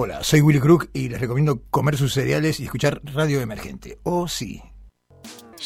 Hola, 0.00 0.22
soy 0.22 0.42
Will 0.42 0.60
Crook 0.60 0.90
y 0.92 1.08
les 1.08 1.20
recomiendo 1.20 1.60
comer 1.70 1.96
sus 1.96 2.12
cereales 2.12 2.60
y 2.60 2.64
escuchar 2.66 3.00
Radio 3.02 3.40
Emergente. 3.40 3.98
Oh, 4.04 4.28
sí. 4.28 4.62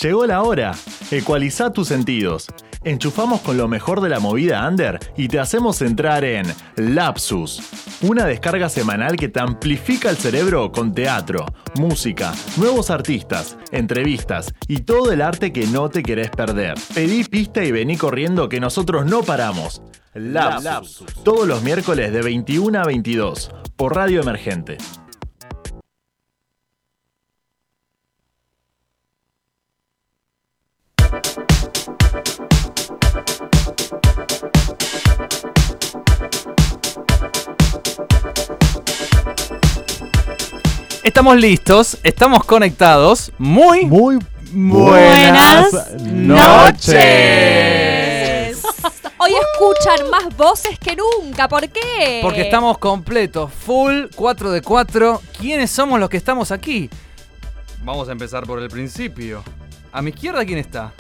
Llegó 0.01 0.25
la 0.25 0.43
hora. 0.43 0.75
Ecualiza 1.11 1.71
tus 1.71 1.89
sentidos. 1.89 2.47
Enchufamos 2.83 3.43
con 3.43 3.59
lo 3.59 3.69
mejor 3.69 4.01
de 4.01 4.09
la 4.09 4.21
movida 4.21 4.67
under 4.67 4.99
y 5.19 5.29
te 5.29 5.39
hacemos 5.39 5.83
entrar 5.83 6.25
en 6.25 6.47
Lapsus, 6.77 7.61
una 8.01 8.25
descarga 8.25 8.71
semanal 8.71 9.17
que 9.17 9.29
te 9.29 9.39
amplifica 9.39 10.09
el 10.09 10.17
cerebro 10.17 10.73
con 10.73 10.95
teatro, 10.95 11.45
música, 11.75 12.33
nuevos 12.57 12.89
artistas, 12.89 13.59
entrevistas 13.71 14.55
y 14.67 14.79
todo 14.79 15.13
el 15.13 15.21
arte 15.21 15.53
que 15.53 15.67
no 15.67 15.91
te 15.91 16.03
querés 16.03 16.31
perder. 16.31 16.77
Pedí 16.95 17.25
pista 17.25 17.63
y 17.63 17.71
vení 17.71 17.99
corriendo 17.99 18.49
que 18.49 18.61
nosotros 18.61 19.05
no 19.05 19.23
paramos. 19.23 19.83
Lapsus, 20.15 21.05
todos 21.23 21.47
los 21.47 21.63
miércoles 21.63 22.15
de 22.15 22.23
21 22.23 22.81
a 22.81 22.85
22 22.85 23.51
por 23.77 23.95
Radio 23.95 24.21
Emergente. 24.23 24.79
Estamos 41.05 41.37
listos, 41.37 41.99
estamos 42.05 42.45
conectados. 42.45 43.33
Muy, 43.39 43.85
Muy 43.87 44.19
Buenas 44.53 45.93
noches. 46.03 47.92
Hoy 49.23 49.33
escuchan 49.35 50.11
más 50.11 50.37
voces 50.37 50.79
que 50.79 50.97
nunca. 50.97 51.47
¿Por 51.49 51.69
qué? 51.69 52.19
Porque 52.23 52.43
estamos 52.43 52.79
completos, 52.79 53.53
full 53.53 54.07
4 54.15 54.51
de 54.51 54.63
4. 54.63 55.23
¿Quiénes 55.39 55.71
somos 55.71 56.01
los 56.01 56.09
que 56.09 56.17
estamos 56.17 56.51
aquí? 56.51 56.91
Vamos 57.85 58.09
a 58.09 58.13
empezar 58.13 58.45
por 58.47 58.59
el 58.61 58.69
principio. 58.69 59.45
A 59.93 60.03
mi 60.03 60.11
izquierda, 60.11 60.45
¿quién 60.45 60.59
está? 60.59 60.93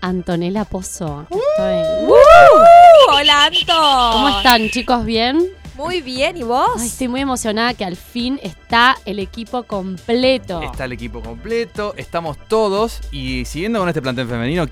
Antonella 0.00 0.64
Pozo. 0.64 1.26
Estoy- 1.30 2.08
¡Uh! 2.08 3.12
Hola, 3.12 3.44
Anto. 3.46 4.10
¿Cómo 4.12 4.28
están, 4.38 4.68
chicos? 4.70 5.04
¿Bien? 5.04 5.46
Muy 5.76 6.00
bien, 6.00 6.36
¿y 6.36 6.42
vos? 6.42 6.70
Ay, 6.80 6.88
estoy 6.88 7.06
muy 7.06 7.20
emocionada 7.20 7.74
que 7.74 7.84
al 7.84 7.94
fin 7.96 8.40
está 8.42 8.96
el 9.04 9.20
equipo 9.20 9.62
completo. 9.62 10.62
Está 10.62 10.86
el 10.86 10.92
equipo 10.92 11.20
completo, 11.22 11.94
estamos 11.96 12.36
todos. 12.48 13.00
Y 13.12 13.44
siguiendo 13.44 13.78
con 13.78 13.88
este 13.88 14.02
plantel 14.02 14.26
femenino, 14.26 14.66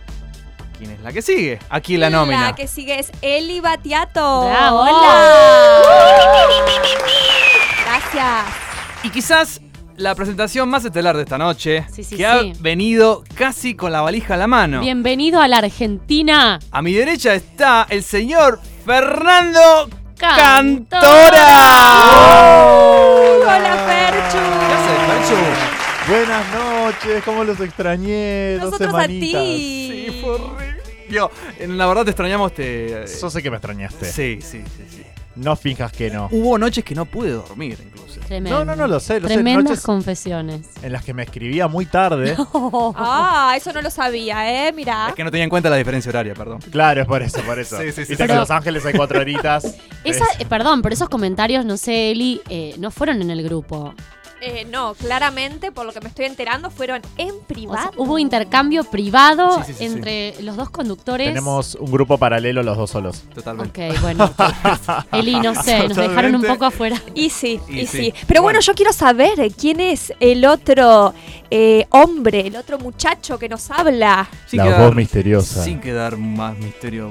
¿quién 0.78 0.90
es 0.92 1.00
la 1.00 1.12
que 1.12 1.22
sigue? 1.22 1.58
Aquí 1.70 1.94
en 1.94 2.00
la 2.00 2.10
nómina. 2.10 2.42
La 2.42 2.54
que 2.54 2.66
sigue 2.66 2.98
es 2.98 3.10
Eli 3.22 3.60
Batiato. 3.60 4.46
Bravo. 4.48 4.80
Hola. 4.80 5.82
Gracias. 7.84 8.44
Y 9.02 9.10
quizás 9.10 9.60
la 9.96 10.14
presentación 10.14 10.68
más 10.68 10.84
estelar 10.84 11.16
de 11.16 11.22
esta 11.22 11.38
noche, 11.38 11.86
Sí, 11.92 12.04
sí, 12.04 12.16
que 12.16 12.26
ha 12.26 12.40
sí. 12.40 12.52
venido 12.60 13.24
casi 13.34 13.74
con 13.74 13.92
la 13.92 14.00
valija 14.02 14.34
a 14.34 14.36
la 14.36 14.46
mano. 14.46 14.80
Bienvenido 14.80 15.40
a 15.40 15.48
la 15.48 15.58
Argentina. 15.58 16.58
A 16.70 16.82
mi 16.82 16.92
derecha 16.92 17.34
está 17.34 17.86
el 17.88 18.02
señor 18.02 18.60
Fernando 18.84 19.88
Cantora. 20.18 20.36
Cantora. 20.36 21.46
Hola, 23.40 23.76
Ferchu. 23.86 24.38
¿Qué 24.38 24.74
haces, 24.74 25.28
Ferchu? 25.28 25.42
Buenas 26.08 26.44
noches, 26.54 27.24
¿cómo 27.24 27.42
los 27.44 27.58
extrañé? 27.60 28.58
Dos 28.58 28.72
Nosotros 28.72 28.94
a 28.94 29.06
ti. 29.08 29.20
Sí, 30.10 30.20
fue 30.22 30.30
horrible. 30.34 30.65
Yo, 31.10 31.30
en 31.58 31.76
la 31.78 31.86
verdad 31.86 32.04
te 32.04 32.10
extrañamos, 32.10 32.52
te... 32.54 33.04
Yo 33.20 33.30
sé 33.30 33.42
que 33.42 33.50
me 33.50 33.56
extrañaste. 33.56 34.04
Sí, 34.06 34.38
sí, 34.42 34.62
sí, 34.76 34.84
sí. 34.90 35.02
No 35.36 35.54
finjas 35.54 35.92
que 35.92 36.10
no. 36.10 36.28
Hubo 36.32 36.56
noches 36.56 36.82
que 36.82 36.94
no 36.94 37.04
pude 37.04 37.30
dormir, 37.30 37.78
incluso. 37.84 38.20
Tremendo. 38.20 38.58
No, 38.58 38.64
no, 38.64 38.74
no, 38.74 38.86
lo 38.86 38.98
sé, 38.98 39.20
lo 39.20 39.28
sé. 39.28 39.34
Tremendas 39.34 39.64
Noches 39.64 39.84
confesiones. 39.84 40.62
en 40.82 40.92
las 40.92 41.04
que 41.04 41.12
me 41.12 41.22
escribía 41.24 41.68
muy 41.68 41.84
tarde. 41.86 42.34
Ah, 42.96 43.54
eso 43.56 43.70
no 43.72 43.82
lo 43.82 43.90
sabía, 43.90 44.66
¿eh? 44.68 44.72
Mira. 44.72 45.08
Es 45.10 45.14
que 45.14 45.22
no 45.24 45.30
tenía 45.30 45.44
en 45.44 45.50
cuenta 45.50 45.68
la 45.68 45.76
diferencia 45.76 46.08
horaria, 46.08 46.32
perdón. 46.34 46.60
Claro, 46.70 47.02
es 47.02 47.06
por 47.06 47.22
eso, 47.22 47.40
por 47.42 47.58
eso. 47.58 47.76
Sí, 47.80 47.92
sí, 47.92 48.04
sí, 48.04 48.08
Viste 48.12 48.26
que 48.26 48.32
en 48.32 48.38
Los 48.38 48.50
Ángeles 48.50 48.84
hay 48.86 48.94
cuatro 48.94 49.20
horitas. 49.20 49.64
Esa, 50.04 50.24
Es- 50.24 50.40
eh, 50.40 50.46
perdón, 50.48 50.80
pero 50.80 50.94
esos 50.94 51.08
comentarios, 51.10 51.64
no 51.66 51.76
sé, 51.76 52.12
Eli, 52.12 52.40
eh, 52.48 52.74
no 52.78 52.90
fueron 52.90 53.20
en 53.20 53.30
el 53.30 53.42
grupo. 53.42 53.94
Eh, 54.48 54.64
no, 54.70 54.94
claramente, 54.94 55.72
por 55.72 55.84
lo 55.86 55.92
que 55.92 56.00
me 56.00 56.08
estoy 56.08 56.26
enterando, 56.26 56.70
fueron 56.70 57.02
en 57.16 57.30
O 57.30 57.38
privado. 57.40 57.90
sea, 57.90 57.90
hubo 57.96 58.16
intercambio 58.18 58.84
privado 58.84 59.56
Sí, 59.56 59.62
sí, 59.66 59.72
sí, 59.72 59.78
sí. 59.78 59.84
entre 59.86 60.34
los 60.42 60.56
dos 60.56 60.70
conductores. 60.70 61.26
Tenemos 61.28 61.74
un 61.74 61.90
grupo 61.90 62.16
paralelo 62.16 62.62
los 62.62 62.76
dos 62.76 62.90
solos. 62.90 63.24
Totalmente. 63.34 63.90
Ok, 63.90 64.00
bueno. 64.02 64.32
Eli, 65.12 65.40
no 65.40 65.60
sé, 65.60 65.88
nos 65.88 65.96
dejaron 65.96 66.36
un 66.36 66.42
poco 66.42 66.64
afuera. 66.66 67.00
Y 67.14 67.30
sí, 67.30 67.60
Y 67.68 67.80
y, 67.80 67.86
sí. 67.86 67.96
sí. 67.98 68.14
Pero 68.28 68.42
bueno, 68.42 68.58
Bueno. 68.58 68.60
yo 68.60 68.74
quiero 68.74 68.92
saber 68.92 69.40
eh, 69.40 69.50
quién 69.50 69.80
es 69.80 70.12
el 70.20 70.44
otro 70.44 71.12
eh, 71.50 71.86
hombre, 71.90 72.46
el 72.46 72.54
otro 72.54 72.78
muchacho 72.78 73.38
que 73.40 73.48
nos 73.48 73.68
habla. 73.72 74.28
Sin 74.46 74.58
La 74.58 74.66
quedar- 74.66 74.80
voz 74.86 74.94
misteriosa. 74.94 75.64
Sin 75.64 75.80
quedar 75.80 76.16
más 76.16 76.56
misterio, 76.56 77.10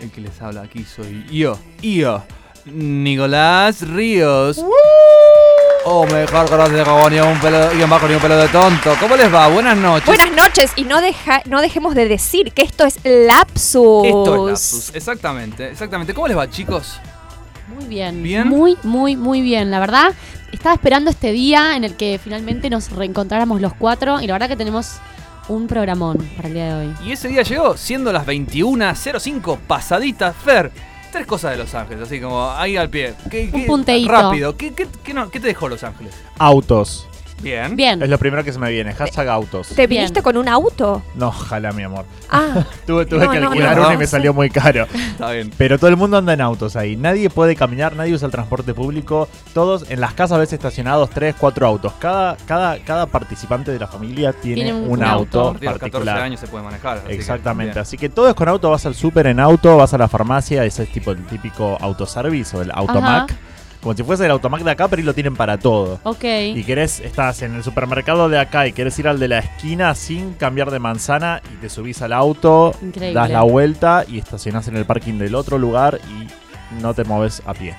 el 0.00 0.10
que 0.10 0.20
les 0.20 0.42
habla 0.42 0.60
aquí 0.62 0.84
soy 0.84 1.24
yo. 1.30 1.58
Yo, 1.80 2.22
Nicolás 2.66 3.80
Ríos. 3.88 4.62
O 5.86 6.06
mejor 6.06 6.48
conocido 6.48 6.84
como 6.84 7.10
ni 7.10 7.20
un 7.20 7.38
pelo, 7.40 7.70
guion 7.70 7.90
bajo, 7.90 8.08
ni 8.08 8.14
un 8.14 8.20
pelo 8.20 8.38
de 8.38 8.48
tonto. 8.48 8.94
¿Cómo 8.98 9.16
les 9.16 9.32
va? 9.32 9.48
Buenas 9.48 9.76
noches. 9.76 10.06
Buenas 10.06 10.32
noches 10.32 10.72
y 10.76 10.84
no, 10.84 11.02
deja, 11.02 11.42
no 11.44 11.60
dejemos 11.60 11.94
de 11.94 12.08
decir 12.08 12.52
que 12.52 12.62
esto 12.62 12.86
es 12.86 12.98
Lapsus. 13.04 14.06
Esto 14.06 14.48
es 14.48 14.50
Lapsus. 14.50 14.94
Exactamente, 14.94 15.68
exactamente. 15.68 16.14
¿Cómo 16.14 16.26
les 16.26 16.38
va, 16.38 16.48
chicos? 16.48 16.98
Muy 17.68 17.84
bien. 17.84 18.22
¿Bien? 18.22 18.48
Muy, 18.48 18.78
muy, 18.82 19.16
muy 19.16 19.42
bien. 19.42 19.70
La 19.70 19.78
verdad, 19.78 20.14
estaba 20.52 20.74
esperando 20.74 21.10
este 21.10 21.32
día 21.32 21.76
en 21.76 21.84
el 21.84 21.96
que 21.96 22.18
finalmente 22.22 22.70
nos 22.70 22.90
reencontráramos 22.90 23.60
los 23.60 23.74
cuatro 23.74 24.20
y 24.20 24.26
la 24.26 24.32
verdad 24.32 24.48
que 24.48 24.56
tenemos 24.56 24.96
un 25.48 25.66
programón 25.66 26.16
para 26.36 26.48
el 26.48 26.54
día 26.54 26.66
de 26.66 26.86
hoy. 26.86 26.94
Y 27.04 27.12
ese 27.12 27.28
día 27.28 27.42
llegó 27.42 27.76
siendo 27.76 28.10
las 28.10 28.26
21.05 28.26 29.58
pasaditas. 29.66 30.34
Fer, 30.34 30.72
tres 31.14 31.26
cosas 31.28 31.52
de 31.52 31.58
Los 31.58 31.72
Ángeles, 31.74 32.02
así 32.02 32.20
como 32.20 32.50
ahí 32.50 32.76
al 32.76 32.90
pie. 32.90 33.14
¿Qué, 33.30 33.48
Un 33.52 33.60
qué- 33.60 33.66
punteíto. 33.66 34.10
Rápido. 34.10 34.56
¿Qué, 34.56 34.74
qué, 34.74 34.88
qué 35.04 35.14
no- 35.14 35.30
qué 35.30 35.38
te 35.38 35.46
dejó 35.46 35.68
Los 35.68 35.84
Ángeles? 35.84 36.12
Autos. 36.38 37.06
Bien. 37.44 37.76
Bien. 37.76 38.02
Es 38.02 38.08
lo 38.08 38.18
primero 38.18 38.42
que 38.42 38.52
se 38.52 38.58
me 38.58 38.70
viene. 38.70 38.92
Hashtag 38.94 39.28
autos. 39.28 39.68
¿Te 39.68 39.86
Bien. 39.86 40.00
viniste 40.02 40.22
con 40.22 40.36
un 40.36 40.48
auto? 40.48 41.02
No, 41.14 41.28
ojalá, 41.28 41.70
mi 41.72 41.82
amor. 41.84 42.04
Ah, 42.30 42.64
Tuve, 42.86 43.06
tuve 43.06 43.24
No, 43.26 43.30
que 43.30 43.40
no, 43.40 43.48
alquilar 43.48 43.76
no. 43.76 43.82
uno 43.84 43.92
y 43.92 43.96
me 43.98 44.06
salió 44.06 44.32
muy 44.34 44.50
caro. 44.50 44.86
Está 44.94 45.30
bien. 45.30 45.52
Pero 45.56 45.78
todo 45.78 45.88
el 45.90 45.96
mundo 45.96 46.16
anda 46.16 46.32
en 46.32 46.40
autos 46.40 46.74
ahí. 46.76 46.96
Nadie 46.96 47.30
puede 47.30 47.54
caminar, 47.54 47.94
nadie 47.94 48.14
usa 48.14 48.26
el 48.26 48.32
transporte 48.32 48.74
público. 48.74 49.28
Todos 49.52 49.84
en 49.90 50.00
las 50.00 50.14
casas 50.14 50.38
ves 50.38 50.52
estacionados 50.52 51.10
tres, 51.10 51.34
cuatro 51.38 51.66
autos. 51.66 51.92
Cada, 51.98 52.36
cada, 52.46 52.78
cada 52.80 53.06
participante 53.06 53.70
de 53.70 53.78
la 53.78 53.86
familia 53.86 54.32
tiene, 54.32 54.62
Tiene 54.64 54.72
un- 54.72 54.84
un, 54.84 54.90
un 54.98 55.04
A 55.04 55.10
auto 55.12 55.44
partir 55.52 55.60
de 55.60 55.66
los 55.66 55.74
14 55.74 55.90
particular. 55.92 56.22
años 56.22 56.40
se 56.40 56.46
puede 56.46 56.64
manejar. 56.64 56.96
así 56.98 57.06
que, 57.08 57.14
Exactamente, 57.14 57.72
bien. 57.74 57.82
así 57.82 57.96
que 57.98 58.08
todo 58.08 58.28
es 58.28 58.34
con 58.34 58.48
auto, 58.48 58.70
vas 58.70 58.86
al 58.86 58.94
súper 58.94 59.26
en 59.26 59.38
auto, 59.38 59.76
vas 59.76 59.92
a 59.92 59.98
la 59.98 60.08
farmacia, 60.08 60.64
ese 60.64 60.84
es 60.84 60.88
tipo 60.92 61.10
el 61.10 61.24
típico 61.26 61.76
autoservice 61.80 62.56
o 62.56 62.62
el 62.62 62.70
automac, 62.72 63.34
como 63.84 63.94
si 63.94 64.02
fuese 64.02 64.24
el 64.24 64.30
automac 64.30 64.62
de 64.62 64.70
acá, 64.70 64.88
pero 64.88 65.00
ahí 65.00 65.04
lo 65.06 65.12
tienen 65.12 65.36
para 65.36 65.58
todo. 65.58 66.00
Ok. 66.04 66.24
Y 66.54 66.64
querés, 66.64 67.00
estás 67.00 67.42
en 67.42 67.54
el 67.54 67.62
supermercado 67.62 68.30
de 68.30 68.38
acá 68.38 68.66
y 68.66 68.72
querés 68.72 68.98
ir 68.98 69.06
al 69.06 69.20
de 69.20 69.28
la 69.28 69.40
esquina 69.40 69.94
sin 69.94 70.32
cambiar 70.32 70.70
de 70.70 70.78
manzana 70.78 71.42
y 71.52 71.56
te 71.56 71.68
subís 71.68 72.00
al 72.00 72.14
auto, 72.14 72.74
Increíble. 72.80 73.12
das 73.20 73.28
la 73.28 73.42
vuelta 73.42 74.06
y 74.08 74.18
estacionás 74.18 74.68
en 74.68 74.76
el 74.78 74.86
parking 74.86 75.18
del 75.18 75.34
otro 75.34 75.58
lugar 75.58 76.00
y 76.08 76.80
no 76.82 76.94
te 76.94 77.04
moves 77.04 77.42
a 77.44 77.52
pie. 77.52 77.76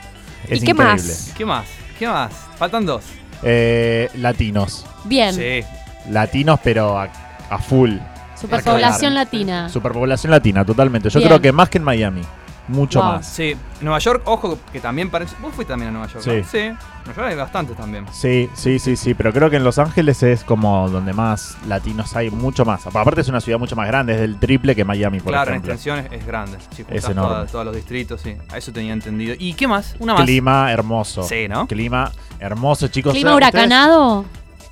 Es 0.48 0.62
¿Y 0.62 0.66
qué 0.66 0.72
increíble. 0.72 0.94
más? 0.94 1.34
¿Qué 1.36 1.44
más? 1.46 1.66
¿Qué 1.98 2.08
más? 2.08 2.32
Faltan 2.58 2.86
dos. 2.86 3.04
Eh, 3.42 4.08
latinos. 4.14 4.86
Bien. 5.06 5.34
Sí. 5.34 5.64
Latinos, 6.12 6.60
pero 6.64 7.00
a, 7.00 7.10
a 7.50 7.58
full. 7.58 7.94
Superpoblación 8.40 9.16
latina. 9.16 9.70
Superpoblación 9.70 10.30
latina, 10.30 10.64
totalmente. 10.64 11.10
Yo 11.10 11.18
Bien. 11.20 11.30
creo 11.30 11.42
que 11.42 11.52
más 11.52 11.68
que 11.70 11.80
en 11.80 11.84
Miami. 11.84 12.22
Mucho 12.68 13.00
Wow. 13.00 13.12
más. 13.14 13.28
Sí. 13.28 13.56
Nueva 13.82 14.00
York, 14.00 14.24
ojo 14.26 14.58
que 14.72 14.80
también 14.80 15.10
parece. 15.12 15.36
Vos 15.42 15.54
fuiste 15.54 15.72
también 15.72 15.90
a 15.90 15.92
Nueva 15.92 16.08
York. 16.08 16.24
Sí. 16.24 16.32
¿no? 16.32 16.44
Sí. 16.46 16.60
Nueva 17.06 17.16
York 17.16 17.28
hay 17.30 17.36
bastantes 17.36 17.78
también. 17.78 18.06
Sí, 18.12 18.50
sí, 18.56 18.80
sí, 18.80 18.96
sí, 18.96 19.14
pero 19.14 19.32
creo 19.32 19.50
que 19.52 19.58
en 19.58 19.64
Los 19.64 19.78
Ángeles 19.78 20.24
es 20.24 20.44
como 20.44 20.90
donde 20.90 21.14
más 21.14 21.58
latinos 21.68 22.16
hay, 22.16 22.32
mucho 22.32 22.66
más. 22.66 22.88
Aparte 22.88 23.22
es 23.22 23.28
una 23.30 23.40
ciudad 23.42 23.60
mucho 23.60 23.76
más 23.76 23.86
grande, 23.88 24.14
es 24.16 24.20
del 24.22 24.40
triple 24.40 24.76
que 24.76 24.84
Miami, 24.84 25.20
por 25.20 25.32
claro, 25.34 25.52
en 25.52 25.56
ejemplo. 25.58 25.74
extensión 25.74 26.08
es, 26.12 26.26
grande. 26.26 26.58
Si 26.76 26.84
Es 26.90 27.04
enorme. 27.08 27.30
toda- 27.36 27.46
todos 27.46 27.66
los 27.66 27.76
distritos, 27.76 28.22
sí. 28.22 28.36
A 28.52 28.58
eso 28.58 28.72
tenía 28.72 28.94
entendido. 28.94 29.36
¿Y 29.38 29.54
qué 29.54 29.68
más? 29.68 29.96
Una 30.00 30.14
más. 30.16 30.24
Clima 30.24 30.72
hermoso. 30.72 31.22
Sí, 31.24 31.48
¿no? 31.48 31.68
Clima 31.68 32.12
hermoso, 32.40 32.88
chicos. 32.88 33.14
Clima 33.14 33.36
¿Ustedes- 33.36 33.50
huracanado. 33.54 34.26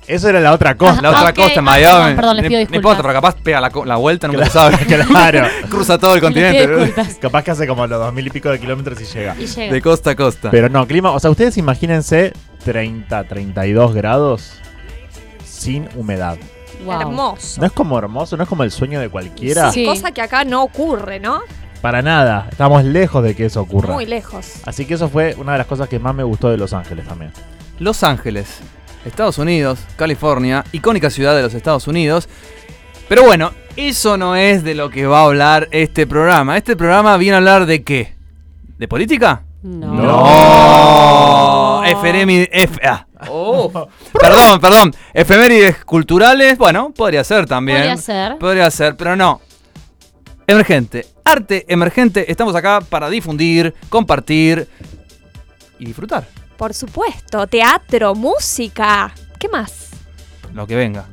Eso 0.06 0.28
era 0.28 0.38
la 0.40 0.52
otra 0.52 0.76
cosa. 0.76 1.00
La 1.00 1.10
otra 1.10 1.30
Ok, 1.30 1.36
costa 1.36 1.52
en 1.54 1.58
ah, 1.60 1.62
Miami. 1.62 1.92
perdón, 1.98 2.16
perdón, 2.16 2.36
les 2.36 2.42
Ni- 2.42 2.48
pido 2.48 2.58
No 2.58 2.60
disculpas. 2.60 2.76
importa, 2.78 3.02
pero 3.02 3.14
capaz 3.14 3.34
pega 3.42 3.60
la, 3.60 3.70
la 3.86 3.96
vuelta, 3.96 4.28
nunca 4.28 4.44
se 4.46 4.50
sabe. 4.50 4.76
claro. 4.78 5.46
Cruza 5.70 5.98
todo 5.98 6.14
el 6.14 6.20
continente. 6.20 6.94
Capaz 7.20 7.42
que 7.42 7.50
hace 7.52 7.66
como 7.66 7.86
los 7.86 7.98
dos 7.98 8.12
mil 8.12 8.26
y 8.26 8.30
pico 8.30 8.50
de 8.50 8.60
kilómetros 8.60 9.00
y 9.00 9.04
llega. 9.06 9.34
Y 9.38 9.46
llega. 9.46 9.72
De 9.72 9.80
costa 9.80 10.10
a 10.10 10.16
costa. 10.16 10.50
Pero 10.50 10.68
no, 10.68 10.86
clima, 10.86 11.10
o 11.12 11.20
sea, 11.20 11.30
ustedes 11.30 11.56
imagínense 11.56 12.32
30, 12.64 13.24
32 13.24 13.94
grados 13.94 14.52
sin 15.44 15.88
humedad. 15.94 16.36
Wow. 16.84 17.00
hermoso. 17.00 17.60
¿No 17.60 17.66
es 17.66 17.72
como 17.72 17.98
hermoso? 17.98 18.36
¿No 18.36 18.42
es 18.42 18.48
como 18.48 18.62
el 18.62 18.70
sueño 18.70 19.00
de 19.00 19.08
cualquiera? 19.08 19.70
Sí. 19.72 19.86
Cosa 19.86 20.12
que 20.12 20.20
acá 20.20 20.44
no 20.44 20.62
ocurre, 20.62 21.18
¿no? 21.18 21.40
Para 21.80 22.02
nada. 22.02 22.48
Estamos 22.50 22.84
lejos 22.84 23.22
de 23.24 23.34
que 23.34 23.46
eso 23.46 23.62
ocurra. 23.62 23.94
Muy 23.94 24.04
lejos. 24.04 24.52
Así 24.66 24.84
que 24.84 24.94
eso 24.94 25.08
fue 25.08 25.34
una 25.38 25.52
de 25.52 25.58
las 25.58 25.66
cosas 25.66 25.88
que 25.88 25.98
más 25.98 26.14
me 26.14 26.24
gustó 26.24 26.50
de 26.50 26.58
Los 26.58 26.74
Ángeles 26.74 27.06
también. 27.06 27.32
Los 27.78 28.02
Ángeles, 28.04 28.58
Estados 29.04 29.38
Unidos, 29.38 29.80
California, 29.96 30.64
icónica 30.72 31.10
ciudad 31.10 31.36
de 31.36 31.42
los 31.42 31.54
Estados 31.54 31.86
Unidos. 31.86 32.28
Pero 33.08 33.24
bueno, 33.24 33.52
eso 33.76 34.16
no 34.16 34.36
es 34.36 34.64
de 34.64 34.74
lo 34.74 34.90
que 34.90 35.06
va 35.06 35.20
a 35.20 35.24
hablar 35.24 35.68
este 35.70 36.06
programa. 36.06 36.56
Este 36.56 36.76
programa 36.76 37.16
viene 37.16 37.34
a 37.34 37.38
hablar 37.38 37.66
de 37.66 37.82
qué? 37.82 38.14
¿De 38.78 38.88
política? 38.88 39.42
No. 39.62 39.94
No. 39.94 40.24
Ah. 40.26 41.64
Oh. 43.28 43.70
perdón, 44.12 44.60
perdón. 44.60 44.94
Efemérides 45.12 45.84
culturales. 45.84 46.58
Bueno, 46.58 46.90
podría 46.90 47.24
ser 47.24 47.46
también. 47.46 47.78
Podría 47.78 47.96
ser. 47.96 48.38
Podría 48.38 48.70
ser, 48.70 48.96
pero 48.96 49.16
no. 49.16 49.40
Emergente. 50.46 51.06
Arte 51.24 51.64
emergente. 51.68 52.30
Estamos 52.30 52.54
acá 52.54 52.80
para 52.80 53.08
difundir, 53.08 53.74
compartir 53.88 54.68
y 55.78 55.86
disfrutar. 55.86 56.26
Por 56.56 56.74
supuesto, 56.74 57.46
teatro, 57.46 58.14
música. 58.14 59.12
¿Qué 59.38 59.48
más? 59.48 59.90
Lo 60.52 60.66
que 60.66 60.76
venga. 60.76 61.04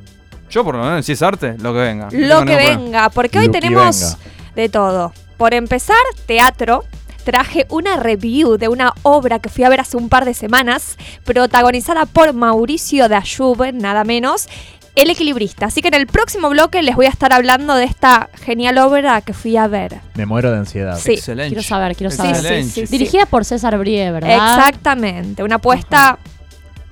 Yo, 0.49 0.63
por 0.63 0.75
lo 0.75 0.83
menos, 0.83 1.05
si 1.05 1.13
es 1.13 1.21
arte, 1.21 1.55
lo 1.59 1.73
que 1.73 1.79
venga. 1.79 2.09
Lo 2.11 2.39
que 2.39 2.45
problema. 2.45 2.77
venga, 2.77 3.09
porque 3.09 3.39
hoy 3.39 3.47
Lo 3.47 3.51
tenemos 3.53 4.17
de 4.55 4.69
todo. 4.69 5.13
Por 5.37 5.53
empezar, 5.53 5.95
teatro. 6.25 6.83
Traje 7.23 7.67
una 7.69 7.97
review 7.97 8.57
de 8.57 8.67
una 8.67 8.93
obra 9.03 9.37
que 9.37 9.47
fui 9.49 9.63
a 9.63 9.69
ver 9.69 9.79
hace 9.79 9.95
un 9.95 10.09
par 10.09 10.25
de 10.25 10.33
semanas, 10.33 10.97
protagonizada 11.23 12.07
por 12.07 12.33
Mauricio 12.33 13.07
Dayub, 13.07 13.73
nada 13.73 14.03
menos, 14.03 14.47
El 14.95 15.09
Equilibrista. 15.09 15.67
Así 15.67 15.81
que 15.81 15.87
en 15.87 15.93
el 15.93 16.05
próximo 16.07 16.49
bloque 16.49 16.81
les 16.83 16.95
voy 16.95 17.05
a 17.05 17.09
estar 17.09 17.31
hablando 17.33 17.75
de 17.75 17.85
esta 17.85 18.29
genial 18.43 18.77
obra 18.77 19.21
que 19.21 19.33
fui 19.33 19.55
a 19.57 19.67
ver. 19.67 19.99
Me 20.15 20.25
muero 20.25 20.51
de 20.51 20.57
ansiedad. 20.57 20.97
Sí. 20.99 21.13
Excelente. 21.13 21.49
Quiero 21.55 21.63
saber, 21.67 21.95
quiero 21.95 22.11
saber. 22.11 22.35
sí, 22.35 22.63
sí, 22.69 22.87
sí. 22.87 22.91
Dirigida 22.91 23.25
por 23.25 23.45
César 23.45 23.77
Brie, 23.77 24.11
¿verdad? 24.11 24.33
Exactamente, 24.57 25.43
una 25.43 25.55
apuesta 25.55 26.17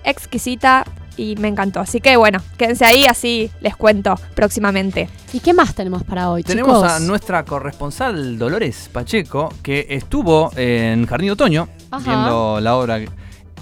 exquisita 0.04 0.86
y 1.18 1.36
me 1.36 1.50
encantó. 1.50 1.81
Así 1.81 2.00
que 2.00 2.16
bueno, 2.16 2.40
quédense 2.57 2.86
ahí, 2.86 3.04
así 3.06 3.51
les 3.60 3.75
cuento 3.75 4.16
próximamente. 4.36 5.10
¿Y 5.34 5.42
qué 5.42 5.54
más 5.54 5.75
tenemos 5.75 6.04
para 6.04 6.30
hoy, 6.30 6.44
Tenemos 6.44 6.78
chicos? 6.78 6.92
a 6.92 7.00
nuestra 7.00 7.44
corresponsal 7.44 8.38
Dolores 8.38 8.90
Pacheco, 8.92 9.54
que 9.62 9.86
estuvo 9.90 10.51
en 10.56 11.06
Jardín 11.06 11.28
de 11.28 11.31
Otoño, 11.34 11.68
Ajá. 11.92 12.04
viendo 12.10 12.60
la 12.62 12.75
obra 12.78 13.00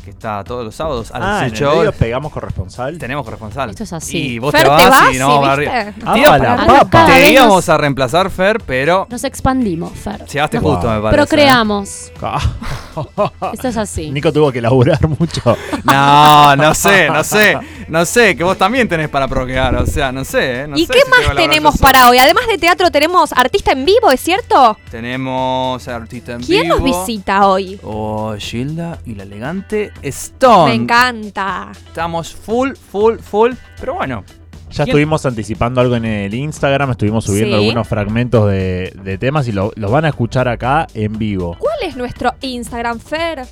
que, 0.07 0.11
está 0.11 0.43
todos 0.43 0.63
los 0.63 0.73
sábados 0.73 1.11
a 1.11 1.19
las 1.19 1.27
Ah, 1.27 1.37
en 1.39 1.45
el 1.45 1.51
18 1.51 1.75
medio 1.77 1.91
pegamos 1.91 2.31
corresponsal. 2.31 2.97
Tenemos 2.97 3.25
corresponsal. 3.25 3.69
Esto 3.71 3.83
es 3.83 3.91
así. 3.93 4.17
Y 4.35 4.39
vos 4.39 4.51
Fer, 4.53 4.63
te 4.63 4.69
vas, 4.69 5.13
y 5.13 5.17
no 5.19 5.41
¿viste? 5.57 5.93
Ah, 6.05 6.13
Te 6.13 6.19
iba- 6.19 6.37
la 6.37 6.65
papa. 6.65 7.05
Te 7.07 7.31
íbamos 7.31 7.55
nos- 7.55 7.69
a 7.69 7.77
reemplazar, 7.77 8.29
Fer, 8.29 8.61
pero 8.65 9.05
Nos 9.09 9.23
expandimos, 9.25 9.91
Fer. 9.91 10.25
llegaste 10.25 10.59
Wow. 10.59 10.71
justo, 10.75 10.89
me 10.89 11.01
parece. 11.01 11.07
¿eh? 11.07 11.17
Procreamos. 11.27 12.11
Ah, 12.21 12.41
Esto 13.53 13.67
es 13.67 13.77
así. 13.77 14.09
Nico 14.11 14.31
tuvo 14.33 14.51
que 14.51 14.61
laburar 14.61 15.05
mucho. 15.07 15.41
No, 15.83 16.55
no 16.55 16.73
sé, 16.73 17.09
no 17.09 17.23
sé. 17.23 17.57
No 17.87 18.05
sé, 18.05 18.35
que 18.35 18.43
vos 18.43 18.57
también 18.57 18.87
tenés 18.89 19.07
para 19.09 19.27
procrear. 19.27 19.75
O 19.75 19.85
sea, 19.85 20.11
no 20.11 20.23
sé. 20.25 20.61
¿eh? 20.63 20.67
No 20.67 20.77
¿Y 20.77 20.85
sé 20.85 20.93
qué 20.93 20.99
si 21.01 21.09
más 21.25 21.35
tenemos 21.35 21.77
para 21.77 22.09
hoy? 22.09 22.17
Además 22.17 22.47
de 22.47 22.57
teatro 22.57 22.89
tenemos 22.91 23.31
artista 23.33 23.71
en 23.71 23.85
vivo, 23.85 24.09
¿es 24.11 24.19
cierto? 24.19 24.77
Tenemos 24.91 25.87
artista 25.87 26.33
en 26.33 26.41
¿Quién 26.41 26.67
nos 26.67 26.83
vivo. 26.83 27.05
visita 27.05 27.47
hoy? 27.47 27.79
Oh, 27.83 28.35
Gilda 28.37 28.97
y 29.05 29.15
la 29.15 29.23
elegante 29.23 29.91
Stone. 30.03 30.69
Me 30.69 30.75
encanta. 30.83 31.71
Estamos 31.87 32.33
full, 32.35 32.71
full, 32.73 33.17
full. 33.19 33.51
Pero 33.79 33.95
bueno, 33.95 34.23
Ya 34.69 34.83
¿Quién? 34.83 34.89
estuvimos 34.89 35.25
anticipando 35.25 35.79
algo 35.79 35.95
en 35.95 36.03
el 36.03 36.33
Instagram, 36.33 36.91
estuvimos 36.91 37.23
subiendo 37.23 37.57
Sí. 37.57 37.63
algunos 37.63 37.87
fragmentos 37.87 38.49
de, 38.51 38.93
de 39.01 39.17
temas 39.17 39.47
y 39.47 39.53
lo- 39.53 39.71
los 39.77 39.89
van 39.89 40.03
a 40.03 40.09
escuchar 40.09 40.49
acá 40.49 40.87
en 40.93 41.17
vivo. 41.17 41.55
¿Cuál 41.57 41.77
es 41.83 41.95
nuestro 41.95 42.33
Instagram, 42.41 42.99
Fer? 42.99 43.45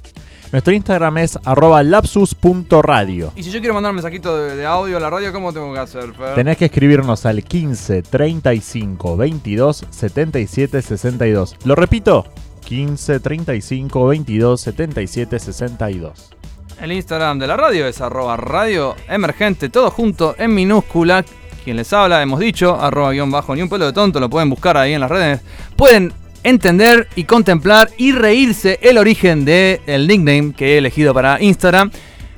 Nuestro 0.51 0.73
Instagram 0.73 1.17
es 1.19 1.39
arroba 1.45 1.81
lapsus.radio. 1.83 3.31
y 3.35 3.43
si 3.43 3.51
yo 3.51 3.59
quiero 3.59 3.73
mandar 3.73 3.91
un 3.91 3.95
mensajito 3.95 4.37
de, 4.37 4.55
de 4.57 4.65
audio 4.65 4.97
a 4.97 4.99
la 4.99 5.09
radio, 5.09 5.31
¿cómo 5.31 5.53
tengo 5.53 5.73
que 5.73 5.79
hacer, 5.79 6.13
Fer? 6.13 6.35
Tenés 6.35 6.57
que 6.57 6.65
escribirnos 6.65 7.25
al 7.25 7.43
15 7.43 8.01
35 8.03 9.15
22 9.17 9.85
77 9.89 10.81
62. 10.81 11.55
Lo 11.65 11.75
repito, 11.75 12.25
15 12.65 13.19
35 13.19 14.07
22 14.07 14.61
77 14.61 15.39
62. 15.39 16.34
El 16.81 16.91
Instagram 16.91 17.39
de 17.39 17.47
la 17.47 17.55
radio 17.55 17.87
es 17.87 18.01
arroba 18.01 18.35
radio 18.35 18.95
emergente, 19.07 19.69
todo 19.69 19.89
junto 19.89 20.35
en 20.37 20.53
minúscula. 20.53 21.23
Quien 21.63 21.77
les 21.77 21.91
habla, 21.93 22.21
hemos 22.21 22.39
dicho, 22.39 22.79
arroba 22.79 23.11
guion 23.11 23.31
bajo 23.31 23.55
ni 23.55 23.61
un 23.61 23.69
pelo 23.69 23.85
de 23.85 23.93
tonto, 23.93 24.19
lo 24.19 24.29
pueden 24.29 24.49
buscar 24.49 24.77
ahí 24.77 24.93
en 24.93 24.99
las 24.99 25.09
redes. 25.09 25.41
Pueden 25.75 26.13
entender 26.43 27.07
y 27.15 27.23
contemplar 27.23 27.89
y 27.97 28.11
reírse 28.11 28.77
el 28.81 28.97
origen 28.97 29.45
del 29.45 30.07
nickname 30.07 30.53
que 30.53 30.73
he 30.73 30.77
elegido 30.77 31.13
para 31.13 31.41
Instagram. 31.41 31.89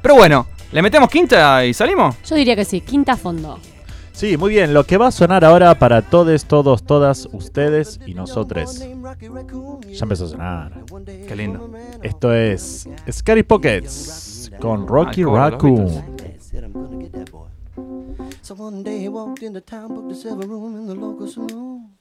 Pero 0.01 0.16
bueno, 0.16 0.48
¿le 0.72 0.81
metemos 0.81 1.10
quinta 1.10 1.66
y 1.66 1.74
salimos? 1.74 2.16
Yo 2.24 2.36
diría 2.36 2.56
que 2.56 2.63
sí, 2.63 2.81
quinta 2.81 3.18
fondo. 3.18 3.60
Sí, 4.18 4.36
muy 4.36 4.50
bien. 4.50 4.74
Lo 4.74 4.84
que 4.84 4.98
va 4.98 5.10
a 5.10 5.12
sonar 5.12 5.46
ahora 5.46 5.78
para 5.78 6.02
todos, 6.02 6.46
todos, 6.46 6.81
todas, 6.81 7.30
ustedes 7.34 8.00
y 8.04 8.16
nosotros. 8.16 8.80
Ya 8.80 10.00
empezó 10.02 10.25
a 10.25 10.30
sonar. 10.30 10.84
Qué 11.06 11.36
lindo. 11.36 11.69
Esto 12.02 12.34
es 12.34 12.90
Scary 13.12 13.44
Pockets 13.44 14.52
con 14.60 14.88
Rocky 14.88 15.22
Ay, 15.22 15.25
cómo 15.25 15.38
los 15.38 15.52
Raccoon. 15.52 16.04
So 18.42 18.56
one 18.56 18.81
day 18.81 19.04
he 19.04 19.08
walked 19.08 19.44
into 19.44 19.62
town, 19.62 19.90
booked 19.90 20.12
a 20.12 20.16
silver 20.16 20.48
room 20.48 20.75
in 20.78 20.88
the 20.88 20.96
local 20.96 21.28
saloon. 21.28 21.92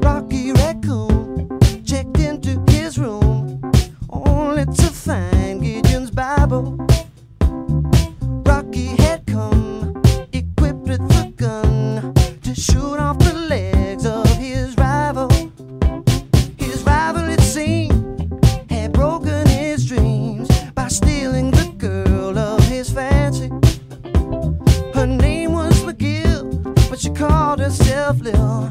Rocky 0.00 0.52
Raccoon 0.52 1.60
checked 1.84 2.20
into 2.20 2.58
his 2.70 2.96
room, 2.96 3.60
only 4.08 4.64
to 4.64 4.86
find 4.90 5.60
Gideon's 5.60 6.10
Bible. 6.10 6.78
Rocky 8.46 8.96
had 8.96 9.26
come 9.26 9.81
shoot 12.62 12.96
off 12.96 13.18
the 13.18 13.32
legs 13.32 14.06
of 14.06 14.24
his 14.36 14.76
rival. 14.76 15.28
His 16.56 16.84
rival, 16.84 17.28
it 17.28 17.40
seemed, 17.40 18.40
had 18.70 18.92
broken 18.92 19.48
his 19.48 19.84
dreams 19.84 20.48
by 20.72 20.86
stealing 20.86 21.50
the 21.50 21.74
girl 21.76 22.38
of 22.38 22.62
his 22.68 22.88
fancy. 22.88 23.48
Her 24.94 25.06
name 25.06 25.54
was 25.54 25.82
McGill, 25.82 26.62
but 26.88 27.00
she 27.00 27.10
called 27.10 27.58
herself 27.58 28.20
Lil, 28.20 28.70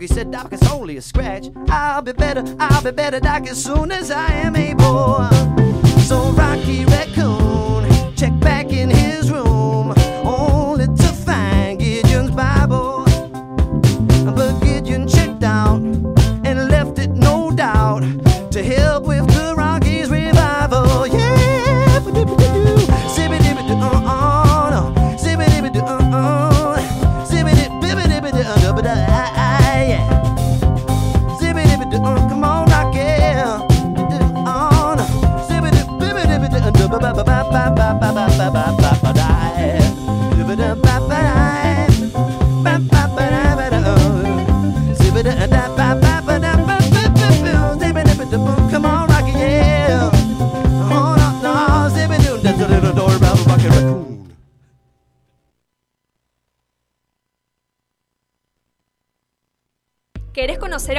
Rocky 0.00 0.14
said, 0.14 0.30
Doc, 0.30 0.50
it's 0.50 0.66
only 0.72 0.96
a 0.96 1.02
scratch. 1.02 1.48
I'll 1.68 2.00
be 2.00 2.12
better, 2.12 2.42
I'll 2.58 2.82
be 2.82 2.90
better, 2.90 3.20
Doc, 3.20 3.46
as 3.46 3.62
soon 3.62 3.92
as 3.92 4.10
I 4.10 4.32
am 4.32 4.56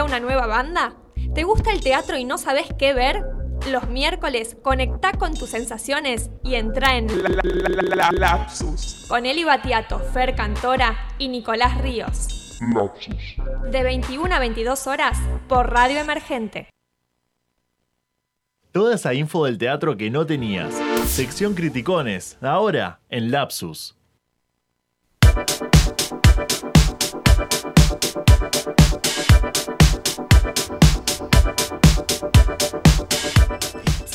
a 0.01 0.03
una 0.03 0.20
nueva 0.20 0.48
banda? 0.48 0.96
¿Te 1.36 1.43
gusta 1.43 1.72
el 1.72 1.81
teatro 1.81 2.17
y 2.17 2.25
no 2.25 2.38
sabes 2.38 2.67
qué 2.77 2.93
ver? 2.93 3.24
Los 3.70 3.88
miércoles 3.88 4.58
conecta 4.63 5.13
con 5.13 5.36
tus 5.36 5.51
sensaciones 5.51 6.31
y 6.43 6.55
entra 6.55 6.98
en 6.98 7.08
Lapsus. 8.13 9.05
con 9.08 9.27
Eli 9.27 9.43
Batiato, 9.43 10.00
Fer 10.00 10.36
Cantora 10.36 11.08
y 11.20 11.27
Nicolás 11.27 11.79
Ríos. 11.81 12.60
Lapsus. 12.74 13.36
De 13.70 13.84
21 13.84 14.34
a 14.34 14.39
22 14.39 14.88
horas 14.88 15.20
por 15.48 15.72
Radio 15.72 16.00
Emergente. 16.00 16.67
Toda 18.72 18.96
esa 18.96 19.13
info 19.13 19.46
del 19.46 19.60
teatro 19.60 19.98
que 19.98 20.10
no 20.10 20.25
tenías. 20.25 20.74
Sección 21.05 21.53
Criticones, 21.53 22.38
ahora 22.41 23.01
en 23.10 23.29
Lapsus. 23.29 23.96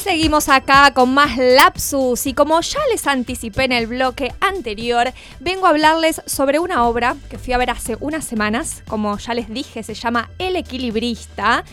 Seguimos 0.06 0.48
acá 0.48 0.92
con 0.94 1.12
más 1.12 1.36
lapsus 1.36 2.26
y 2.28 2.32
como 2.32 2.60
ya 2.60 2.78
les 2.92 3.08
anticipé 3.08 3.64
en 3.64 3.72
el 3.72 3.88
bloque 3.88 4.32
anterior, 4.40 5.12
vengo 5.40 5.66
a 5.66 5.70
hablarles 5.70 6.22
sobre 6.26 6.60
una 6.60 6.86
obra 6.86 7.16
que 7.28 7.38
fui 7.38 7.52
a 7.52 7.58
ver 7.58 7.70
hace 7.70 7.96
unas 7.98 8.24
semanas, 8.24 8.84
como 8.86 9.18
ya 9.18 9.34
les 9.34 9.48
dije, 9.50 9.82
se 9.82 9.94
llama 9.94 10.30
El 10.38 10.54
Equilibrista. 10.54 11.64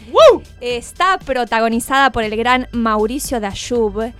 Está 0.59 1.19
protagonizada 1.19 2.11
por 2.11 2.23
el 2.23 2.35
gran 2.35 2.67
Mauricio 2.71 3.39
Dayub, 3.39 4.11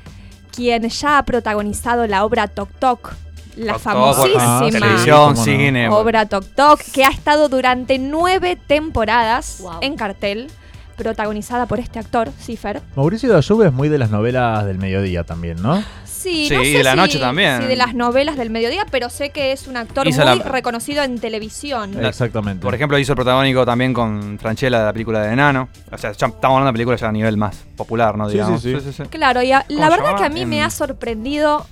quien 0.55 0.87
ya 0.89 1.17
ha 1.17 1.25
protagonizado 1.25 2.05
la 2.05 2.23
obra 2.23 2.47
Tok 2.47 2.69
Tok, 2.77 3.13
la 3.55 3.73
ah, 3.73 3.79
famosísima 3.79 5.35
cine. 5.43 5.89
obra 5.89 6.27
Tok 6.27 6.45
Tok, 6.55 6.81
que 6.93 7.03
ha 7.03 7.09
estado 7.09 7.49
durante 7.49 7.97
nueve 7.97 8.57
temporadas 8.67 9.57
Wow. 9.59 9.79
en 9.81 9.95
cartel, 9.95 10.51
protagonizada 10.95 11.65
por 11.65 11.79
este 11.79 11.99
actor, 11.99 12.29
Cifer. 12.39 12.81
Mauricio 12.95 13.31
Dayub 13.31 13.61
es 13.63 13.73
muy 13.73 13.89
de 13.89 13.97
las 13.97 14.09
novelas 14.09 14.65
del 14.65 14.77
mediodía 14.77 15.23
también, 15.23 15.61
¿no? 15.61 15.83
Sí, 16.05 16.47
Sí, 16.47 16.55
no 16.55 16.63
sé 16.63 16.69
de 16.77 16.83
la 16.83 16.91
si- 16.91 16.97
noche 16.97 17.19
también. 17.19 17.61
Sí, 17.63 17.67
de 17.67 17.75
las 17.75 17.93
novelas 17.95 18.37
del 18.37 18.49
mediodía, 18.49 18.85
pero 18.89 19.09
sé 19.09 19.31
que 19.31 19.51
es 19.51 19.67
un 19.67 19.75
actor 19.75 20.07
Hizo 20.07 20.25
muy 20.25 20.37
la- 20.39 20.43
reconocido 20.45 21.03
en 21.03 21.19
televisión. 21.19 22.01
Exactamente. 22.05 22.61
Por 22.63 22.73
ejemplo, 22.73 22.97
hizo 22.97 23.11
el 23.11 23.15
protagónico 23.17 23.65
también 23.65 23.93
con 23.93 24.39
Franchella 24.39 24.79
de 24.79 24.85
la 24.85 24.93
película 24.93 25.21
de 25.21 25.33
Enano. 25.33 25.67
O 25.91 25.97
sea, 25.97 26.13
ya 26.13 26.27
estamos 26.27 26.43
hablando 26.43 26.59
de 26.59 26.61
una 26.69 26.71
película 26.73 26.95
ya 26.95 27.09
a 27.09 27.11
nivel 27.11 27.35
más 27.35 27.57
popular, 27.75 28.17
¿no? 28.17 28.27
Sí, 28.27 28.33
Digamos. 28.35 28.61
sí, 28.61 28.73
sí. 28.79 29.03
Claro, 29.09 29.41
y 29.43 29.51
a- 29.51 29.65
¿Cómo 29.67 29.79
la 29.79 29.89
verdad 29.89 30.05
llamaba? 30.05 30.19
que 30.19 30.25
a 30.25 30.29
mí 30.29 30.45
me 30.45 30.63
ha 30.63 30.69
sorprendido 30.69 31.65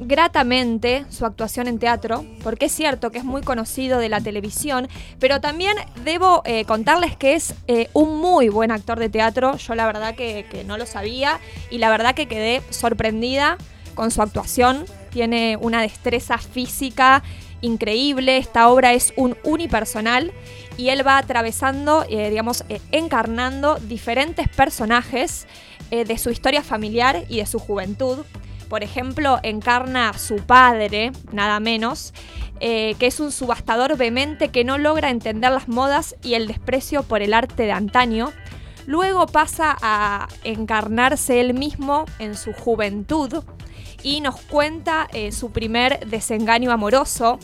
gratamente 0.00 1.04
su 1.10 1.26
actuación 1.26 1.68
en 1.68 1.78
teatro, 1.78 2.24
porque 2.42 2.66
es 2.66 2.72
cierto 2.72 3.10
que 3.10 3.18
es 3.18 3.24
muy 3.24 3.42
conocido 3.42 3.98
de 3.98 4.08
la 4.08 4.20
televisión, 4.20 4.88
pero 5.18 5.40
también 5.40 5.76
debo 6.04 6.42
eh, 6.46 6.64
contarles 6.64 7.16
que 7.16 7.34
es 7.34 7.54
eh, 7.66 7.88
un 7.92 8.18
muy 8.18 8.48
buen 8.48 8.70
actor 8.70 8.98
de 8.98 9.10
teatro. 9.10 9.56
Yo 9.56 9.74
la 9.74 9.86
verdad 9.86 10.14
que, 10.14 10.64
no 10.66 10.78
lo 10.78 10.86
sabía 10.86 11.38
y 11.70 11.78
la 11.78 11.90
verdad 11.90 12.14
que 12.14 12.28
quedé 12.28 12.62
sorprendida 12.70 13.58
con 13.94 14.10
su 14.10 14.22
actuación. 14.22 14.84
Tiene 15.10 15.58
una 15.60 15.82
destreza 15.82 16.38
física 16.38 17.22
increíble. 17.60 18.38
Esta 18.38 18.68
obra 18.68 18.94
es 18.94 19.12
un 19.16 19.36
unipersonal 19.44 20.32
y 20.76 20.88
él 20.88 21.06
va 21.06 21.18
atravesando, 21.18 22.06
eh, 22.08 22.30
digamos, 22.30 22.64
encarnando 22.90 23.76
diferentes 23.76 24.48
personajes 24.48 25.46
de 25.90 26.18
su 26.18 26.30
historia 26.30 26.62
familiar 26.62 27.24
y 27.28 27.38
de 27.38 27.46
su 27.46 27.58
juventud. 27.58 28.18
Por 28.70 28.84
ejemplo, 28.84 29.40
encarna 29.42 30.10
a 30.10 30.18
su 30.18 30.36
padre, 30.36 31.10
nada 31.32 31.58
menos, 31.58 32.14
eh, 32.60 32.94
que 33.00 33.08
es 33.08 33.18
un 33.18 33.32
subastador 33.32 33.96
vehemente 33.96 34.50
que 34.50 34.62
no 34.62 34.78
logra 34.78 35.10
entender 35.10 35.50
las 35.50 35.66
modas 35.66 36.14
y 36.22 36.34
el 36.34 36.46
desprecio 36.46 37.02
por 37.02 37.20
el 37.20 37.34
arte 37.34 37.64
de 37.64 37.72
antaño. 37.72 38.32
Luego 38.86 39.26
pasa 39.26 39.76
a 39.82 40.28
encarnarse 40.44 41.40
él 41.40 41.52
mismo 41.52 42.04
en 42.20 42.36
su 42.36 42.52
juventud 42.52 43.42
y 44.04 44.20
nos 44.20 44.40
cuenta 44.40 45.08
eh, 45.12 45.32
su 45.32 45.50
primer 45.50 46.06
desengaño 46.06 46.70
amoroso. 46.70 47.40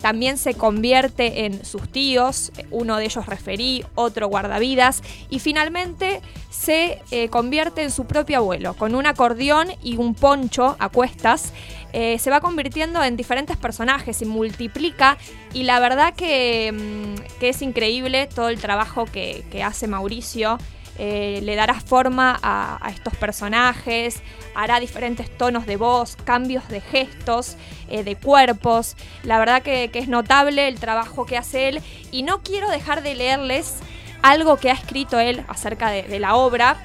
También 0.00 0.38
se 0.38 0.54
convierte 0.54 1.46
en 1.46 1.64
sus 1.64 1.88
tíos, 1.90 2.52
uno 2.70 2.96
de 2.96 3.04
ellos 3.04 3.26
referí, 3.26 3.84
otro 3.94 4.28
guardavidas, 4.28 5.02
y 5.28 5.38
finalmente 5.40 6.20
se 6.50 7.00
eh, 7.10 7.28
convierte 7.28 7.82
en 7.82 7.90
su 7.90 8.04
propio 8.06 8.38
abuelo, 8.38 8.74
con 8.74 8.94
un 8.94 9.06
acordeón 9.06 9.68
y 9.82 9.96
un 9.96 10.14
poncho 10.14 10.76
a 10.78 10.88
cuestas. 10.88 11.52
eh, 11.94 12.18
se 12.18 12.28
va 12.30 12.40
convirtiendo 12.42 13.02
en 13.02 13.16
diferentes 13.16 13.56
personajes 13.56 14.20
y 14.20 14.26
multiplica, 14.26 15.16
y 15.54 15.62
la 15.62 15.80
verdad 15.80 16.14
que, 16.14 16.70
mm, 16.70 17.38
que 17.40 17.48
es 17.48 17.62
increíble 17.62 18.26
todo 18.26 18.50
el 18.50 18.60
trabajo 18.60 19.06
que, 19.06 19.42
que 19.50 19.62
hace 19.62 19.88
Mauricio. 19.88 20.58
Eh, 20.98 21.40
le 21.42 21.54
dará 21.54 21.74
forma 21.74 22.38
a, 22.42 22.90
estos 22.90 23.14
personajes, 23.16 24.20
hará 24.54 24.80
diferentes 24.80 25.30
tonos 25.36 25.64
de 25.66 25.76
voz, 25.76 26.16
cambios 26.24 26.68
de 26.68 26.80
gestos, 26.80 27.56
eh, 27.88 28.02
de 28.02 28.16
cuerpos. 28.16 28.96
La 29.22 29.38
verdad 29.38 29.62
que, 29.62 29.90
es 29.92 30.08
notable 30.08 30.68
el 30.68 30.80
trabajo 30.80 31.24
que 31.24 31.36
hace 31.36 31.68
él 31.68 31.80
y 32.10 32.22
no 32.22 32.42
quiero 32.42 32.68
dejar 32.68 33.02
de 33.02 33.14
leerles 33.14 33.76
algo 34.22 34.56
que 34.56 34.70
ha 34.70 34.74
escrito 34.74 35.20
él 35.20 35.44
acerca 35.48 35.90
de, 35.90 36.02
de 36.02 36.18
la 36.18 36.34
obra, 36.34 36.76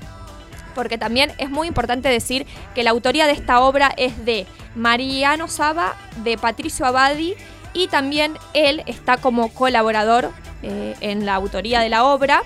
porque 0.75 0.97
también 0.97 1.31
es 1.39 1.49
muy 1.49 1.67
importante 1.67 2.09
decir 2.09 2.45
que 2.75 2.83
la 2.83 2.91
autoría 2.91 3.25
de 3.25 3.33
esta 3.33 3.61
obra 3.61 3.93
es 3.97 4.25
de 4.25 4.45
Mariano 4.75 5.47
Saba, 5.47 5.95
de 6.23 6.37
Patricio 6.37 6.85
Abadi 6.85 7.35
y 7.73 7.87
también 7.87 8.37
él 8.53 8.83
está 8.85 9.17
como 9.17 9.49
colaborador 9.49 10.31
eh, 10.61 10.95
en 11.01 11.25
la 11.25 11.35
autoría 11.35 11.81
de 11.81 11.89
la 11.89 12.05
obra. 12.05 12.43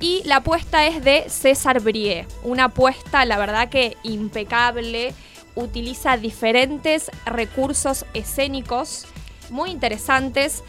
Y 0.00 0.22
la 0.24 0.36
apuesta 0.36 0.86
es 0.86 1.04
de 1.04 1.28
César 1.28 1.80
Brie, 1.80 2.26
una 2.42 2.64
apuesta 2.64 3.24
la 3.26 3.36
verdad 3.36 3.68
que 3.68 3.98
impecable, 4.02 5.14
utiliza 5.54 6.16
diferentes 6.16 7.10
recursos 7.26 8.06
escénicos 8.14 9.06
muy 9.50 9.70
interesantes, 9.70 10.62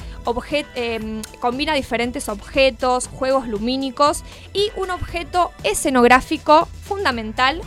eh, 0.75 1.21
combina 1.39 1.73
diferentes 1.73 2.27
objetos, 2.29 3.07
juegos 3.07 3.47
lumínicos 3.47 4.23
y 4.53 4.69
un 4.75 4.89
objeto 4.89 5.51
escenográfico 5.63 6.67
fundamental 6.83 7.61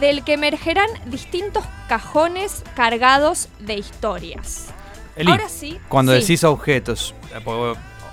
del 0.00 0.22
que 0.22 0.34
emergerán 0.34 0.88
distintos 1.06 1.64
cajones 1.88 2.62
cargados 2.76 3.48
de 3.58 3.74
historias. 3.74 4.66
Eli, 5.16 5.30
Ahora 5.30 5.48
sí. 5.48 5.78
Cuando 5.88 6.12
sí. 6.12 6.20
decís 6.20 6.44
objetos, 6.44 7.14
eh, 7.34 7.40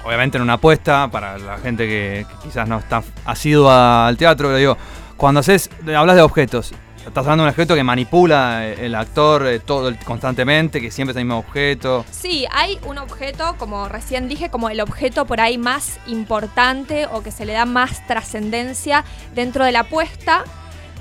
obviamente 0.06 0.38
en 0.38 0.44
una 0.44 0.54
apuesta, 0.54 1.10
para 1.10 1.38
la 1.38 1.58
gente 1.58 1.88
que, 1.88 2.26
que 2.30 2.48
quizás 2.48 2.68
no 2.68 2.78
está 2.78 3.04
asidua 3.26 4.08
al 4.08 4.18
teatro, 4.18 4.52
le 4.52 4.60
digo, 4.60 4.78
cuando 5.18 5.40
haces, 5.40 5.70
hablas 5.96 6.16
de 6.16 6.22
objetos, 6.22 6.74
estás 7.08 7.24
hablando 7.26 7.44
de 7.44 7.50
un 7.50 7.54
objeto 7.54 7.76
que 7.76 7.84
manipula 7.84 8.68
eh, 8.68 8.86
el 8.86 8.96
actor 8.96 9.46
eh, 9.48 9.60
todo 9.60 9.92
constantemente, 10.06 10.82
que 10.82 10.92
siempre 10.92 11.12
es 11.12 11.18
el 11.18 11.26
mismo 11.26 11.40
objeto. 11.40 12.06
Sí, 12.12 12.46
hay 12.52 12.80
un 12.86 12.98
objeto, 12.98 13.56
como 13.58 13.88
recién 13.88 14.28
dije, 14.28 14.50
como 14.50 14.70
el 14.70 14.82
objeto 14.82 15.26
por 15.26 15.40
ahí 15.40 15.58
más 15.58 16.00
importante 16.08 17.08
o 17.08 17.22
que 17.22 17.32
se 17.32 17.46
le 17.46 17.54
da 17.54 17.66
más 17.66 18.06
trascendencia 18.08 19.04
dentro 19.34 19.66
de 19.66 19.72
la 19.72 19.82
apuesta, 19.82 20.44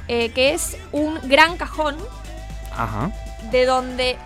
eh, 0.09 0.31
que 0.31 0.53
es 0.53 0.77
un 0.93 1.19
gran 1.25 1.57
cajón 1.57 1.97
Ajá. 2.77 3.11
de 3.51 3.65
donde 3.65 4.17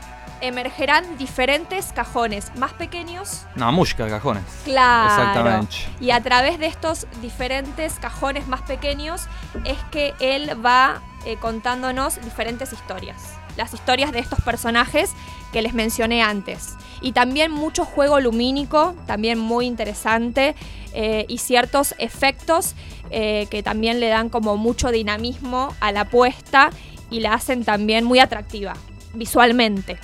emergerán 0.41 1.19
diferentes 1.19 1.93
cajones 1.93 2.55
más 2.57 2.73
pequeños. 2.73 3.47
No, 3.55 3.71
música, 3.73 4.09
cajones. 4.09 4.43
Claro. 4.65 5.09
Exactamente. 5.09 5.77
Y 6.01 6.11
a 6.11 6.23
través 6.23 6.59
de 6.59 6.67
estos 6.67 7.07
diferentes 7.21 7.95
cajones 7.99 8.47
más 8.47 8.63
pequeños 8.63 9.27
es 9.65 9.79
que 9.91 10.15
él 10.21 10.65
va 10.65 11.03
eh, 11.25 11.37
contándonos 11.37 12.21
diferentes 12.23 12.73
historias. 12.73 13.17
Las 13.57 13.75
historias 13.75 14.13
de 14.13 14.21
estos 14.21 14.41
personajes 14.41 15.13
que 15.53 15.63
les 15.63 15.75
mencioné 15.75 16.23
antes. 16.23 16.75
Y 17.01 17.13
también 17.13 17.51
mucho 17.51 17.85
juego 17.85 18.21
lumínico, 18.21 18.95
también 19.07 19.39
muy 19.39 19.67
interesante. 19.67 20.55
eh, 20.95 21.27
y 21.29 21.39
ciertos 21.39 21.95
efectos 21.99 22.75
eh, 23.11 23.47
que 23.51 23.63
también 23.63 24.01
le 24.01 24.09
dan 24.09 24.31
como 24.31 24.57
mucho 24.57 24.91
dinamismo 24.91 25.75
a 25.81 25.93
la 25.93 26.01
apuesta 26.01 26.71
y 27.11 27.21
la 27.21 27.35
hacen 27.35 27.63
también 27.63 28.05
muy 28.05 28.21
atractiva 28.21 28.75
visualmente, 29.15 29.99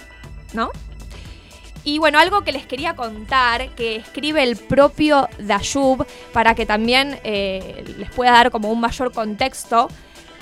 ¿no? 0.55 0.71
Y 1.87 1.99
bueno, 1.99 2.19
algo 2.19 2.45
que 2.45 2.53
les 2.53 2.67
quería 2.67 2.97
contar, 2.97 3.69
que 3.75 3.97
escribe 3.97 4.43
el 4.43 4.57
propio 4.57 5.29
Dayub, 5.39 6.07
para 6.33 6.55
que 6.55 6.65
también 6.65 7.21
eh, 7.25 7.85
les 7.99 8.09
pueda 8.11 8.31
dar 8.33 8.51
como 8.51 8.71
un 8.73 8.81
mayor 8.81 9.13
contexto 9.13 9.89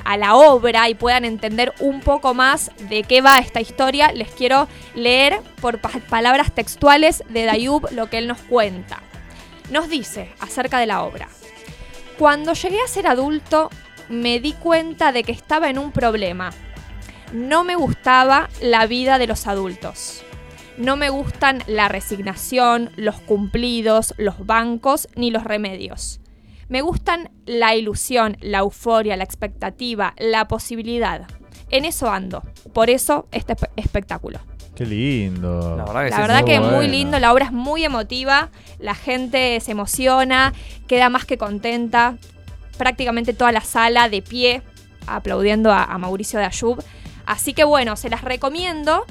a 0.05 0.17
la 0.17 0.35
obra 0.37 0.89
y 0.89 0.95
puedan 0.95 1.25
entender 1.25 1.73
un 1.81 2.01
poco 2.01 2.33
más 2.35 2.71
de 2.89 3.03
qué 3.03 3.23
va 3.23 3.39
esta 3.39 3.61
historia, 3.61 4.13
les 4.13 4.31
quiero 4.31 4.69
leer 4.95 5.41
por 5.61 5.81
pa- 5.81 5.91
palabras 6.09 6.53
textuales 6.53 7.25
de 7.29 7.45
Dayub 7.45 7.89
lo 7.91 8.09
que 8.09 8.19
él 8.19 8.29
nos 8.29 8.39
cuenta. 8.39 9.01
Nos 9.71 9.89
dice 9.89 10.33
acerca 10.39 10.79
de 10.79 10.87
la 10.87 11.03
obra. 11.03 11.29
Cuando 12.19 12.53
llegué 12.53 12.81
a 12.81 12.89
ser 12.89 13.07
adulto, 13.07 13.71
me 14.09 14.39
di 14.39 14.53
cuenta 14.53 15.11
de 15.13 15.25
que 15.25 15.33
estaba 15.33 15.71
en 15.71 15.79
un 15.79 15.91
problema. 15.93 16.53
No 17.33 17.65
me 17.65 17.75
gustaba 17.77 18.49
la 18.61 18.87
vida 18.87 19.19
de 19.19 19.27
los 19.27 19.47
adultos. 19.47 20.23
No 20.77 20.97
me 20.97 21.11
gustan 21.11 21.63
la 21.67 21.89
resignación, 21.89 22.91
los 22.97 23.17
cumplidos, 23.21 24.15
los 24.19 24.45
bancos 24.47 25.09
ni 25.17 25.31
los 25.31 25.45
remedios. 25.45 26.21
Me 26.69 26.81
gustan 26.81 27.31
la 27.45 27.75
ilusión, 27.75 28.37
la 28.41 28.59
euforia, 28.59 29.17
la 29.17 29.25
expectativa, 29.25 30.15
la 30.19 30.49
posibilidad. 30.49 31.27
En 31.71 31.85
eso 31.85 32.11
ando. 32.11 32.43
Por 32.73 32.89
eso 32.91 33.27
este 33.33 33.55
espe- 33.57 33.71
espectáculo. 33.77 34.39
Qué 34.75 34.87
lindo. 34.87 35.77
La 35.77 35.85
verdad 35.85 36.05
que 36.05 36.11
La 36.11 36.17
sí. 36.17 36.23
verdad 36.23 36.41
muy 36.43 36.51
que 36.51 36.61
muy 36.61 36.69
bueno. 36.71 36.93
lindo, 36.93 37.19
la 37.19 37.33
obra 37.33 37.45
es 37.47 37.53
muy 37.53 37.85
emotiva, 37.85 38.51
la 38.79 38.95
gente 38.95 39.61
se 39.61 39.73
emociona, 39.73 40.55
queda 40.89 41.11
más 41.11 41.27
que 41.27 41.37
contenta, 41.37 42.17
prácticamente 42.79 43.35
toda 43.35 43.53
la 43.53 43.61
sala 43.61 44.09
de 44.09 44.23
pie 44.23 44.63
aplaudiendo 45.07 45.71
a, 45.73 45.85
a 45.85 45.99
Mauricio 45.99 46.39
de 46.39 46.47
Ayub. 46.47 46.83
Así 47.27 47.55
que 47.55 47.65
bueno, 47.65 47.97
se 47.97 48.11
las 48.11 48.23
recomiendo. 48.23 49.05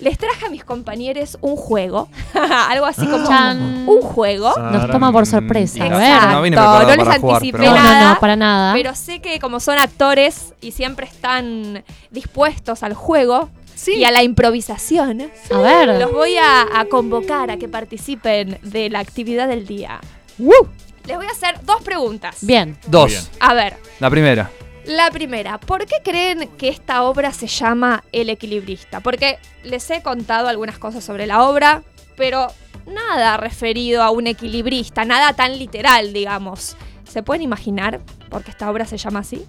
les 0.00 0.18
traje 0.18 0.46
a 0.46 0.50
mis 0.50 0.64
compañeros 0.64 1.38
un 1.40 1.56
juego. 1.56 2.08
Algo 2.68 2.86
así 2.86 3.06
como 3.06 3.26
Chan. 3.26 3.84
un 3.88 4.00
juego. 4.02 4.52
Nos 4.70 4.90
toma 4.90 5.12
por 5.12 5.26
sorpresa. 5.26 5.84
A 5.84 5.88
ver. 5.98 6.32
No 6.32 6.42
les 6.42 6.98
jugar, 6.98 7.20
anticipé 7.22 7.58
pero 7.58 7.64
No, 7.64 7.70
bueno. 7.70 7.84
no, 7.84 7.92
nada. 7.92 8.14
no, 8.14 8.20
para 8.20 8.36
nada. 8.36 8.72
Pero 8.74 8.94
sé 8.94 9.20
que 9.20 9.38
como 9.38 9.60
son 9.60 9.78
actores 9.78 10.52
y 10.60 10.72
siempre 10.72 11.06
están 11.06 11.84
dispuestos 12.10 12.82
al 12.82 12.94
juego 12.94 13.50
y 13.86 14.04
a 14.04 14.10
la 14.12 14.22
improvisación, 14.22 15.30
A 15.50 15.58
ver. 15.58 15.98
los 16.00 16.12
voy 16.12 16.36
a, 16.36 16.78
a 16.78 16.84
convocar 16.86 17.50
a 17.50 17.56
que 17.56 17.68
participen 17.68 18.58
de 18.62 18.88
la 18.90 19.00
actividad 19.00 19.48
del 19.48 19.66
día. 19.66 20.00
Les 21.06 21.16
voy 21.16 21.26
a 21.26 21.30
hacer 21.30 21.56
dos 21.64 21.82
preguntas. 21.82 22.38
Bien. 22.42 22.76
Dos. 22.86 23.10
Bien. 23.10 23.22
A 23.40 23.52
ver, 23.54 23.76
La 24.00 24.10
primera. 24.10 24.50
La 24.86 25.10
primera, 25.10 25.58
¿por 25.58 25.86
qué 25.86 25.96
creen 26.02 26.48
que 26.58 26.68
esta 26.68 27.04
obra 27.04 27.32
se 27.32 27.46
llama 27.46 28.04
El 28.12 28.30
Equilibrista? 28.30 29.00
Porque 29.00 29.38
les 29.62 29.88
he 29.90 30.02
contado 30.02 30.48
algunas 30.48 30.78
cosas 30.78 31.02
sobre 31.02 31.26
la 31.26 31.44
obra, 31.44 31.82
pero 32.16 32.48
nada 32.86 33.36
referido 33.36 34.02
a 34.02 34.10
un 34.10 34.26
equilibrista, 34.26 35.04
nada 35.04 35.32
tan 35.32 35.58
literal, 35.58 36.12
digamos. 36.12 36.76
¿Se 37.08 37.22
pueden 37.22 37.42
imaginar 37.42 38.00
por 38.28 38.44
qué 38.44 38.50
esta 38.50 38.70
obra 38.70 38.84
se 38.84 38.98
llama 38.98 39.20
así? 39.20 39.46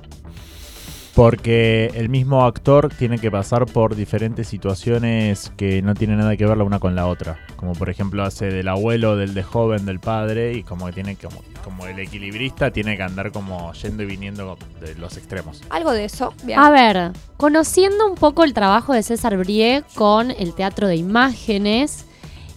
Porque 1.16 1.92
el 1.96 2.10
mismo 2.10 2.44
actor 2.44 2.90
tiene 2.90 3.20
que 3.20 3.32
pasar 3.32 3.66
por 3.68 3.96
diferentes 3.96 4.50
situaciones 4.50 5.50
que 5.56 5.82
no 5.82 5.96
tienen 5.96 6.18
nada 6.18 6.36
que 6.36 6.46
ver 6.46 6.58
la 6.58 6.66
una 6.66 6.80
con 6.80 6.94
la 6.94 7.08
otra. 7.08 7.40
Como 7.56 7.72
por 7.72 7.90
ejemplo 7.90 8.22
hace 8.24 8.48
del 8.48 8.68
abuelo, 8.68 9.16
del 9.16 9.34
de 9.34 9.42
joven, 9.42 9.86
del 9.86 10.02
padre, 10.02 10.52
y 10.54 10.64
como 10.64 10.88
que 10.88 10.92
tiene 10.92 11.16
como, 11.16 11.42
como 11.64 11.88
el 11.88 12.00
equilibrista 12.00 12.72
tiene 12.72 12.98
que 12.98 13.04
andar 13.04 13.32
como 13.32 13.72
yendo 13.72 14.04
y 14.04 14.08
viniendo 14.08 14.58
de 14.82 14.96
los 14.96 15.16
extremos. 15.16 15.64
Algo 15.70 15.94
de 15.94 16.04
eso. 16.04 16.34
Bien. 16.44 16.60
A 16.60 16.70
ver, 16.70 17.14
conociendo 17.38 18.06
un 18.06 18.16
poco 18.16 18.44
el 18.44 18.54
trabajo 18.54 18.92
de 18.92 19.02
César 19.02 19.38
Brie 19.38 19.86
con 19.94 20.32
el 20.32 20.54
teatro 20.54 20.90
de 20.90 20.98
imágenes, 20.98 22.08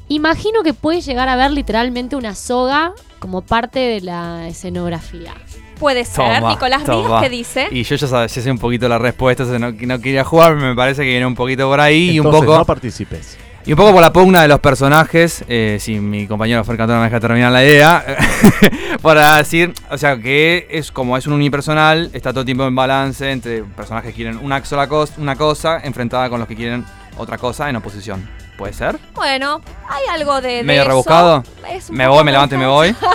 imagino 0.08 0.64
que 0.64 0.74
puede 0.74 1.00
llegar 1.00 1.28
a 1.28 1.36
ver 1.36 1.52
literalmente 1.52 2.16
una 2.16 2.34
soga 2.34 2.92
como 3.20 3.42
parte 3.42 3.78
de 3.78 4.00
la 4.00 4.48
escenografía. 4.48 5.34
Puede 5.78 6.04
ser. 6.04 6.40
Toma, 6.40 6.50
Nicolás 6.50 6.82
Ríos, 6.86 7.04
toma. 7.04 7.20
¿qué 7.22 7.28
dice? 7.28 7.68
Y 7.70 7.82
yo 7.84 7.96
ya 7.96 8.06
sabes, 8.06 8.34
ya 8.34 8.42
sé 8.42 8.50
un 8.50 8.58
poquito 8.58 8.88
la 8.88 8.98
respuesta, 8.98 9.44
o 9.44 9.46
sea, 9.46 9.58
no, 9.58 9.72
no 9.72 10.00
quería 10.00 10.24
jugar, 10.24 10.54
me 10.56 10.74
parece 10.74 11.02
que 11.02 11.08
viene 11.08 11.26
un 11.26 11.34
poquito 11.34 11.68
por 11.68 11.80
ahí 11.80 12.10
y 12.10 12.20
un 12.20 12.26
Entonces, 12.26 12.46
poco 12.46 12.58
no 12.58 12.64
participes. 12.64 13.36
y 13.64 13.72
un 13.72 13.76
poco 13.76 13.92
por 13.92 14.00
la 14.00 14.12
pugna 14.12 14.42
de 14.42 14.48
los 14.48 14.60
personajes, 14.60 15.44
eh, 15.48 15.76
si 15.80 16.00
mi 16.00 16.26
compañero 16.26 16.64
Fer 16.64 16.76
Cantona 16.76 16.98
me 17.00 17.04
deja 17.06 17.20
terminar 17.20 17.52
la 17.52 17.64
idea, 17.64 18.04
para 19.02 19.36
decir, 19.36 19.72
o 19.90 19.98
sea, 19.98 20.16
que 20.18 20.66
es 20.70 20.90
como 20.90 21.16
es 21.16 21.26
un 21.26 21.34
unipersonal, 21.34 22.10
está 22.12 22.30
todo 22.30 22.40
el 22.40 22.46
tiempo 22.46 22.66
en 22.66 22.74
balance 22.74 23.30
entre 23.30 23.62
personajes 23.64 24.10
que 24.10 24.14
quieren 24.16 24.38
una 24.42 24.64
sola 24.64 24.88
cosa, 24.88 25.14
una 25.18 25.36
cosa 25.36 25.78
enfrentada 25.84 26.28
con 26.30 26.38
los 26.40 26.48
que 26.48 26.56
quieren 26.56 26.84
otra 27.18 27.36
cosa 27.38 27.68
en 27.68 27.76
oposición. 27.76 28.28
¿Puede 28.56 28.72
ser? 28.72 28.98
Bueno, 29.14 29.60
hay 29.88 30.02
algo 30.12 30.40
de. 30.40 30.48
de 30.56 30.62
¿Medio 30.64 30.80
eso. 30.82 30.88
rebuscado? 30.88 31.44
Es 31.70 31.90
Me 31.90 32.08
voy, 32.08 32.24
me 32.24 32.32
levanto 32.32 32.56
y 32.56 32.58
me 32.58 32.66
voy. 32.66 32.94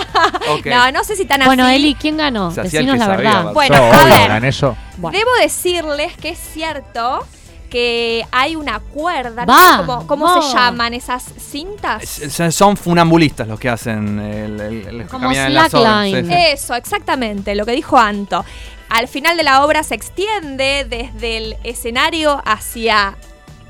No, 0.66 0.90
no 0.92 1.04
sé 1.04 1.16
si 1.16 1.24
tan 1.24 1.40
así. 1.42 1.48
Bueno, 1.48 1.66
Eli, 1.68 1.94
¿quién 1.94 2.16
ganó? 2.16 2.50
Se 2.50 2.62
Decinos 2.62 2.98
la 2.98 3.08
verdad. 3.08 3.52
Bueno, 3.52 3.76
Yo, 3.76 3.82
a 3.84 3.88
obvio, 4.02 4.14
ver. 4.14 4.28
gané 4.28 4.50
yo. 4.52 4.76
Bueno. 4.98 5.18
Debo 5.18 5.30
decirles 5.40 6.16
que 6.16 6.30
es 6.30 6.38
cierto 6.38 7.26
que 7.70 8.24
hay 8.30 8.54
una 8.56 8.78
cuerda, 8.78 9.44
no 9.46 9.52
Va, 9.52 9.78
cómo, 9.84 10.06
cómo 10.06 10.42
se 10.42 10.54
llaman 10.54 10.94
esas 10.94 11.24
cintas. 11.38 12.04
Son 12.50 12.76
funambulistas 12.76 13.48
los 13.48 13.58
que 13.58 13.68
hacen 13.68 14.18
el, 14.20 14.60
el- 14.60 15.06
Como 15.08 15.30
en 15.32 15.54
la. 15.54 15.68
Sí, 15.68 15.78
sí. 16.14 16.26
Eso, 16.52 16.74
exactamente, 16.74 17.54
lo 17.54 17.64
que 17.66 17.72
dijo 17.72 17.98
Anto. 17.98 18.44
Al 18.90 19.08
final 19.08 19.36
de 19.36 19.42
la 19.42 19.64
obra 19.64 19.82
se 19.82 19.94
extiende 19.94 20.86
desde 20.88 21.36
el 21.38 21.56
escenario 21.64 22.40
hacia 22.44 23.16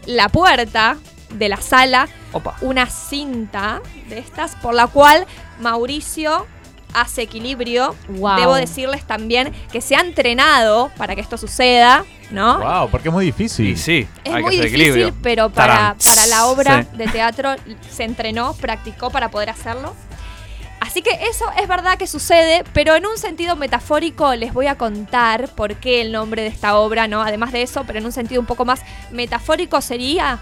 la 0.07 0.29
puerta 0.29 0.97
de 1.31 1.49
la 1.49 1.57
sala 1.61 2.09
Opa. 2.33 2.57
una 2.61 2.87
cinta 2.87 3.81
de 4.09 4.19
estas 4.19 4.55
por 4.57 4.75
la 4.75 4.87
cual 4.87 5.27
Mauricio 5.61 6.47
hace 6.93 7.23
equilibrio. 7.23 7.95
Wow. 8.09 8.37
Debo 8.39 8.55
decirles 8.55 9.05
también 9.05 9.53
que 9.73 9.81
se 9.81 9.97
ha 9.97 10.01
entrenado 10.01 10.93
para 10.97 11.17
que 11.17 11.21
esto 11.23 11.37
suceda, 11.37 12.05
¿no? 12.31 12.61
Wow, 12.61 12.89
porque 12.91 13.09
es 13.09 13.13
muy 13.15 13.25
difícil. 13.25 13.67
Y 13.71 13.77
sí, 13.77 14.07
Es 14.23 14.33
hay 14.33 14.43
muy 14.43 14.53
que 14.53 14.59
hacer 14.61 14.71
difícil, 14.71 14.91
equilibrio. 14.93 15.15
pero 15.23 15.51
para, 15.51 15.97
para 16.05 16.27
la 16.27 16.47
obra 16.47 16.83
Sí. 16.85 16.97
de 16.97 17.07
teatro 17.09 17.51
se 17.91 18.05
entrenó, 18.05 18.53
practicó 18.55 19.11
para 19.11 19.29
poder 19.31 19.51
hacerlo. 19.51 19.93
Así 20.95 21.03
que 21.03 21.27
eso 21.29 21.47
es 21.61 21.67
verdad 21.67 21.99
que 21.99 22.07
sucede, 22.07 22.63
pero 22.73 22.95
en 22.95 23.05
un 23.05 23.19
sentido 23.19 23.57
metafórico 23.57 24.37
les 24.37 24.55
voy 24.55 24.69
a 24.69 24.79
contar 24.79 25.49
por 25.49 25.75
qué 25.75 26.01
el 26.01 26.13
nombre 26.13 26.43
de 26.43 26.47
esta 26.47 26.77
obra, 26.77 27.09
¿no? 27.09 27.21
Además 27.21 27.51
de 27.51 27.63
eso, 27.63 27.83
pero 27.85 27.99
en 27.99 28.05
un 28.05 28.13
sentido 28.13 28.41
un 28.41 28.47
poco 28.47 28.65
más 28.65 28.81
metafórico 29.11 29.81
sería 29.81 30.39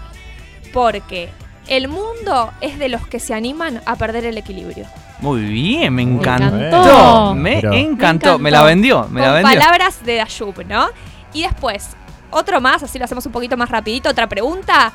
porque 0.71 1.31
el 1.65 1.87
mundo 1.87 2.51
es 2.61 2.77
de 2.77 2.87
los 2.87 3.07
que 3.07 3.19
se 3.19 3.33
animan 3.33 3.81
a 3.87 3.95
perder 3.95 4.25
el 4.25 4.37
equilibrio. 4.37 4.85
Muy 5.21 5.41
bien, 5.41 5.91
me 5.91 6.03
encantó. 6.03 6.55
encantó. 6.55 7.33
Me 7.33 7.57
encantó. 7.79 8.37
Me 8.37 8.43
Me 8.43 8.51
la 8.51 8.61
vendió. 8.61 9.07
Me 9.09 9.21
la 9.21 9.31
vendió. 9.31 9.59
palabras 9.59 10.05
de 10.05 10.17
Dayub, 10.17 10.67
¿no? 10.67 10.89
Y 11.33 11.41
después, 11.41 11.97
otro 12.29 12.61
más, 12.61 12.83
así 12.83 12.99
lo 12.99 13.05
hacemos 13.05 13.25
un 13.25 13.31
poquito 13.31 13.57
más 13.57 13.71
rapidito, 13.71 14.07
otra 14.07 14.29
pregunta. 14.29 14.93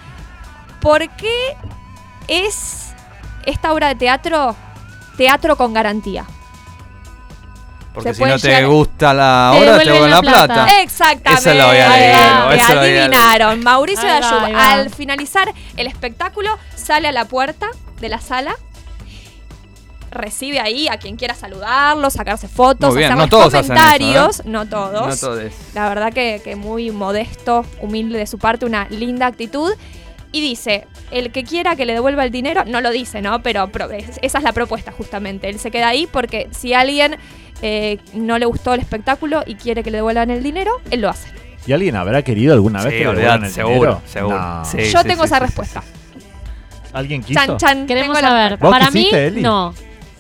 ¿Por 0.81 1.09
qué 1.17 1.57
es 2.29 2.93
esta 3.45 3.73
obra 3.73 3.89
de 3.89 3.97
teatro 3.97 4.55
teatro 5.19 5.57
con 5.57 5.75
garantía? 5.75 6.25
Porque 7.93 8.11
se 8.15 8.23
si 8.23 8.25
no 8.31 8.39
te 8.39 8.47
llegar- 8.49 8.67
gusta 8.69 9.13
la 9.13 9.51
Te 9.53 9.59
obra, 9.61 9.79
te 9.79 9.85
devuelven 9.87 10.11
la 10.11 10.17
la 10.17 10.23
plata. 10.23 10.47
plata. 10.55 10.81
Exactamente. 10.83 11.51
Eso 11.51 11.59
lo 11.59 11.65
había 11.65 11.89
leído, 11.89 12.53
eso 12.53 12.75
lo 12.75 12.81
había 12.81 13.05
adivinaron. 13.05 13.65
Mauricio 13.65 14.09
Dayub, 14.09 14.57
al 14.57 14.91
finalizar 14.91 15.53
el 15.77 15.87
espectáculo, 15.89 16.51
sale 16.77 17.09
a 17.09 17.13
la 17.13 17.25
puerta 17.27 17.67
de 18.01 18.09
la 18.09 18.21
sala. 18.21 18.55
Recibe 20.11 20.59
ahí 20.61 20.89
a 20.89 20.97
quien 20.97 21.17
quiera 21.17 21.35
saludarlo, 21.35 22.09
sacarse 22.09 22.49
fotos, 22.49 22.95
bien, 22.95 23.13
hacerles 23.13 23.27
no 23.27 23.29
todos 23.31 23.47
hacen 23.53 23.61
eso, 23.65 23.73
¿eh? 23.75 23.77
comentarios. 23.77 24.43
No 24.47 24.67
todos. 24.67 25.23
No. 25.23 25.31
La 25.75 25.89
verdad 25.91 26.13
que, 26.15 26.41
que 26.43 26.57
muy 26.57 26.91
modesto, 26.93 27.67
humilde 27.83 28.19
de 28.19 28.27
su 28.27 28.39
parte, 28.39 28.65
una 28.65 28.87
linda 28.89 29.27
actitud. 29.27 29.71
Y 30.33 30.41
dice, 30.43 30.87
el 31.11 31.33
que 31.33 31.43
quiera 31.45 31.75
que 31.75 31.87
le 31.87 31.95
devuelva 31.95 32.23
el 32.25 32.31
dinero, 32.31 32.65
no 32.67 32.81
lo 32.81 32.91
dice, 32.91 33.23
¿no? 33.23 33.43
Pero 33.43 33.69
esa 34.23 34.39
es 34.39 34.45
la 34.45 34.53
propuesta 34.53 34.93
justamente. 34.93 35.49
Él 35.49 35.59
se 35.59 35.71
queda 35.71 35.89
ahí 35.89 36.07
porque 36.11 36.49
si 36.51 36.75
a 36.75 36.81
alguien 36.81 37.17
eh, 37.63 37.99
no 38.13 38.39
le 38.39 38.45
gustó 38.47 38.75
el 38.75 38.81
espectáculo 38.81 39.43
y 39.47 39.55
quiere 39.55 39.83
que 39.83 39.91
le 39.91 39.99
devuelvan 39.99 40.31
el 40.31 40.43
dinero, 40.43 40.73
él 40.91 41.01
lo 41.01 41.09
hace. 41.09 41.29
¿Y 41.67 41.73
alguien 41.73 41.97
habrá 41.97 42.23
querido 42.23 42.53
alguna 42.55 42.83
vez 42.83 42.93
Sí, 42.93 42.99
que 42.99 43.05
le 43.05 43.11
devuelvan 43.11 43.45
el 43.45 43.51
seguro, 43.51 43.75
dinero? 43.77 44.03
seguro. 44.07 44.39
No. 44.39 44.65
Sí, 44.65 44.79
Yo 44.91 45.01
sí, 45.01 45.09
tengo 45.09 45.23
sí, 45.23 45.27
esa 45.27 45.37
sí, 45.39 45.43
respuesta. 45.45 45.83
¿Alguien 46.93 47.23
quiso? 47.23 47.39
Chan, 47.41 47.57
chan. 47.59 47.87
Queremos 47.87 48.19
saber. 48.19 48.57
¿Vos 48.57 48.71
Para 48.71 48.87
mí, 48.91 49.01
quisiste, 49.05 49.27
Eli? 49.29 49.43
no. 49.43 49.75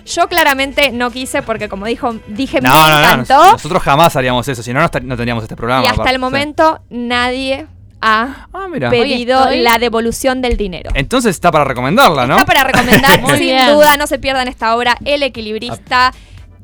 Yo 0.06 0.26
claramente 0.26 0.90
no 0.90 1.10
quise 1.10 1.42
porque 1.42 1.68
como 1.68 1.84
dijo, 1.84 2.14
dije, 2.28 2.60
No, 2.62 2.70
me 2.70 2.78
no, 2.78 2.88
no, 2.88 3.04
encantó. 3.04 3.52
Nosotros 3.52 3.82
jamás 3.82 4.16
haríamos 4.16 4.48
eso, 4.48 4.62
si 4.62 4.72
no, 4.72 4.80
no, 4.80 4.86
no 4.86 5.16
tendríamos 5.16 5.42
este 5.44 5.54
programa. 5.54 5.82
y 5.82 5.86
hasta 5.86 5.96
aparte. 5.96 6.14
el 6.14 6.18
momento 6.18 6.80
nadie 6.88 7.66
ha. 8.00 8.48
Ah, 8.52 8.66
pedido 8.90 9.40
estoy- 9.44 9.60
la 9.60 9.78
devolución 9.78 10.40
del 10.42 10.56
dinero. 10.56 10.90
Entonces 10.94 11.30
está 11.30 11.50
para 11.50 11.64
recomendarla, 11.64 12.26
¿no? 12.26 12.34
Está 12.38 12.46
para 12.46 12.64
recomendar, 12.64 13.20
sin 13.36 13.38
bien. 13.40 13.66
duda, 13.74 13.96
no 13.96 14.06
se 14.06 14.18
pierdan 14.18 14.48
esta 14.48 14.76
obra, 14.76 14.96
El 15.04 15.22
Equilibrista. 15.22 16.12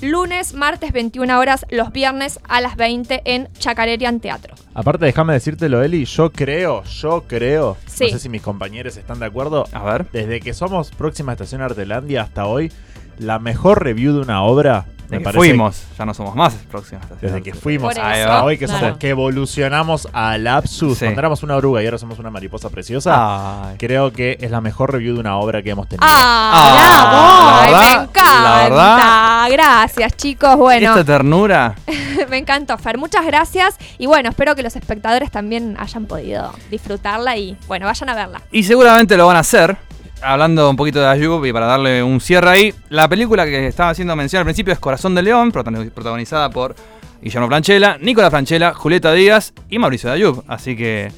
lunes, 0.00 0.52
martes 0.54 0.92
21 0.92 1.38
horas, 1.38 1.64
los 1.70 1.90
viernes 1.92 2.38
a 2.48 2.60
las 2.60 2.76
20 2.76 3.22
en 3.24 3.48
Chacarerian 3.58 4.20
Teatro. 4.20 4.54
Aparte, 4.74 5.06
déjame 5.06 5.32
decírtelo, 5.32 5.82
Eli, 5.82 6.04
yo 6.04 6.30
creo, 6.30 6.82
yo 6.84 7.24
creo, 7.26 7.76
Sí. 7.86 8.04
no 8.04 8.10
sé 8.10 8.18
si 8.18 8.28
mis 8.28 8.42
compañeros 8.42 8.96
están 8.96 9.20
de 9.20 9.26
acuerdo, 9.26 9.64
A 9.72 9.82
ver. 9.84 10.06
desde 10.12 10.40
que 10.40 10.52
somos 10.52 10.90
próxima 10.90 11.32
estación 11.32 11.62
Artelandia 11.62 12.22
hasta 12.22 12.44
hoy, 12.46 12.70
la 13.18 13.38
mejor 13.38 13.82
review 13.82 14.14
de 14.14 14.20
una 14.20 14.42
obra, 14.42 14.86
me 14.86 15.18
Desde 15.18 15.18
que 15.18 15.24
parece 15.24 15.38
fuimos, 15.38 15.82
ya 15.98 16.06
no 16.06 16.14
somos 16.14 16.34
más 16.34 16.54
próximas. 16.70 17.04
Desde 17.20 17.42
que 17.42 17.52
fuimos 17.52 17.94
eso. 17.94 18.44
hoy, 18.44 18.56
que, 18.56 18.64
Claro. 18.64 18.80
somos, 18.80 18.98
que 18.98 19.10
evolucionamos 19.10 20.08
a 20.14 20.38
Lapsus, 20.38 20.96
Sí. 20.98 21.04
cuando 21.04 21.20
éramos 21.20 21.42
una 21.42 21.56
oruga 21.56 21.82
y 21.82 21.84
ahora 21.84 21.98
somos 21.98 22.18
una 22.18 22.30
mariposa 22.30 22.70
preciosa, 22.70 23.68
Ay. 23.70 23.76
creo 23.78 24.12
que 24.12 24.38
es 24.40 24.50
la 24.50 24.62
mejor 24.62 24.92
review 24.92 25.14
de 25.14 25.20
una 25.20 25.36
obra 25.36 25.62
que 25.62 25.70
hemos 25.70 25.88
tenido. 25.88 26.06
¡Ah! 26.10 26.52
Ah, 26.56 27.60
¡Ay, 27.64 27.72
la 27.72 27.78
me 27.80 27.88
verdad, 28.06 28.70
la 28.70 29.02
encanta! 29.02 29.48
Gracias, 29.50 30.16
chicos. 30.16 30.56
Bueno, 30.56 30.88
Esta 30.90 31.04
ternura. 31.04 31.74
me 32.30 32.38
encantó, 32.38 32.78
Fer. 32.78 32.96
Muchas 32.96 33.26
gracias. 33.26 33.76
Y 33.98 34.06
bueno, 34.06 34.30
espero 34.30 34.54
que 34.54 34.62
los 34.62 34.74
espectadores 34.74 35.30
también 35.30 35.76
hayan 35.78 36.06
podido 36.06 36.50
disfrutarla 36.70 37.36
y, 37.36 37.56
bueno, 37.68 37.84
vayan 37.86 38.08
a 38.08 38.14
verla. 38.14 38.40
Y 38.50 38.62
seguramente 38.62 39.16
lo 39.18 39.26
van 39.26 39.36
a 39.36 39.40
hacer. 39.40 39.76
Hablando 40.24 40.70
un 40.70 40.76
poquito 40.76 41.00
de 41.00 41.06
Ayub 41.08 41.44
y 41.44 41.52
para 41.52 41.66
darle 41.66 42.02
un 42.02 42.18
cierre 42.20 42.48
ahí, 42.48 42.74
la 42.88 43.08
película 43.08 43.44
que 43.44 43.66
estaba 43.66 43.90
haciendo 43.90 44.16
mención 44.16 44.40
al 44.40 44.44
principio 44.46 44.72
es 44.72 44.78
Corazón 44.78 45.14
de 45.14 45.22
León, 45.22 45.52
protagoni- 45.52 45.90
protagonizada 45.90 46.48
por 46.48 46.74
Guillermo 47.20 47.46
Franchella, 47.48 47.98
Nicola 48.00 48.30
Franchella, 48.30 48.72
Julieta 48.72 49.12
Díaz 49.12 49.52
y 49.68 49.78
Mauricio 49.78 50.08
de 50.08 50.16
Ayub. 50.16 50.42
Así 50.48 50.76
que 50.76 51.12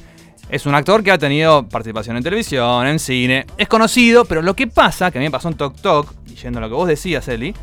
es 0.49 0.65
un 0.65 0.75
actor 0.75 1.03
que 1.03 1.11
ha 1.11 1.17
tenido 1.17 1.67
participación 1.69 2.17
en 2.17 2.23
televisión, 2.23 2.85
en 2.85 2.99
cine, 2.99 3.45
es 3.57 3.69
conocido, 3.69 4.25
pero 4.25 4.41
lo 4.41 4.55
que 4.55 4.67
pasa, 4.67 5.09
que 5.09 5.19
a 5.19 5.21
mí 5.21 5.27
me 5.27 5.31
pasó 5.31 5.47
en 5.47 5.53
Tok 5.55 5.77
Tok, 5.79 6.13
yendo 6.43 6.59
a 6.59 6.61
lo 6.63 6.67
que 6.67 6.75
vos 6.75 6.87
decías, 6.89 7.25
Eli, 7.29 7.53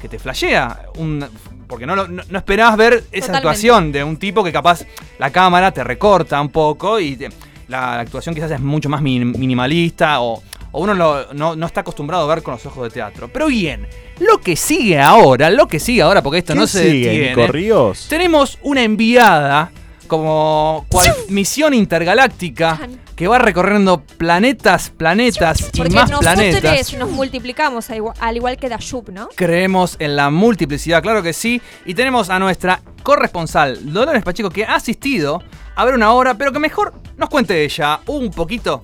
que 0.00 0.08
te 0.08 0.20
flashea, 0.20 0.82
un, 0.98 1.24
porque 1.66 1.86
no, 1.86 1.96
lo- 1.96 2.06
no, 2.06 2.22
no 2.28 2.38
esperabas 2.38 2.76
ver 2.76 2.92
esa 3.10 3.26
Totalmente. 3.32 3.36
actuación 3.38 3.90
de 3.92 4.04
un 4.04 4.16
tipo 4.16 4.44
que 4.44 4.52
capaz 4.52 4.84
la 5.18 5.30
cámara 5.30 5.72
te 5.72 5.82
recorta 5.82 6.40
un 6.40 6.50
poco 6.50 7.00
y 7.00 7.16
te- 7.16 7.30
la, 7.66 7.96
la 7.96 8.00
actuación 8.00 8.32
quizás 8.34 8.52
es 8.52 8.60
mucho 8.60 8.88
más 8.88 9.00
min- 9.02 9.32
minimalista 9.38 10.20
o, 10.20 10.40
o 10.76 10.82
uno 10.82 10.92
lo- 10.92 11.32
no, 11.32 11.54
no 11.56 11.66
está 11.66 11.80
acostumbrado 11.82 12.24
a 12.30 12.34
ver 12.34 12.42
con 12.42 12.52
los 12.54 12.66
ojos 12.66 12.82
de 12.84 12.90
teatro. 12.90 13.28
Pero 13.32 13.46
bien, 13.46 13.86
lo 14.18 14.40
que 14.40 14.56
sigue 14.56 15.00
ahora, 15.00 15.48
lo 15.50 15.68
que 15.68 15.78
sigue 15.80 16.02
ahora, 16.02 16.20
porque 16.22 16.38
esto 16.40 16.52
¿Qué 16.52 16.58
no 16.58 16.66
se 16.66 16.90
sigue, 16.90 17.08
detiene. 17.08 17.28
Nico 17.36 17.46
Ríos? 17.46 18.06
Tenemos 18.08 18.58
una 18.62 18.82
enviada 18.82 19.70
como 20.08 20.84
cual 20.90 21.14
misión 21.28 21.72
intergaláctica 21.74 22.78
que 23.16 23.28
va 23.28 23.38
recorriendo 23.38 24.00
planetas, 24.00 24.90
planetas 24.90 25.60
y 25.72 25.78
Porque 25.78 25.94
más 25.94 26.10
nosotros 26.10 26.34
planetas. 26.34 26.94
nos 26.94 27.10
multiplicamos 27.10 27.86
al 27.90 28.36
igual 28.36 28.56
que 28.56 28.68
Dayub, 28.68 29.10
¿no? 29.12 29.28
Creemos 29.36 29.96
en 30.00 30.16
la 30.16 30.30
multiplicidad, 30.30 31.02
claro 31.02 31.22
que 31.22 31.32
sí. 31.32 31.62
Y 31.86 31.94
tenemos 31.94 32.28
a 32.30 32.38
nuestra 32.40 32.80
corresponsal, 33.04 33.92
Dolores 33.92 34.22
Pacheco, 34.24 34.50
que 34.50 34.64
ha 34.64 34.74
asistido 34.74 35.42
a 35.76 35.84
ver 35.84 35.94
una 35.94 36.12
obra, 36.12 36.34
pero 36.34 36.52
que 36.52 36.58
mejor 36.58 36.92
nos 37.16 37.28
cuente 37.28 37.64
ella 37.64 38.00
un 38.06 38.30
poquito 38.30 38.80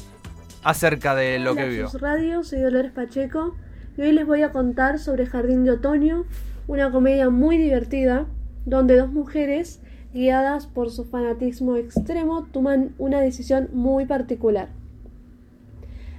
acerca 0.62 1.14
de 1.14 1.38
lo 1.38 1.54
que 1.54 1.68
vio. 1.68 1.88
Radio, 1.98 2.42
soy 2.42 2.60
Dolores 2.60 2.92
Pacheco 2.92 3.54
y 3.96 4.02
hoy 4.02 4.12
les 4.12 4.26
voy 4.26 4.42
a 4.42 4.52
contar 4.52 4.98
sobre 4.98 5.26
Jardín 5.26 5.64
de 5.64 5.72
Otoño, 5.72 6.24
una 6.66 6.90
comedia 6.90 7.30
muy 7.30 7.56
divertida 7.56 8.26
donde 8.66 8.96
dos 8.96 9.10
mujeres, 9.10 9.80
guiadas 10.12 10.66
por 10.66 10.90
su 10.90 11.04
fanatismo 11.04 11.76
extremo, 11.76 12.46
toman 12.52 12.94
una 12.98 13.20
decisión 13.20 13.68
muy 13.72 14.06
particular. 14.06 14.68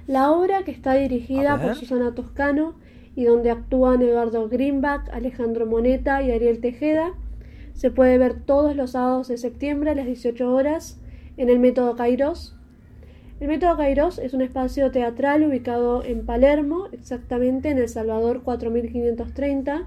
La 0.06 0.30
obra, 0.30 0.64
que 0.64 0.72
está 0.72 0.94
dirigida 0.94 1.60
por 1.60 1.76
Susana 1.76 2.14
Toscano 2.14 2.74
y 3.14 3.24
donde 3.24 3.50
actúan 3.50 4.02
Eduardo 4.02 4.48
Greenback, 4.48 5.08
Alejandro 5.12 5.66
Moneta 5.66 6.22
y 6.22 6.32
Ariel 6.32 6.60
Tejeda, 6.60 7.12
se 7.74 7.90
puede 7.90 8.18
ver 8.18 8.34
todos 8.34 8.74
los 8.74 8.92
sábados 8.92 9.28
de 9.28 9.38
septiembre 9.38 9.90
a 9.90 9.94
las 9.94 10.06
18 10.06 10.52
horas 10.52 11.00
en 11.36 11.48
el 11.48 11.60
Método 11.60 11.96
Kairos, 11.96 12.56
el 13.42 13.48
Método 13.48 13.76
Kairos 13.76 14.20
es 14.20 14.34
un 14.34 14.40
espacio 14.40 14.92
teatral 14.92 15.42
ubicado 15.42 16.04
en 16.04 16.24
Palermo, 16.24 16.86
exactamente 16.92 17.70
en 17.70 17.78
El 17.78 17.88
Salvador 17.88 18.42
4530, 18.44 19.82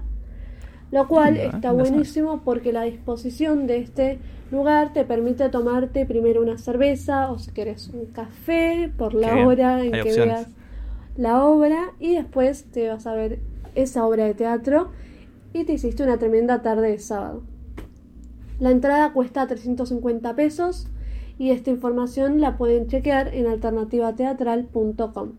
lo 0.92 1.08
cual 1.08 1.38
está 1.38 1.72
buenísimo 1.72 2.42
porque 2.44 2.70
la 2.74 2.82
disposición 2.82 3.66
de 3.66 3.78
este 3.78 4.18
lugar 4.50 4.92
te 4.92 5.06
permite 5.06 5.48
tomarte 5.48 6.04
primero 6.04 6.42
una 6.42 6.58
cerveza 6.58 7.30
o 7.30 7.38
si 7.38 7.50
quieres 7.50 7.88
un 7.88 8.04
café 8.04 8.92
por 8.94 9.14
la 9.14 9.32
Qué 9.32 9.44
hora 9.46 9.82
en 9.82 9.92
que 9.92 10.02
opciones. 10.02 10.34
veas 10.34 10.48
la 11.16 11.42
obra 11.42 11.94
y 11.98 12.14
después 12.14 12.64
te 12.64 12.90
vas 12.90 13.06
a 13.06 13.14
ver 13.14 13.38
esa 13.74 14.04
obra 14.04 14.26
de 14.26 14.34
teatro 14.34 14.90
y 15.54 15.64
te 15.64 15.72
hiciste 15.72 16.02
una 16.02 16.18
tremenda 16.18 16.60
tarde 16.60 16.90
de 16.90 16.98
sábado. 16.98 17.42
La 18.60 18.70
entrada 18.70 19.14
cuesta 19.14 19.46
350 19.46 20.36
pesos 20.36 20.88
y 21.38 21.50
esta 21.50 21.70
información 21.70 22.40
la 22.40 22.56
pueden 22.56 22.88
chequear 22.88 23.34
en 23.34 23.46
alternativateatral.com. 23.46 25.32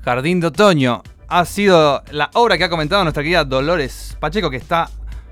Jardín 0.00 0.40
de 0.40 0.48
Otoño 0.48 1.02
ha 1.28 1.44
sido 1.44 2.02
la 2.10 2.30
obra 2.34 2.58
que 2.58 2.64
ha 2.64 2.68
comentado 2.68 3.02
nuestra 3.04 3.22
querida 3.22 3.44
Dolores 3.44 4.16
Pacheco, 4.20 4.50
que 4.50 4.56
está 4.58 4.90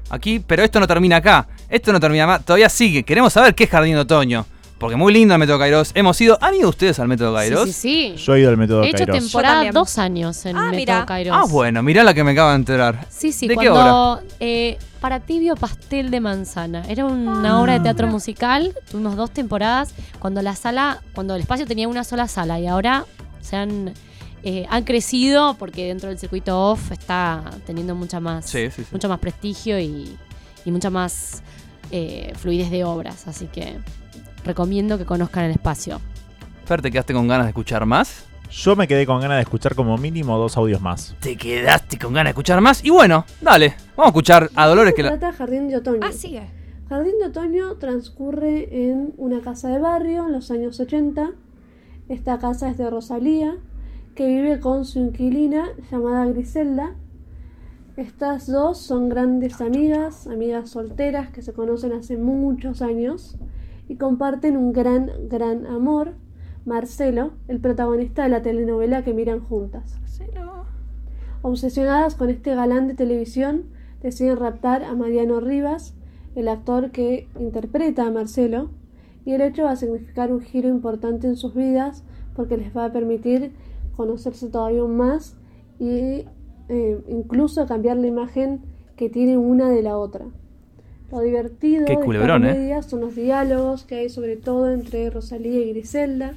aquí, 0.09 0.41
pero 0.41 0.63
esto 0.63 0.81
no 0.81 0.87
termina 0.87 1.17
acá. 1.17 1.49
Esto 1.69 1.93
no 1.93 2.01
termina 2.01 2.27
más, 2.27 2.45
todavía 2.45 2.69
sigue. 2.69 3.03
Queremos 3.03 3.33
saber 3.33 3.55
qué 3.55 3.65
es 3.65 3.71
Jardín 3.71 3.95
de 3.95 4.01
Otoño. 4.01 4.47
Porque 4.81 4.97
muy 4.97 5.12
lindo 5.12 5.35
el 5.35 5.38
Método 5.38 5.59
Kairos. 5.59 5.93
Hemos 5.95 6.19
ido. 6.23 6.38
¿Han 6.40 6.55
ido 6.55 6.71
ustedes 6.71 6.99
al 6.99 7.07
Método 7.07 7.35
Kairos? 7.35 7.66
Sí, 7.66 7.73
sí, 7.75 8.14
sí. 8.16 8.25
Yo 8.25 8.35
he 8.35 8.40
ido 8.40 8.49
al 8.49 8.57
método 8.57 8.83
He 8.83 8.88
hecho 8.88 9.05
Kairos. 9.05 9.19
Temporada 9.25 9.71
dos 9.73 9.99
años 9.99 10.47
en 10.47 10.57
Ah, 10.57 10.71
Método. 10.71 11.05
Kairos. 11.07 11.37
Ah, 11.38 11.45
bueno, 11.49 11.83
mirá 11.83 12.03
la 12.03 12.14
que 12.14 12.25
me 12.25 12.31
acabo 12.31 12.49
de 12.49 12.57
enterar. 12.57 13.07
Sí, 13.11 13.31
sí, 13.31 13.47
¿De 13.47 13.57
qué 13.59 13.69
cuando 13.69 14.23
eh, 14.40 14.79
para 15.03 15.21
tibio 15.21 15.55
pastel 15.55 16.11
de 16.11 16.21
manzana. 16.21 16.83
Era 16.88 17.05
una 17.05 17.51
Ah. 17.57 17.61
obra 17.61 17.75
de 17.75 17.81
teatro 17.81 18.07
musical, 18.07 18.75
tuvimos 18.90 19.16
dos 19.16 19.31
temporadas, 19.33 19.93
cuando 20.19 20.40
la 20.40 20.57
sala, 20.57 21.03
cuando 21.14 21.35
el 21.35 21.43
espacio 21.43 21.66
tenía 21.66 21.87
una 21.87 22.03
sola 22.03 22.27
sala 22.27 22.59
y 22.59 22.66
ahora 22.66 23.05
se 23.43 23.57
han, 23.57 23.93
eh, 24.43 24.64
han 24.71 24.85
crecido 24.85 25.57
porque 25.59 25.88
dentro 25.88 26.09
del 26.09 26.19
circuito 26.19 26.59
off 26.59 26.90
está 26.90 27.45
teniendo 27.66 27.95
mucha 27.95 28.19
más, 28.19 28.47
Sí, 28.47 28.71
sí, 28.71 28.83
sí. 28.83 28.88
mucho 28.93 29.11
más 29.11 29.19
prestigio 29.19 29.79
y, 29.79 30.16
y 30.64 30.71
mucha 30.71 30.88
más 30.88 31.43
eh, 31.90 32.33
fluidez 32.38 32.71
de 32.71 32.85
obras. 32.85 33.27
Así 33.29 33.47
que 33.47 33.77
recomiendo 34.44 34.98
que 34.98 35.05
conozcan 35.05 35.44
el 35.44 35.53
espacio. 35.53 36.00
Fer, 36.64 36.83
¿te 36.83 36.90
quedaste 36.90 37.12
con 37.12 37.29
ganas 37.29 37.46
de 37.46 37.50
escuchar 37.50 37.85
más? 37.87 38.26
Yo 38.50 38.74
me 38.74 38.88
quedé 38.88 39.07
con 39.07 39.20
ganas 39.20 39.37
de 39.37 39.42
escuchar 39.42 39.76
como 39.76 39.96
mínimo 39.96 40.37
dos 40.37 40.57
audios 40.57 40.81
más. 40.81 41.14
Te 41.20 41.37
quedaste 41.37 41.98
con 41.98 42.12
ganas 42.12 42.26
de 42.26 42.31
escuchar 42.31 42.61
más. 42.61 42.85
Y 42.85 42.90
bueno, 42.90 43.24
dale. 43.40 43.74
Vamos 43.96 44.07
a 44.07 44.09
escuchar 44.09 44.50
a 44.57 44.66
Dolores 44.66 44.92
que 44.94 45.05
la... 45.05 45.11
trata 45.11 45.33
Jardín 45.33 45.68
de 45.68 45.76
Otoño. 45.76 46.00
Ah, 46.03 46.11
sigue. 46.11 46.42
Jardín 46.88 47.18
de 47.20 47.26
Otoño 47.26 47.76
transcurre 47.76 48.90
en 48.90 49.14
una 49.18 49.40
casa 49.40 49.68
de 49.68 49.79
barrio 49.79 50.26
en 50.26 50.33
los 50.33 50.50
años 50.50 50.81
80. 50.81 51.31
Esta 52.09 52.38
casa 52.40 52.68
es 52.68 52.76
de 52.76 52.90
Rosalía, 52.90 53.57
que 54.16 54.26
vive 54.26 54.59
con 54.59 54.85
su 54.85 54.98
inquilina 54.98 55.68
llamada 55.92 56.26
Griselda. 56.26 56.96
Estas 57.96 58.48
dos 58.48 58.79
son 58.79 59.09
grandes 59.09 59.61
amigas, 59.61 60.26
amigas 60.26 60.70
solteras 60.70 61.31
que 61.31 61.42
se 61.42 61.53
conocen 61.53 61.92
hace 61.92 62.16
muchos 62.16 62.83
años 62.83 63.37
y 63.90 63.96
comparten 63.96 64.57
un 64.57 64.72
gran, 64.72 65.11
gran 65.29 65.66
amor. 65.66 66.12
Marcelo, 66.64 67.33
el 67.48 67.59
protagonista 67.59 68.22
de 68.22 68.29
la 68.29 68.40
telenovela 68.40 69.03
que 69.03 69.12
miran 69.12 69.40
juntas. 69.40 69.98
Obsesionadas 71.42 72.14
con 72.14 72.31
este 72.31 72.55
galán 72.55 72.87
de 72.87 72.94
televisión, 72.94 73.64
deciden 74.00 74.37
raptar 74.37 74.85
a 74.85 74.94
Mariano 74.94 75.40
Rivas, 75.40 75.94
el 76.37 76.46
actor 76.46 76.92
que 76.92 77.26
interpreta 77.40 78.07
a 78.07 78.12
Marcelo, 78.12 78.70
y 79.24 79.33
el 79.33 79.40
hecho 79.40 79.64
va 79.64 79.72
a 79.72 79.76
significar 79.76 80.33
un 80.33 80.40
giro 80.40 80.68
importante 80.68 81.26
en 81.26 81.35
sus 81.35 81.53
vidas 81.53 82.05
porque 82.37 82.57
les 82.57 82.76
va 82.76 82.85
a 82.85 82.92
permitir 82.92 83.50
conocerse 83.96 84.50
todavía 84.50 84.85
más 84.85 85.37
y 85.81 86.26
eh, 86.68 87.03
incluso 87.09 87.66
cambiar 87.66 87.96
la 87.96 88.07
imagen 88.07 88.61
que 88.94 89.11
tiene 89.11 89.37
una 89.37 89.68
de 89.68 89.83
la 89.83 89.98
otra. 89.98 90.26
Lo 91.11 91.20
divertido 91.20 91.85
Qué 91.85 91.92
de 91.92 91.94
esta 91.94 92.05
culebrón, 92.05 92.44
¿eh? 92.44 92.53
comedia 92.53 92.83
son 92.83 93.01
los 93.01 93.14
diálogos 93.14 93.85
que 93.85 93.96
hay 93.96 94.09
sobre 94.09 94.37
todo 94.37 94.70
entre 94.70 95.11
Rosalía 95.11 95.61
y 95.61 95.70
Griselda, 95.70 96.35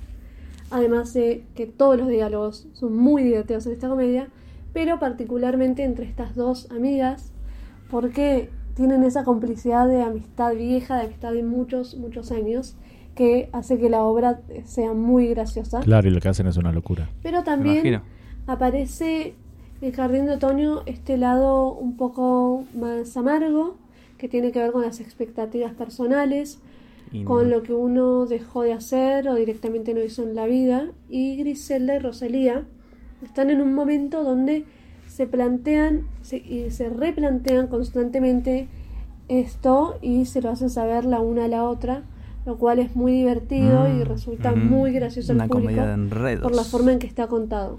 además 0.72 1.14
de 1.14 1.44
que 1.56 1.66
todos 1.66 1.98
los 1.98 2.08
diálogos 2.08 2.68
son 2.74 2.96
muy 2.96 3.24
divertidos 3.24 3.66
en 3.68 3.74
esta 3.74 3.90
comedia, 3.90 4.28
pero 4.74 5.00
particularmente 5.00 5.84
entre 5.84 6.06
estas 6.06 6.36
dos 6.36 6.72
amigas, 6.72 7.32
porque 7.92 8.50
tienen 8.76 9.04
esa 9.04 9.24
complicidad 9.24 9.88
de 9.88 10.02
amistad 10.02 10.56
vieja, 10.56 10.98
de 10.98 11.04
amistad 11.04 11.34
de 11.34 11.44
muchos, 11.44 11.96
muchos 11.96 12.32
años, 12.32 12.76
que 13.16 13.50
hace 13.54 13.78
que 13.78 13.90
la 13.90 14.02
obra 14.04 14.42
sea 14.66 14.94
muy 14.94 15.28
graciosa. 15.28 15.82
Claro, 15.82 16.08
y 16.08 16.12
lo 16.12 16.20
que 16.20 16.30
hacen 16.30 16.48
es 16.48 16.58
una 16.58 16.72
locura. 16.72 17.10
Pero 17.22 17.44
también 17.44 18.02
aparece 18.48 19.36
en 19.82 19.92
Jardín 19.92 20.26
de 20.26 20.34
Otoño 20.34 20.82
este 20.86 21.18
lado 21.18 21.74
un 21.74 21.98
poco 21.98 22.64
más 22.74 23.16
amargo, 23.16 23.76
que 24.24 24.30
tiene 24.30 24.54
que 24.54 24.60
ver 24.60 24.72
con 24.72 24.84
las 24.84 25.02
expectativas 25.02 25.74
personales, 25.74 26.62
Y 27.12 27.26
con 27.26 27.44
no- 27.50 27.58
lo 27.58 27.62
que 27.64 27.74
uno 27.74 28.26
dejó 28.26 28.62
de 28.62 28.72
hacer 28.72 29.28
o 29.28 29.36
directamente 29.36 29.94
no 29.94 30.02
hizo 30.02 30.24
en 30.24 30.34
la 30.34 30.46
vida. 30.46 30.88
Y 31.10 31.36
Griselda 31.36 31.96
y 31.98 32.00
Rosalía 32.00 32.64
están 33.22 33.50
en 33.50 33.60
un 33.62 33.74
momento 33.74 34.24
donde 34.24 34.64
se 35.10 35.28
plantean 35.28 36.04
se- 36.22 36.38
y 36.38 36.72
se 36.72 36.88
replantean 36.88 37.68
constantemente 37.68 38.70
esto 39.28 39.98
y 40.02 40.24
se 40.24 40.42
lo 40.42 40.50
hacen 40.52 40.70
saber 40.70 41.04
la 41.04 41.20
una 41.20 41.44
a 41.46 41.48
la 41.50 41.66
otra, 41.66 42.04
lo 42.46 42.58
cual 42.58 42.80
es 42.80 42.96
muy 42.96 43.12
divertido 43.12 43.90
y 43.90 44.06
resulta 44.06 44.54
Mm, 44.56 44.70
muy 44.70 44.94
gracioso 44.94 45.34
al 45.34 45.40
público 45.50 45.54
comedia 45.66 45.86
de 45.88 45.94
enredos. 45.96 46.44
por 46.44 46.56
la 46.56 46.64
forma 46.64 46.94
en 46.94 47.00
que 47.00 47.08
está 47.08 47.28
contado. 47.28 47.78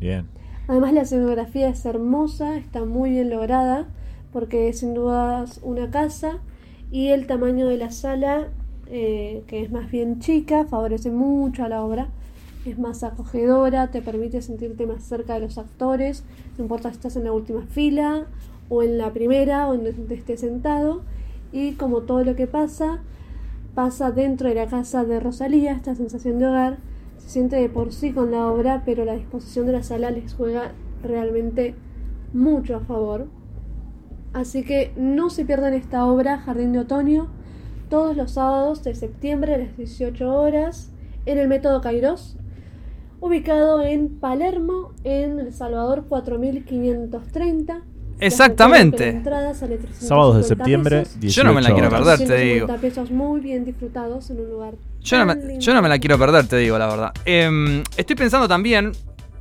Bien. 0.00 0.24
Además 0.68 0.94
la 0.94 1.02
escenografía 1.02 1.68
es 1.68 1.84
hermosa, 1.84 2.56
está 2.56 2.84
muy 2.86 3.10
bien 3.10 3.28
lograda, 3.28 3.88
porque 4.32 4.68
es 4.68 4.80
sin 4.80 4.94
dudas 4.94 5.60
una 5.62 5.90
casa 5.90 6.38
y 6.90 7.08
el 7.08 7.26
tamaño 7.26 7.66
de 7.68 7.76
la 7.76 7.90
sala, 7.90 8.48
eh, 8.86 9.42
que 9.46 9.62
es 9.62 9.70
más 9.70 9.90
bien 9.90 10.20
chica, 10.20 10.64
favorece 10.66 11.10
mucho 11.10 11.64
a 11.64 11.68
la 11.68 11.84
obra. 11.84 12.08
Es 12.64 12.78
más 12.78 13.02
acogedora, 13.04 13.90
te 13.90 14.02
permite 14.02 14.42
sentirte 14.42 14.86
más 14.86 15.02
cerca 15.02 15.34
de 15.34 15.40
los 15.40 15.56
actores, 15.56 16.24
no 16.58 16.64
importa 16.64 16.90
si 16.90 16.96
estás 16.96 17.16
en 17.16 17.24
la 17.24 17.32
última 17.32 17.62
fila 17.66 18.26
o 18.68 18.82
en 18.82 18.98
la 18.98 19.12
primera 19.12 19.68
o 19.68 19.76
donde 19.76 20.14
estés 20.14 20.40
sentado. 20.40 21.02
Y 21.52 21.72
como 21.72 22.02
todo 22.02 22.22
lo 22.22 22.36
que 22.36 22.46
pasa, 22.46 23.00
pasa 23.74 24.10
dentro 24.10 24.48
de 24.48 24.54
la 24.54 24.66
casa 24.66 25.04
de 25.04 25.20
Rosalía, 25.20 25.72
esta 25.72 25.94
sensación 25.94 26.38
de 26.38 26.46
hogar 26.46 26.78
se 27.18 27.28
siente 27.30 27.56
de 27.56 27.68
por 27.68 27.92
sí 27.92 28.12
con 28.12 28.30
la 28.30 28.46
obra, 28.48 28.82
pero 28.84 29.04
la 29.04 29.14
disposición 29.14 29.66
de 29.66 29.72
la 29.72 29.82
sala 29.82 30.10
les 30.10 30.34
juega 30.34 30.72
realmente 31.02 31.74
mucho 32.32 32.76
a 32.76 32.80
favor. 32.80 33.28
Así 34.32 34.62
que 34.62 34.92
no 34.96 35.30
se 35.30 35.44
pierdan 35.44 35.74
esta 35.74 36.04
obra, 36.06 36.38
Jardín 36.38 36.72
de 36.72 36.80
Otoño, 36.80 37.28
todos 37.88 38.16
los 38.16 38.32
sábados 38.32 38.84
de 38.84 38.94
septiembre 38.94 39.54
a 39.54 39.58
las 39.58 39.76
18 39.76 40.32
horas 40.32 40.92
en 41.26 41.38
el 41.38 41.48
método 41.48 41.80
Kairos, 41.80 42.36
ubicado 43.20 43.82
en 43.82 44.08
Palermo, 44.20 44.92
en 45.04 45.40
El 45.40 45.52
Salvador 45.52 46.04
4530. 46.08 47.82
Exactamente. 48.20 49.06
La 49.12 49.18
entrada 49.18 49.54
sale 49.54 49.78
350 49.78 50.06
Sábados 50.06 50.36
de 50.36 50.42
septiembre, 50.44 50.98
pesos. 51.00 51.20
18 51.20 51.40
Yo 51.40 51.48
no 51.48 51.54
me 51.54 51.62
la 51.62 51.72
quiero 51.72 51.90
perder, 51.90 52.18
te 52.18 52.36
digo. 52.36 52.66
150 52.66 52.76
pesos 52.76 53.10
muy 53.10 53.40
bien 53.40 53.64
disfrutados 53.64 54.30
en 54.30 54.40
un 54.40 54.50
lugar. 54.50 54.74
Yo 55.00 55.18
no, 55.18 55.26
me, 55.26 55.58
yo 55.58 55.74
no 55.74 55.82
me 55.82 55.88
la 55.88 55.98
quiero 55.98 56.18
perder, 56.18 56.46
te 56.46 56.56
digo 56.58 56.78
la 56.78 56.86
verdad. 56.86 57.12
Em, 57.24 57.82
estoy 57.96 58.16
pensando 58.16 58.46
también. 58.46 58.92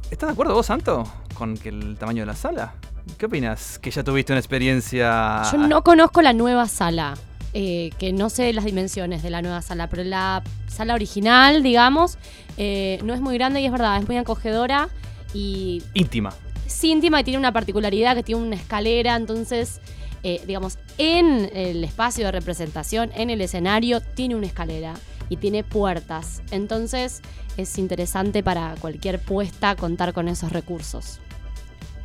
¿Estás 0.10 0.30
de 0.30 0.34
acuerdo 0.34 0.54
vos, 0.54 0.66
Santo? 0.66 1.04
Con 1.38 1.56
que 1.56 1.70
el 1.70 1.98
tamaño 1.98 2.24
de 2.24 2.28
la 2.28 2.36
sala. 2.36 2.74
¿Qué 3.20 3.26
opinas? 3.26 3.80
Que 3.80 3.92
ya 3.92 4.02
tuviste 4.02 4.32
una 4.32 4.40
experiencia. 4.40 5.44
Yo 5.52 5.58
no 5.58 5.84
conozco 5.84 6.22
la 6.22 6.32
nueva 6.32 6.70
sala, 6.70 7.16
eh, 7.54 7.90
que 8.00 8.14
no 8.14 8.30
sé 8.30 8.54
las 8.54 8.64
dimensiones 8.64 9.22
de 9.22 9.30
la 9.30 9.42
nueva 9.42 9.62
sala, 9.62 9.90
pero 9.90 10.06
la 10.06 10.42
sala 10.68 10.94
original, 10.94 11.62
digamos, 11.62 12.18
eh, 12.56 12.98
no 13.04 13.14
es 13.14 13.20
muy 13.20 13.34
grande 13.38 13.60
y 13.60 13.66
es 13.66 13.74
verdad, 13.74 14.02
es 14.02 14.08
muy 14.08 14.16
acogedora 14.16 14.88
y 15.34 15.84
íntima. 15.96 16.34
es 16.66 16.82
íntima 16.82 17.20
y 17.20 17.26
tiene 17.26 17.40
una 17.40 17.52
particularidad 17.52 18.16
que 18.16 18.24
tiene 18.24 18.42
una 18.42 18.56
escalera, 18.56 19.18
entonces, 19.18 19.82
eh, 20.24 20.42
digamos, 20.48 20.78
en 20.98 21.50
el 21.54 21.84
espacio 21.84 22.24
de 22.24 22.32
representación, 22.32 23.12
en 23.16 23.30
el 23.30 23.42
escenario, 23.42 24.00
tiene 24.00 24.36
una 24.36 24.48
escalera 24.48 24.94
y 25.28 25.36
tiene 25.36 25.66
puertas. 25.66 26.42
Entonces, 26.52 27.22
es 27.58 27.78
interesante 27.80 28.44
para 28.44 28.76
cualquier 28.80 29.20
puesta 29.20 29.76
contar 29.76 30.14
con 30.14 30.30
esos 30.30 30.54
recursos. 30.54 31.20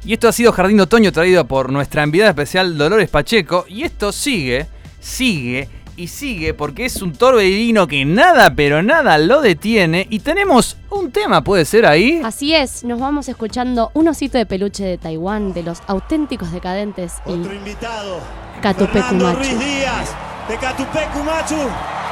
Y 0.06 0.12
esto 0.12 0.28
ha 0.28 0.32
sido 0.32 0.52
Jardín 0.52 0.76
de 0.76 0.82
Otoño 0.82 1.12
traído 1.12 1.46
por 1.46 1.72
nuestra 1.72 2.02
enviada 2.02 2.30
especial 2.30 2.76
Dolores 2.76 3.08
Pacheco. 3.08 3.64
Y 3.68 3.84
esto 3.84 4.12
sigue, 4.12 4.66
sigue 5.00 5.68
y 5.96 6.08
sigue 6.08 6.52
porque 6.52 6.84
es 6.84 7.00
un 7.00 7.12
torbellino 7.12 7.86
que 7.86 8.04
nada, 8.04 8.54
pero 8.54 8.82
nada 8.82 9.16
lo 9.16 9.40
detiene. 9.40 10.06
Y 10.10 10.18
tenemos 10.18 10.76
un 10.90 11.10
tema, 11.10 11.42
¿puede 11.42 11.64
ser 11.64 11.86
ahí? 11.86 12.20
Así 12.22 12.54
es, 12.54 12.84
nos 12.84 13.00
vamos 13.00 13.28
escuchando 13.28 13.90
un 13.94 14.08
osito 14.08 14.36
de 14.36 14.44
peluche 14.44 14.84
de 14.84 14.98
Taiwán 14.98 15.54
de 15.54 15.62
los 15.62 15.80
auténticos 15.86 16.52
decadentes 16.52 17.14
y 17.26 17.32
Otro 17.32 17.54
invitado. 17.54 18.20
Catupecu 18.60 18.92
Fernando 18.92 19.24
Machu. 19.24 19.38
Ruiz 19.38 19.58
Díaz, 19.58 20.14
de 20.48 20.56
Catupecu 20.56 21.24
Machu. 21.24 22.03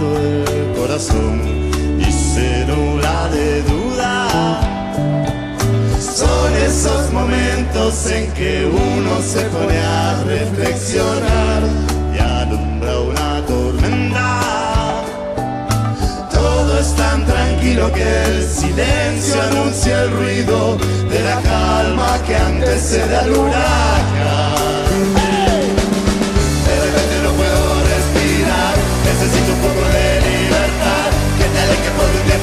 El 0.00 0.72
corazón 0.76 1.42
y 1.98 2.66
nubla 2.66 3.28
de 3.28 3.62
duda. 3.62 4.60
Son 6.00 6.54
esos 6.54 7.12
momentos 7.12 8.06
en 8.06 8.32
que 8.32 8.66
uno 8.66 9.20
se 9.22 9.42
pone 9.46 9.78
a 9.78 10.22
reflexionar 10.24 11.62
y 12.14 12.18
alumbra 12.18 13.00
una 13.00 13.46
tormenta. 13.46 14.40
Todo 16.32 16.78
es 16.78 16.94
tan 16.94 17.26
tranquilo 17.26 17.92
que 17.92 18.24
el 18.24 18.48
silencio 18.48 19.42
anuncia 19.42 20.04
el 20.04 20.10
ruido 20.12 20.78
de 21.10 21.22
la 21.22 21.40
calma 21.42 22.18
que 22.26 22.36
antecede 22.36 23.16
al 23.16 23.30
huracán. 23.30 24.69
Poco 29.60 29.84
de 29.96 30.20
libertad. 30.28 31.10
Que 31.38 31.46
te 31.52 31.58
aleje 31.64 31.90
por 31.96 32.08
un 32.18 32.39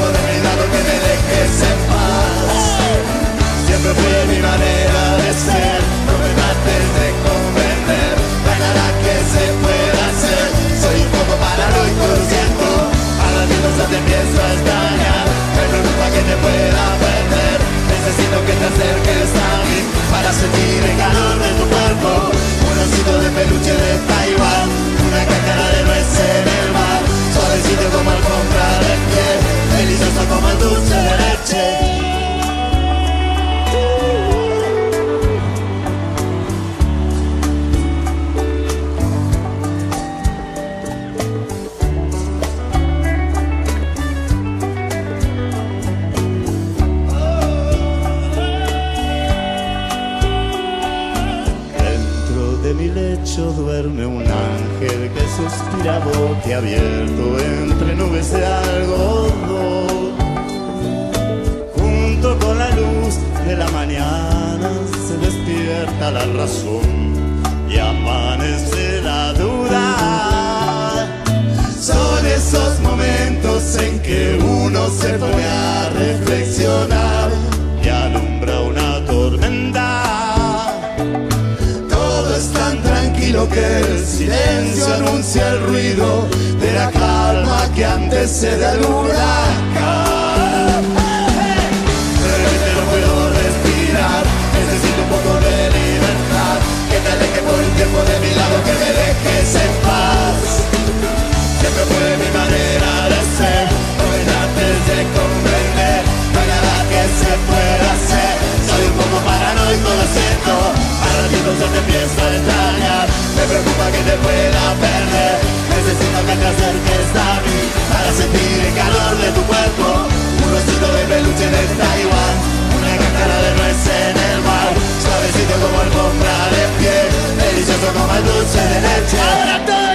Ahora 128.20 129.66
todo 129.68 129.87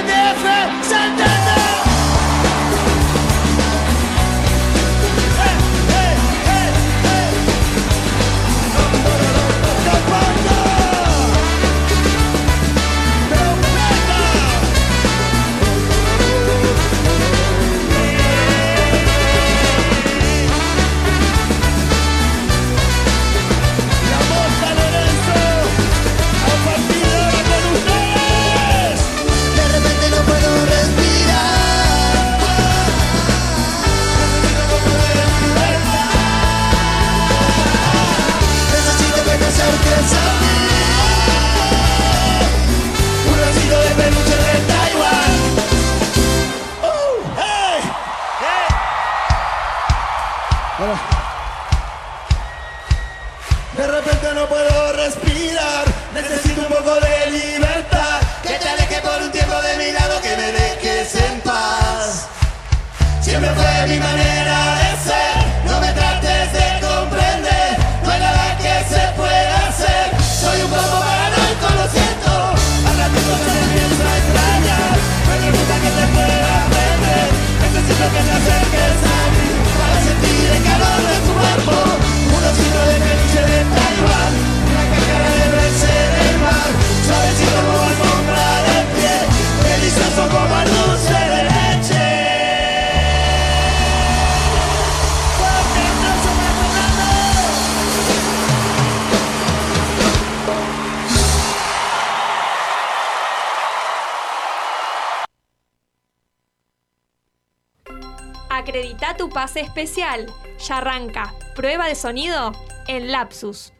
especial. 109.60 110.26
Ya 110.66 110.78
arranca. 110.78 111.34
Prueba 111.54 111.86
de 111.86 111.94
sonido 111.94 112.52
en 112.88 113.12
Lapsus. 113.12 113.72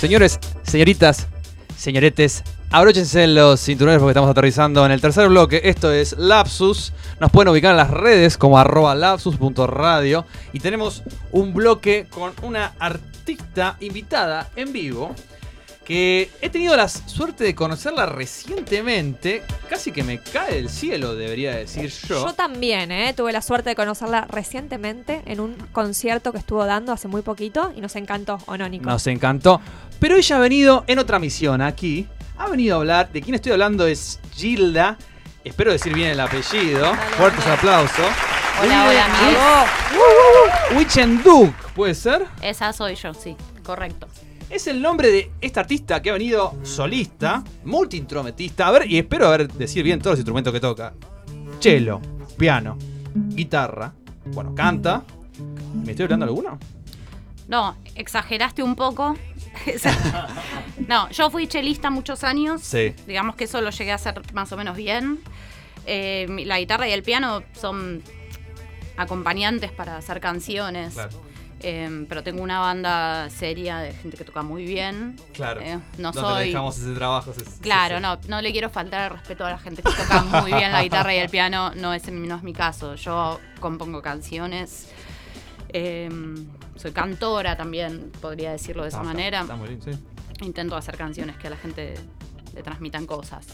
Señores, 0.00 0.38
señoritas, 0.62 1.26
señoretes, 1.76 2.42
abróchense 2.70 3.26
los 3.26 3.60
cinturones 3.60 3.98
porque 4.00 4.12
estamos 4.12 4.30
aterrizando 4.30 4.86
en 4.86 4.92
el 4.92 5.00
tercer 5.00 5.28
bloque. 5.28 5.60
Esto 5.64 5.92
es 5.92 6.16
Lapsus. 6.16 6.94
Nos 7.20 7.30
pueden 7.30 7.48
ubicar 7.48 7.72
en 7.72 7.76
las 7.76 7.90
redes 7.90 8.38
como 8.38 8.58
arroba 8.58 8.94
lapsus.radio. 8.94 10.24
Y 10.54 10.60
tenemos 10.60 11.02
un 11.32 11.52
bloque 11.52 12.06
con 12.10 12.32
una 12.42 12.72
artista 12.78 13.09
invitada 13.80 14.50
en 14.56 14.72
vivo 14.72 15.14
que 15.90 16.30
he 16.40 16.48
tenido 16.50 16.76
la 16.76 16.86
suerte 16.86 17.42
de 17.42 17.56
conocerla 17.56 18.06
recientemente. 18.06 19.42
Casi 19.68 19.90
que 19.90 20.04
me 20.04 20.20
cae 20.20 20.54
del 20.54 20.68
cielo, 20.68 21.16
debería 21.16 21.56
decir 21.56 21.90
yo. 22.08 22.26
Yo 22.26 22.32
también, 22.32 22.92
¿eh? 22.92 23.12
Tuve 23.12 23.32
la 23.32 23.42
suerte 23.42 23.70
de 23.70 23.74
conocerla 23.74 24.24
recientemente 24.30 25.22
en 25.26 25.40
un 25.40 25.56
concierto 25.72 26.30
que 26.30 26.38
estuvo 26.38 26.64
dando 26.64 26.92
hace 26.92 27.08
muy 27.08 27.22
poquito 27.22 27.72
y 27.76 27.80
nos 27.80 27.96
encantó, 27.96 28.38
¿o 28.46 28.56
no, 28.56 28.68
Nico? 28.68 28.84
Nos 28.84 29.04
encantó. 29.08 29.60
Pero 29.98 30.14
ella 30.14 30.36
ha 30.36 30.38
venido 30.38 30.84
en 30.86 31.00
otra 31.00 31.18
misión 31.18 31.60
aquí. 31.60 32.06
Ha 32.38 32.48
venido 32.48 32.76
a 32.76 32.78
hablar. 32.78 33.10
De 33.10 33.20
quién 33.20 33.34
estoy 33.34 33.50
hablando 33.50 33.88
es 33.88 34.20
Gilda. 34.32 34.96
Espero 35.42 35.72
decir 35.72 35.92
bien 35.92 36.10
el 36.10 36.20
apellido. 36.20 36.94
Fuertes 37.16 37.46
aplausos. 37.48 38.06
Hola, 38.62 38.88
hola, 38.90 39.06
amigos. 39.06 40.76
Wichenduk, 40.76 41.54
¿puede 41.72 41.94
ser? 41.94 42.26
Esa 42.42 42.74
soy 42.74 42.94
yo, 42.94 43.14
sí, 43.14 43.34
correcto. 43.64 44.06
Es 44.50 44.66
el 44.66 44.82
nombre 44.82 45.10
de 45.10 45.30
esta 45.40 45.60
artista 45.60 46.02
que 46.02 46.10
ha 46.10 46.12
venido 46.12 46.58
solista, 46.62 47.42
multiinstrumentista. 47.64 48.66
A 48.66 48.72
ver, 48.72 48.90
y 48.90 48.98
espero 48.98 49.28
haber 49.28 49.50
decir 49.50 49.82
bien 49.82 49.98
todos 49.98 50.12
los 50.12 50.18
instrumentos 50.18 50.52
que 50.52 50.60
toca. 50.60 50.92
Cello, 51.58 52.02
piano, 52.36 52.76
guitarra. 53.14 53.94
Bueno, 54.26 54.54
canta. 54.54 55.04
¿Me 55.82 55.92
estoy 55.92 56.04
hablando 56.04 56.26
alguno? 56.26 56.58
No, 57.48 57.76
exageraste 57.94 58.62
un 58.62 58.76
poco. 58.76 59.16
no, 60.86 61.08
yo 61.08 61.30
fui 61.30 61.46
chelista 61.46 61.88
muchos 61.88 62.24
años. 62.24 62.60
Sí. 62.60 62.94
Digamos 63.06 63.36
que 63.36 63.44
eso 63.44 63.62
lo 63.62 63.70
llegué 63.70 63.92
a 63.92 63.94
hacer 63.94 64.20
más 64.34 64.52
o 64.52 64.58
menos 64.58 64.76
bien. 64.76 65.18
Eh, 65.86 66.26
la 66.44 66.58
guitarra 66.58 66.86
y 66.88 66.92
el 66.92 67.02
piano 67.02 67.42
son 67.58 68.02
acompañantes 69.02 69.72
para 69.72 69.96
hacer 69.96 70.20
canciones. 70.20 70.94
Eh, 71.62 72.06
pero 72.08 72.22
tengo 72.22 72.42
una 72.42 72.58
banda 72.58 73.28
seria 73.28 73.78
de 73.80 73.92
gente 73.92 74.16
que 74.16 74.24
toca 74.24 74.40
muy 74.42 74.64
bien. 74.64 75.16
Claro. 75.34 75.60
Eh, 75.60 75.78
no, 75.98 76.10
soy. 76.12 76.46
dejamos 76.48 76.78
ese 76.78 76.94
trabajo. 76.94 77.32
ese- 77.32 77.42
ese- 77.42 77.60
Claro, 77.60 77.96
ese- 77.96 78.02
no, 78.02 78.18
no 78.28 78.40
le 78.40 78.50
quiero 78.52 78.70
faltar 78.70 79.10
el 79.12 79.18
respeto 79.18 79.44
a 79.44 79.50
la 79.50 79.58
gente 79.58 79.82
que 79.82 79.90
toca 79.92 80.22
muy 80.22 80.52
bien 80.54 80.72
la 80.72 80.82
guitarra 80.82 81.14
y 81.14 81.18
el 81.18 81.28
piano, 81.28 81.72
no 81.74 81.92
es, 81.92 82.10
no 82.10 82.36
es 82.36 82.42
mi 82.42 82.54
caso. 82.54 82.94
Yo 82.94 83.38
compongo 83.60 84.00
canciones, 84.00 84.88
eh, 85.68 86.08
soy 86.76 86.92
cantora 86.92 87.58
también, 87.58 88.10
podría 88.22 88.52
decirlo 88.52 88.84
de 88.84 88.88
esa 88.88 89.00
Ah, 89.00 89.04
manera. 89.04 89.40
está 89.42 89.56
muy 89.56 89.68
lindo, 89.68 89.84
sí. 89.92 89.98
Intento 90.42 90.76
hacer 90.76 90.96
canciones 90.96 91.36
que 91.36 91.48
a 91.48 91.50
la 91.50 91.56
gente 91.58 91.94
le 92.54 92.62
transmitan 92.62 93.06
cosas. 93.06 93.46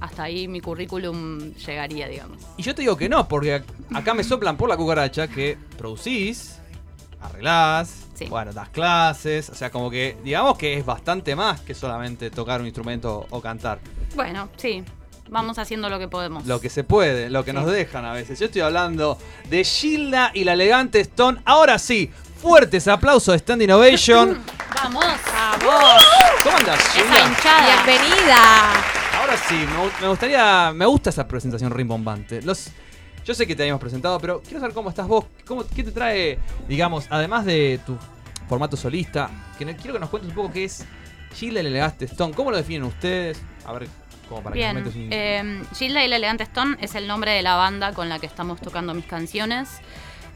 Hasta 0.00 0.24
ahí 0.24 0.48
mi 0.48 0.60
currículum 0.60 1.54
llegaría, 1.54 2.08
digamos. 2.08 2.38
Y 2.56 2.62
yo 2.62 2.74
te 2.74 2.82
digo 2.82 2.96
que 2.96 3.08
no, 3.08 3.26
porque 3.28 3.62
acá 3.94 4.14
me 4.14 4.24
soplan 4.24 4.56
por 4.56 4.68
la 4.68 4.76
cucaracha 4.76 5.28
que 5.28 5.56
producís, 5.76 6.58
arreglás, 7.20 8.06
bueno, 8.28 8.52
das 8.52 8.68
clases, 8.70 9.48
o 9.50 9.54
sea, 9.54 9.70
como 9.70 9.90
que 9.90 10.16
digamos 10.24 10.58
que 10.58 10.74
es 10.74 10.84
bastante 10.84 11.36
más 11.36 11.60
que 11.60 11.74
solamente 11.74 12.30
tocar 12.30 12.60
un 12.60 12.66
instrumento 12.66 13.26
o 13.30 13.40
cantar. 13.40 13.78
Bueno, 14.14 14.48
sí, 14.56 14.84
vamos 15.30 15.58
haciendo 15.58 15.88
lo 15.88 15.98
que 15.98 16.08
podemos. 16.08 16.46
Lo 16.46 16.60
que 16.60 16.70
se 16.70 16.84
puede, 16.84 17.30
lo 17.30 17.44
que 17.44 17.52
nos 17.52 17.66
dejan 17.66 18.04
a 18.04 18.12
veces. 18.12 18.38
Yo 18.38 18.46
estoy 18.46 18.62
hablando 18.62 19.18
de 19.48 19.64
Gilda 19.64 20.30
y 20.34 20.44
la 20.44 20.54
elegante 20.54 21.00
Stone. 21.00 21.40
Ahora 21.44 21.78
sí, 21.78 22.10
fuertes 22.40 22.86
aplausos 22.88 23.32
de 23.32 23.38
Stand 23.38 23.62
Innovation. 23.62 24.38
¡Vamos! 24.82 25.04
¡Vamos! 25.04 26.02
¿Cómo 26.42 26.56
andas. 26.56 26.78
¡Bienvenida! 26.94 28.72
Ahora 29.18 29.36
sí, 29.48 29.54
me, 29.54 29.76
gu- 29.84 30.00
me 30.00 30.08
gustaría. 30.08 30.72
Me 30.74 30.86
gusta 30.86 31.10
esa 31.10 31.26
presentación 31.26 31.70
rimbombante. 31.70 32.40
Los, 32.42 32.70
yo 33.24 33.34
sé 33.34 33.46
que 33.46 33.56
te 33.56 33.62
habíamos 33.64 33.80
presentado, 33.80 34.18
pero 34.20 34.40
quiero 34.42 34.60
saber 34.60 34.74
cómo 34.74 34.88
estás 34.90 35.06
vos. 35.08 35.24
Cómo, 35.46 35.64
¿Qué 35.66 35.82
te 35.82 35.90
trae, 35.92 36.38
digamos, 36.68 37.06
además 37.10 37.44
de 37.44 37.80
tu 37.84 37.96
formato 38.48 38.76
solista? 38.76 39.30
Que 39.58 39.64
no- 39.64 39.76
quiero 39.76 39.94
que 39.94 40.00
nos 40.00 40.10
cuentes 40.10 40.28
un 40.30 40.36
poco 40.36 40.52
qué 40.52 40.64
es 40.64 40.84
Gilda 41.34 41.58
y 41.60 41.62
el 41.62 41.66
Elegante 41.68 42.04
Stone. 42.04 42.34
¿Cómo 42.34 42.50
lo 42.50 42.56
definen 42.56 42.84
ustedes? 42.84 43.40
A 43.66 43.72
ver, 43.72 43.88
como 44.28 44.42
para 44.42 44.54
que 44.54 44.58
Bien, 44.60 44.74
metes 44.76 44.94
un. 44.94 45.08
eh, 45.10 45.62
Gilda 45.76 46.04
y 46.04 46.08
la 46.08 46.16
Elegante 46.16 46.44
Stone 46.44 46.76
es 46.80 46.94
el 46.94 47.08
nombre 47.08 47.32
de 47.32 47.42
la 47.42 47.56
banda 47.56 47.92
con 47.92 48.08
la 48.08 48.18
que 48.20 48.26
estamos 48.26 48.60
tocando 48.60 48.94
mis 48.94 49.06
canciones. 49.06 49.68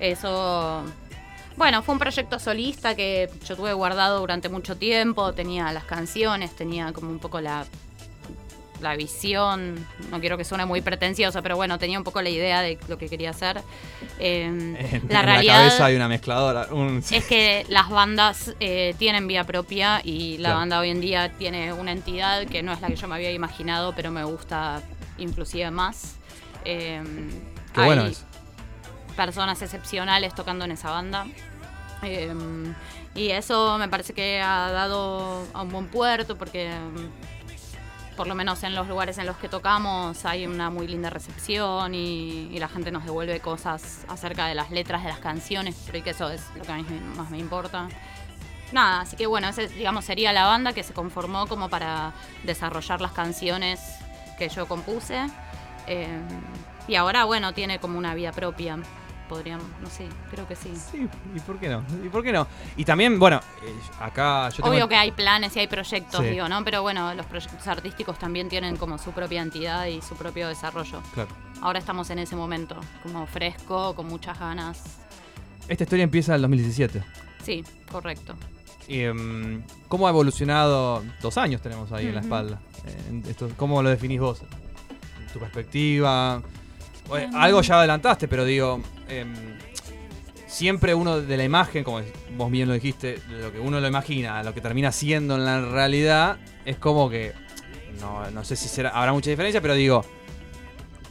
Eso, 0.01 0.83
bueno, 1.57 1.83
fue 1.83 1.93
un 1.95 1.99
proyecto 1.99 2.39
solista 2.39 2.95
que 2.95 3.29
yo 3.47 3.57
tuve 3.57 3.73
guardado 3.73 4.21
durante 4.21 4.49
mucho 4.49 4.77
tiempo. 4.77 5.33
Tenía 5.33 5.73
las 5.73 5.85
canciones, 5.85 6.55
tenía 6.57 6.93
como 6.93 7.11
un 7.11 7.19
poco 7.19 7.41
la, 7.41 7.65
la 8.81 8.97
visión. 8.97 9.87
No 10.11 10.19
quiero 10.21 10.37
que 10.37 10.45
suene 10.45 10.67
muy 10.67 10.81
pretencioso, 10.81 11.43
pero 11.43 11.57
bueno, 11.57 11.79
tenía 11.79 11.99
un 11.99 12.05
poco 12.05 12.21
la 12.23 12.31
idea 12.31 12.63
de 12.63 12.79
lo 12.89 12.99
que 12.99 13.09
quería 13.09 13.31
hacer. 13.31 13.61
Eh, 14.19 14.45
en, 14.47 15.03
la 15.09 15.21
en 15.21 15.27
realidad 15.27 15.55
la 15.55 15.59
cabeza 15.69 15.85
hay 15.87 15.97
una 15.97 16.09
mezcladora. 16.09 16.67
un- 16.73 17.03
es 17.11 17.25
que 17.27 17.65
las 17.69 17.89
bandas 17.91 18.55
eh, 18.61 18.95
tienen 18.99 19.27
vía 19.29 19.45
propia 19.45 20.01
y 20.05 20.39
la 20.39 20.49
Claro. 20.49 20.59
banda 20.61 20.81
hoy 20.81 20.91
en 20.91 21.01
día 21.01 21.33
tiene 21.39 21.73
una 21.73 21.93
entidad 21.93 22.47
que 22.47 22.63
no 22.63 22.73
es 22.73 22.81
la 22.81 22.89
que 22.89 22.97
yo 22.97 23.07
me 23.09 23.15
había 23.15 23.31
imaginado, 23.31 23.93
pero 23.95 24.11
me 24.11 24.25
gusta 24.25 24.83
inclusive 25.19 25.71
más. 25.71 26.17
Eh, 26.65 27.03
Qué 27.75 27.81
hay 27.81 27.87
bueno 27.87 28.07
eso. 28.07 28.25
Personas 29.13 29.61
excepcionales 29.63 30.35
tocando 30.35 30.65
en 30.65 30.73
esa 30.73 30.91
banda. 30.91 31.27
Eh, 32.03 32.35
y 33.15 33.31
eso 33.31 33.79
me 33.79 33.89
parece 33.89 34.13
que 34.13 34.41
ha 34.41 34.71
dado 34.73 35.47
a 35.53 35.63
un 35.63 35.69
buen 35.69 35.89
puerto 35.89 36.37
porque 36.37 36.71
mm, 36.71 38.17
por 38.17 38.27
lo 38.27 38.35
menos 38.35 38.63
en 38.65 38.75
los 38.75 38.89
lugares 38.89 39.19
en 39.19 39.27
los 39.27 39.37
que 39.37 39.49
tocamos 39.49 40.25
hay 40.25 40.47
una 40.47 40.71
muy 40.71 40.89
linda 40.89 41.11
recepción 41.11 41.95
y, 41.95 42.49
y 42.51 42.59
la 42.59 42.69
gente 42.69 42.91
nos 42.91 43.05
devuelve 43.05 43.39
cosas 43.41 44.05
acerca 44.09 44.47
de 44.47 44.55
las 44.55 44.71
letras 44.71 45.03
de 45.03 45.11
las 45.11 45.19
canciones, 45.19 45.77
creo 45.87 46.03
que 46.03 46.11
eso 46.11 46.31
es 46.31 46.43
lo 46.57 46.65
que 46.65 46.73
a 46.73 46.77
mí 46.77 46.85
más 47.17 47.31
me 47.31 47.39
importa. 47.39 47.89
Nada, 48.73 49.03
así 49.03 49.17
que 49.17 49.27
bueno, 49.27 49.49
ese 49.49 49.69
digamos 49.69 50.07
sería 50.07 50.33
la 50.33 50.47
banda 50.47 50.73
que 50.73 50.83
se 50.83 50.95
conformó 50.95 51.47
como 51.47 51.69
para 51.69 52.13
desarrollar 52.43 53.03
las 53.03 53.13
canciones 53.13 53.81
que 54.39 54.49
yo 54.49 54.67
compuse. 54.67 55.27
Eh, 55.87 56.09
y 56.89 56.95
ahora 56.95 57.25
bueno, 57.25 57.53
tiene 57.53 57.79
como 57.79 57.99
una 57.99 58.15
vida 58.15 58.33
propia, 58.33 58.79
podríamos, 59.29 59.67
no 59.81 59.89
sé, 59.89 60.09
creo 60.31 60.47
que 60.49 60.57
sí. 60.57 60.73
Sí, 60.91 61.09
¿y 61.35 61.41
por 61.41 61.59
qué 61.59 61.69
no? 61.69 61.83
¿Y 62.05 62.09
por 62.09 62.23
qué 62.23 62.33
no? 62.33 62.47
Y 62.77 62.85
también, 62.85 63.19
bueno, 63.19 63.41
eh, 63.63 63.75
acá 64.01 64.49
yo 64.51 64.57
tengo. 64.57 64.69
Obvio 64.71 64.89
que 64.89 64.97
hay 64.97 65.11
planes 65.13 65.55
y 65.57 65.61
hay 65.61 65.67
proyectos, 65.67 66.21
Sí. 66.21 66.27
digo, 66.29 66.49
¿no? 66.49 66.65
Pero 66.65 66.83
bueno, 66.83 67.15
los 67.15 67.27
proyectos 67.27 67.67
artísticos 67.67 68.19
también 68.19 68.49
tienen 68.49 68.77
como 68.77 68.99
su 68.99 69.13
propia 69.13 69.43
entidad 69.43 69.87
y 69.87 70.01
su 70.03 70.15
propio 70.17 70.49
desarrollo. 70.49 71.03
Claro. 71.15 71.31
Ahora 71.61 71.79
estamos 71.79 72.11
en 72.11 72.19
ese 72.19 72.35
momento, 72.37 72.77
como 73.03 73.27
fresco, 73.27 73.95
con 73.95 74.07
muchas 74.07 74.39
ganas. 74.39 74.83
Esta 75.69 75.85
historia 75.85 76.03
empieza 76.03 76.33
en 76.33 76.37
el 76.37 76.43
2017. 76.43 77.03
Sí, 77.45 77.65
correcto. 77.91 78.35
Y, 78.89 79.01
em, 79.03 79.63
¿Cómo 79.89 80.07
ha 80.07 80.11
evolucionado? 80.11 81.03
Dos 81.21 81.39
años 81.39 81.61
tenemos 81.63 81.93
ahí 81.93 82.07
en 82.07 82.15
la 82.17 82.21
espalda. 82.21 82.59
Eh, 82.87 83.23
esto- 83.29 83.49
¿Cómo 83.57 83.81
lo 83.83 83.89
definís 83.91 84.21
vos? 84.21 84.43
tu 85.33 85.39
perspectiva. 85.39 86.43
Algo 87.35 87.63
ya 87.63 87.79
adelantaste, 87.79 88.29
pero 88.29 88.45
digo, 88.45 88.81
em, 89.09 89.35
siempre 90.47 90.95
uno 90.95 91.21
de 91.21 91.37
la 91.37 91.45
imagen, 91.45 91.85
como 91.85 92.03
vos 92.37 92.51
bien 92.51 92.69
lo 92.69 92.75
dijiste, 92.75 93.19
de 93.29 93.43
lo 93.43 93.53
que 93.53 93.61
uno 93.61 93.81
lo 93.81 93.89
imagina, 93.89 94.43
lo 94.43 94.55
que 94.55 94.61
termina 94.61 94.93
siendo 94.93 95.37
en 95.37 95.45
la 95.45 95.61
realidad, 95.61 96.39
es 96.65 96.77
como 96.77 97.09
que, 97.09 97.33
no, 98.01 98.31
no 98.31 98.45
sé 98.45 98.57
si 98.57 98.69
será, 98.69 98.91
habrá 98.91 99.13
mucha 99.13 99.31
diferencia, 99.31 99.61
pero 99.61 99.75
digo, 99.75 100.05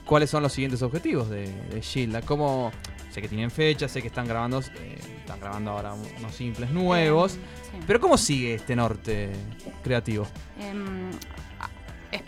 ¿cuáles 0.05 0.29
son 0.29 0.43
los 0.43 0.53
siguientes 0.53 0.81
objetivos 0.81 1.29
de, 1.29 1.51
de 1.69 1.81
Gilda? 1.81 2.21
¿Cómo, 2.21 2.71
sé 3.11 3.21
que 3.21 3.27
tienen 3.27 3.51
fecha, 3.51 3.87
sé 3.87 4.01
que 4.01 4.07
están 4.07 4.27
grabando, 4.27 4.59
eh, 4.59 4.99
están 5.19 5.39
grabando 5.39 5.71
ahora 5.71 5.93
unos 5.93 6.33
simples 6.33 6.71
nuevos, 6.71 7.33
sí. 7.33 7.39
pero 7.85 7.99
¿cómo 7.99 8.17
sigue 8.17 8.55
este 8.55 8.75
norte 8.75 9.31
creativo? 9.83 10.25
Em, 10.59 11.11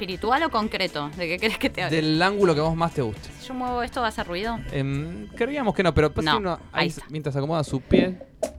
¿Espiritual 0.04 0.44
o 0.44 0.50
concreto? 0.50 1.10
¿De 1.16 1.30
qué 1.30 1.40
crees 1.40 1.58
que 1.58 1.70
te 1.70 1.82
hable? 1.82 1.96
Del 1.96 2.22
ángulo 2.22 2.54
que 2.54 2.60
vos 2.60 2.76
más 2.76 2.94
te 2.94 3.02
guste. 3.02 3.30
Si 3.40 3.48
yo 3.48 3.54
muevo 3.54 3.82
esto, 3.82 4.02
¿va 4.02 4.08
a 4.08 4.10
hacer 4.10 4.28
ruido? 4.28 4.60
Em, 4.74 5.28
creíamos 5.30 5.74
que 5.74 5.82
no, 5.82 5.94
pero 5.94 6.14
pasa 6.14 6.26
No, 6.26 6.32
que 6.34 6.42
uno, 6.42 6.54
ahí 6.74 6.82
ahí, 6.84 6.88
está. 6.90 7.06
mientras 7.10 7.34
acomoda 7.38 7.64
su 7.64 7.80
pie, 7.80 8.18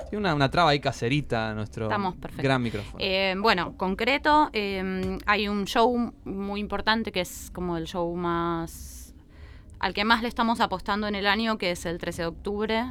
tiene 0.08 0.20
una, 0.20 0.34
una 0.34 0.50
traba 0.50 0.70
ahí 0.70 0.80
caserita 0.80 1.50
a 1.50 1.54
nuestro 1.54 1.84
Estamos 1.84 2.14
gran 2.38 2.62
micrófono. 2.62 2.96
Eh, 2.98 3.34
bueno, 3.38 3.76
concreto, 3.76 4.48
eh, 4.54 5.18
hay 5.26 5.48
un 5.48 5.66
show 5.66 6.14
muy 6.24 6.60
importante 6.60 7.12
que 7.12 7.20
es 7.20 7.50
como 7.52 7.76
el 7.76 7.84
show 7.86 8.16
más. 8.16 9.14
al 9.80 9.92
que 9.92 10.06
más 10.06 10.22
le 10.22 10.28
estamos 10.28 10.60
apostando 10.60 11.06
en 11.08 11.14
el 11.14 11.26
año, 11.26 11.58
que 11.58 11.72
es 11.72 11.84
el 11.84 11.98
13 11.98 12.22
de 12.22 12.26
octubre, 12.28 12.86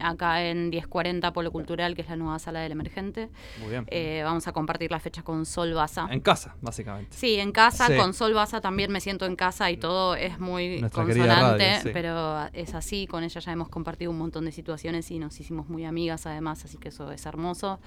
acá 0.00 0.44
en 0.44 0.70
1040 0.70 1.32
Polo 1.32 1.50
Cultural, 1.52 1.94
que 1.94 2.02
es 2.02 2.08
la 2.08 2.16
nueva 2.16 2.38
sala 2.38 2.60
del 2.60 2.72
emergente. 2.72 3.28
Muy 3.60 3.70
bien. 3.70 3.84
Eh, 3.88 4.22
vamos 4.24 4.46
a 4.48 4.52
compartir 4.52 4.90
la 4.90 5.00
fecha 5.00 5.22
con 5.22 5.46
Sol 5.46 5.72
Baza. 5.74 6.06
en 6.10 6.20
casa, 6.20 6.54
básicamente. 6.60 7.16
Sí, 7.16 7.36
en 7.36 7.52
casa, 7.52 7.86
Sí. 7.86 7.96
con 7.96 8.14
Sol 8.14 8.34
Baza 8.34 8.60
también 8.60 8.90
me 8.92 9.00
siento 9.00 9.26
en 9.26 9.36
casa 9.36 9.70
y 9.70 9.76
todo 9.76 10.14
es 10.14 10.38
muy 10.38 10.80
Nuestra 10.80 11.04
consonante, 11.04 11.66
radio, 11.68 11.82
sí. 11.82 11.90
pero 11.92 12.46
es 12.52 12.74
así, 12.74 13.06
con 13.06 13.24
ella 13.24 13.40
ya 13.40 13.52
hemos 13.52 13.68
compartido 13.68 14.10
un 14.10 14.18
montón 14.18 14.44
de 14.44 14.52
situaciones 14.52 15.10
y 15.10 15.18
nos 15.18 15.38
hicimos 15.40 15.68
muy 15.68 15.84
amigas 15.84 16.26
además, 16.26 16.64
así 16.64 16.78
que 16.78 16.88
eso 16.88 17.10
es 17.12 17.24
hermoso. 17.26 17.80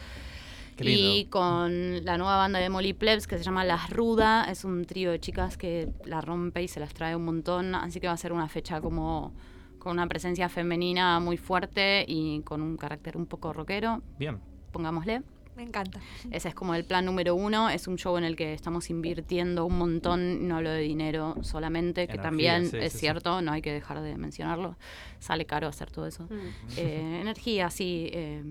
Y 0.79 1.25
con 1.25 2.03
la 2.03 2.17
nueva 2.17 2.37
banda 2.37 2.57
de 2.59 2.67
Molly 2.67 2.93
Plebs 2.93 3.27
que 3.27 3.37
se 3.37 3.43
llama 3.43 3.63
Las 3.63 3.91
Ruda, 3.91 4.45
es 4.49 4.63
un 4.63 4.85
trío 4.85 5.11
de 5.11 5.19
chicas 5.19 5.55
que 5.55 5.89
la 6.05 6.19
rompe 6.19 6.63
y 6.63 6.67
se 6.67 6.79
las 6.79 6.93
trae 6.95 7.15
un 7.15 7.23
montón, 7.25 7.75
así 7.75 7.99
que 7.99 8.07
va 8.07 8.13
a 8.13 8.17
ser 8.17 8.33
una 8.33 8.47
fecha 8.49 8.81
como 8.81 9.33
con 9.83 9.91
una 9.91 10.07
presencia 10.07 10.47
femenina 10.47 11.19
muy 11.19 11.35
fuerte 11.35 12.05
y 12.07 12.41
con 12.43 12.61
un 12.61 12.77
carácter 12.77 13.17
un 13.17 13.25
poco 13.25 13.51
rockero, 13.51 14.01
Bien. 14.17 14.39
pongámosle. 14.71 15.21
Me 15.57 15.61
encanta. 15.63 15.99
Ese 16.31 16.47
es 16.47 16.55
como 16.55 16.73
el 16.73 16.83
plan 16.83 17.05
número 17.05 17.35
uno. 17.35 17.69
Es 17.69 17.87
un 17.87 17.97
show 17.97 18.17
en 18.17 18.23
el 18.23 18.35
que 18.35 18.53
estamos 18.53 18.89
invirtiendo 18.89 19.65
un 19.65 19.77
montón. 19.77 20.47
No 20.47 20.55
hablo 20.55 20.71
de 20.71 20.79
dinero 20.79 21.35
solamente, 21.41 22.07
que 22.07 22.13
Energía, 22.13 22.23
también 22.23 22.71
sí, 22.71 22.77
es 22.77 22.93
sí, 22.93 22.97
sí. 22.97 22.97
cierto, 23.01 23.41
no 23.41 23.51
hay 23.51 23.61
que 23.61 23.71
dejar 23.71 24.01
de 24.01 24.17
mencionarlo. 24.17 24.77
Sale 25.19 25.45
caro 25.45 25.67
hacer 25.67 25.91
todo 25.91 26.07
eso. 26.07 26.27
Eh, 26.77 27.19
energía, 27.21 27.69
sí, 27.69 28.09
eh, 28.13 28.41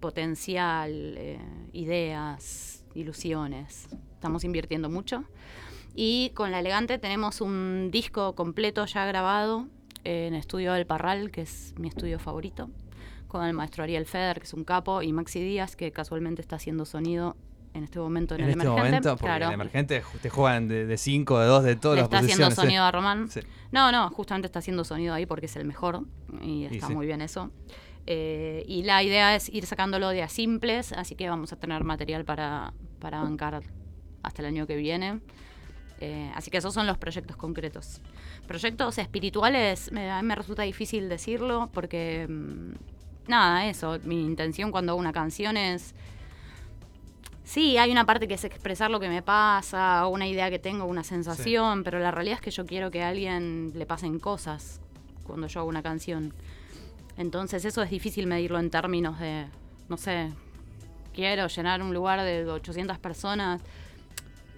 potencial, 0.00 1.14
eh, 1.16 1.38
ideas, 1.74 2.84
ilusiones. 2.94 3.88
Estamos 4.14 4.42
invirtiendo 4.42 4.88
mucho. 4.90 5.24
Y 5.94 6.30
con 6.30 6.50
La 6.50 6.58
Elegante 6.58 6.98
tenemos 6.98 7.40
un 7.40 7.90
disco 7.92 8.34
completo 8.34 8.84
ya 8.86 9.04
grabado 9.06 9.68
en 10.04 10.34
Estudio 10.34 10.72
del 10.72 10.86
Parral, 10.86 11.30
que 11.30 11.42
es 11.42 11.74
mi 11.78 11.88
estudio 11.88 12.18
favorito, 12.18 12.70
con 13.28 13.44
el 13.44 13.52
maestro 13.54 13.84
Ariel 13.84 14.06
Feder, 14.06 14.38
que 14.38 14.44
es 14.44 14.54
un 14.54 14.64
capo, 14.64 15.02
y 15.02 15.12
Maxi 15.12 15.40
Díaz, 15.40 15.76
que 15.76 15.90
casualmente 15.92 16.42
está 16.42 16.56
haciendo 16.56 16.84
sonido 16.84 17.36
en 17.74 17.84
este 17.84 17.98
momento 17.98 18.34
en, 18.34 18.42
En 18.42 18.46
el 18.46 18.50
este 18.50 18.62
emergente. 18.64 18.90
momento, 18.90 19.10
porque 19.10 19.24
claro. 19.24 19.46
el 19.46 19.52
emergente 19.54 20.02
te 20.20 20.30
juegan 20.30 20.68
de 20.68 20.96
5, 20.98 21.38
de 21.38 21.46
2, 21.46 21.64
de 21.64 21.76
todas 21.76 21.96
Le 21.96 22.02
las 22.02 22.06
está 22.06 22.18
haciendo 22.18 22.50
sí. 22.50 22.56
sonido 22.56 22.84
a 22.84 22.90
Román. 22.92 23.28
Sí. 23.30 23.40
No, 23.70 23.90
no, 23.90 24.10
justamente 24.10 24.46
está 24.46 24.58
haciendo 24.58 24.84
sonido 24.84 25.14
ahí 25.14 25.24
porque 25.24 25.46
es 25.46 25.56
el 25.56 25.64
mejor 25.64 26.02
y 26.42 26.64
está 26.64 26.88
sí. 26.88 26.94
muy 26.94 27.06
bien 27.06 27.22
eso. 27.22 27.50
Eh, 28.06 28.64
y 28.66 28.82
la 28.82 29.02
idea 29.02 29.34
es 29.34 29.48
ir 29.48 29.64
sacándolo 29.64 30.08
de 30.10 30.22
a 30.22 30.28
simples, 30.28 30.92
así 30.92 31.14
que 31.14 31.28
vamos 31.28 31.52
a 31.52 31.56
tener 31.56 31.84
material 31.84 32.24
para, 32.24 32.74
para 32.98 33.22
bancar 33.22 33.62
hasta 34.22 34.42
el 34.42 34.46
año 34.48 34.66
que 34.66 34.76
viene. 34.76 35.20
Eh, 36.00 36.30
así 36.34 36.50
que 36.50 36.58
esos 36.58 36.74
son 36.74 36.86
los 36.86 36.98
proyectos 36.98 37.36
concretos. 37.36 38.00
Proyectos 38.46 38.98
espirituales, 38.98 39.90
me, 39.92 40.10
a 40.10 40.20
mí 40.20 40.28
me 40.28 40.34
resulta 40.34 40.62
difícil 40.62 41.08
decirlo 41.08 41.70
porque, 41.72 42.26
mm, 42.28 42.72
nada, 43.28 43.66
eso, 43.66 43.98
mi 44.04 44.24
intención 44.24 44.70
cuando 44.70 44.92
hago 44.92 45.00
una 45.00 45.12
canción 45.12 45.56
es... 45.56 45.94
Sí, 47.44 47.76
hay 47.76 47.90
una 47.90 48.06
parte 48.06 48.28
que 48.28 48.34
es 48.34 48.44
expresar 48.44 48.90
lo 48.90 49.00
que 49.00 49.08
me 49.08 49.20
pasa, 49.20 50.06
o 50.06 50.10
una 50.10 50.28
idea 50.28 50.48
que 50.48 50.58
tengo, 50.58 50.84
una 50.84 51.02
sensación, 51.02 51.82
pero 51.82 51.98
la 51.98 52.10
realidad 52.10 52.36
es 52.36 52.40
que 52.40 52.50
yo 52.52 52.64
quiero 52.64 52.90
que 52.90 53.02
a 53.02 53.08
alguien 53.08 53.72
le 53.74 53.84
pasen 53.84 54.20
cosas 54.20 54.80
cuando 55.24 55.48
yo 55.48 55.60
hago 55.60 55.68
una 55.68 55.82
canción. 55.82 56.32
Entonces 57.16 57.64
eso 57.64 57.82
es 57.82 57.90
difícil 57.90 58.26
medirlo 58.26 58.58
en 58.58 58.70
términos 58.70 59.18
de, 59.18 59.46
no 59.88 59.96
sé, 59.96 60.32
quiero 61.12 61.46
llenar 61.48 61.82
un 61.82 61.92
lugar 61.92 62.22
de 62.22 62.48
800 62.48 62.98
personas. 62.98 63.60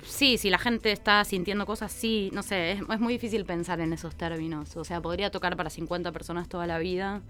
Sí, 0.07 0.39
si 0.39 0.51
la 0.51 0.59
gente 0.59 0.93
está 0.93 1.25
sintiendo 1.25 1.67
cosas, 1.67 1.91
sí, 1.93 2.31
no 2.33 2.43
sé, 2.43 2.73
es, 2.73 2.81
es 2.81 3.01
muy 3.01 3.15
difícil 3.15 3.45
pensar 3.45 3.81
en 3.81 3.93
esos 3.93 4.15
términos. 4.15 4.77
O 4.77 4.85
sea, 4.85 5.01
podría 5.01 5.31
tocar 5.31 5.57
para 5.57 5.71
50 5.71 6.13
personas 6.13 6.49
toda 6.49 6.67
la 6.67 6.79
vida, 6.79 7.23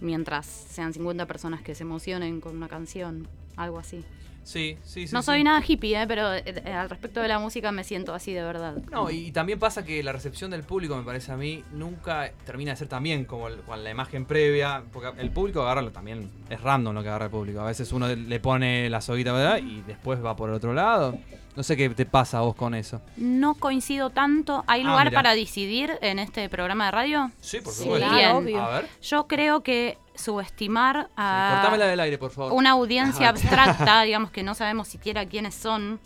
mientras 0.00 0.46
sean 0.46 0.92
50 0.92 1.26
personas 1.26 1.62
que 1.62 1.74
se 1.74 1.82
emocionen 1.82 2.40
con 2.40 2.56
una 2.56 2.68
canción, 2.68 3.28
algo 3.56 3.78
así. 3.78 4.04
Sí, 4.44 4.78
sí, 4.84 5.08
sí. 5.08 5.12
no 5.12 5.22
sí. 5.22 5.26
soy 5.26 5.42
nada 5.42 5.60
hippie, 5.66 6.00
¿eh? 6.00 6.06
pero 6.06 6.32
eh, 6.32 6.44
eh, 6.46 6.72
al 6.72 6.88
respecto 6.88 7.20
de 7.20 7.26
la 7.26 7.40
música 7.40 7.72
me 7.72 7.82
siento 7.82 8.14
así 8.14 8.32
de 8.32 8.44
verdad. 8.44 8.76
No, 8.92 9.10
y 9.10 9.32
también 9.32 9.58
pasa 9.58 9.84
que 9.84 10.04
la 10.04 10.12
recepción 10.12 10.52
del 10.52 10.62
público, 10.62 10.96
me 10.96 11.02
parece 11.02 11.32
a 11.32 11.36
mí, 11.36 11.64
nunca 11.72 12.30
termina 12.44 12.70
de 12.70 12.76
ser 12.76 12.86
tan 12.86 13.02
bien 13.02 13.24
como 13.24 13.48
el- 13.48 13.56
con 13.62 13.82
la 13.82 13.90
imagen 13.90 14.24
previa. 14.24 14.84
Porque 14.92 15.20
el 15.20 15.30
público 15.32 15.62
agarra 15.62 15.90
también, 15.90 16.30
es 16.48 16.60
random 16.60 16.94
lo 16.94 17.02
que 17.02 17.08
agarra 17.08 17.24
el 17.24 17.30
público. 17.32 17.58
A 17.58 17.64
veces 17.66 17.92
uno 17.92 18.06
le 18.06 18.38
pone 18.38 18.88
la 18.88 19.00
soguita 19.00 19.32
¿verdad? 19.32 19.58
y 19.58 19.82
después 19.82 20.24
va 20.24 20.36
por 20.36 20.48
el 20.48 20.54
otro 20.54 20.72
lado. 20.72 21.18
No 21.56 21.62
sé 21.62 21.76
qué 21.76 21.88
te 21.90 22.04
pasa 22.04 22.38
a 22.38 22.40
vos 22.42 22.54
con 22.54 22.74
eso. 22.74 23.00
No 23.16 23.54
coincido 23.54 24.10
tanto. 24.10 24.62
¿Hay 24.66 24.82
Ah, 24.82 24.84
lugar 24.90 25.12
para 25.12 25.34
decidir 25.34 25.98
en 26.02 26.18
este 26.18 26.48
programa 26.50 26.86
de 26.86 26.90
radio? 26.90 27.30
Sí, 27.40 27.60
por 27.60 27.72
Sí, 27.72 27.84
supuesto. 27.84 28.10
bien. 28.14 28.30
obvio. 28.32 28.62
A 28.62 28.68
ver, 28.80 28.88
Yo 29.02 29.26
creo 29.26 29.62
que 29.62 29.98
subestimar 30.14 31.08
a 31.16 31.52
cortámela 31.54 31.86
del 31.86 32.00
aire, 32.00 32.18
por 32.18 32.30
favor. 32.30 32.52
una 32.52 32.70
audiencia 32.72 33.28
abstracta, 33.30 34.02
digamos 34.02 34.30
que 34.30 34.42
no 34.42 34.54
sabemos 34.54 34.88
siquiera 34.88 35.24
quiénes 35.26 35.54
son, 35.54 35.98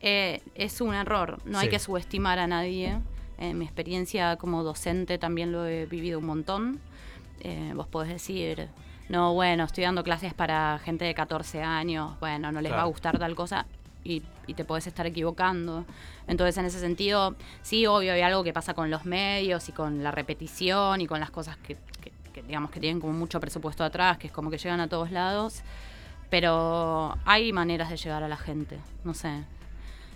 eh, 0.00 0.40
es 0.54 0.80
un 0.80 0.94
error. 0.94 1.38
No 1.44 1.58
hay 1.58 1.66
Sí. 1.66 1.70
que 1.72 1.78
subestimar 1.78 2.38
a 2.38 2.46
nadie. 2.46 2.98
En 3.38 3.58
mi 3.58 3.64
experiencia 3.66 4.36
como 4.36 4.62
docente 4.64 5.18
también 5.18 5.52
lo 5.52 5.66
he 5.66 5.86
vivido 5.86 6.18
un 6.18 6.26
montón. 6.26 6.80
Eh, 7.40 7.72
vos 7.74 7.86
podés 7.86 8.08
decir, 8.12 8.68
no, 9.08 9.32
bueno, 9.34 9.64
estoy 9.64 9.84
dando 9.84 10.02
clases 10.02 10.34
para 10.34 10.80
gente 10.84 11.04
de 11.04 11.14
14 11.14 11.62
años, 11.62 12.18
bueno, 12.20 12.50
no 12.50 12.60
les 12.60 12.72
va 12.72 12.80
a 12.82 12.86
gustar 12.86 13.18
tal 13.18 13.34
cosa. 13.36 13.66
Y, 14.04 14.22
te 14.54 14.64
podés 14.64 14.86
estar 14.86 15.06
equivocando. 15.06 15.84
Entonces, 16.26 16.56
en 16.56 16.64
ese 16.64 16.80
sentido, 16.80 17.36
sí, 17.62 17.86
obvio, 17.86 18.14
hay 18.14 18.22
algo 18.22 18.42
que 18.42 18.52
pasa 18.54 18.72
con 18.72 18.90
los 18.90 19.04
medios 19.04 19.68
y 19.68 19.72
con 19.72 20.02
la 20.02 20.10
repetición 20.10 21.00
y 21.02 21.06
con 21.06 21.20
las 21.20 21.30
cosas 21.30 21.56
que, 21.58 21.76
que- 22.00 22.12
que, 22.32 22.42
digamos, 22.42 22.70
que 22.70 22.80
tienen 22.80 23.00
como 23.00 23.12
mucho 23.12 23.38
presupuesto 23.40 23.84
atrás, 23.84 24.16
que 24.16 24.28
es 24.28 24.32
como 24.32 24.50
que 24.50 24.56
llegan 24.58 24.80
a 24.80 24.88
todos 24.88 25.10
lados. 25.10 25.62
Pero 26.30 27.16
hay 27.24 27.52
maneras 27.52 27.90
de 27.90 27.96
llegar 27.96 28.22
a 28.22 28.28
la 28.28 28.36
gente, 28.36 28.78
no 29.04 29.14
sé. 29.14 29.44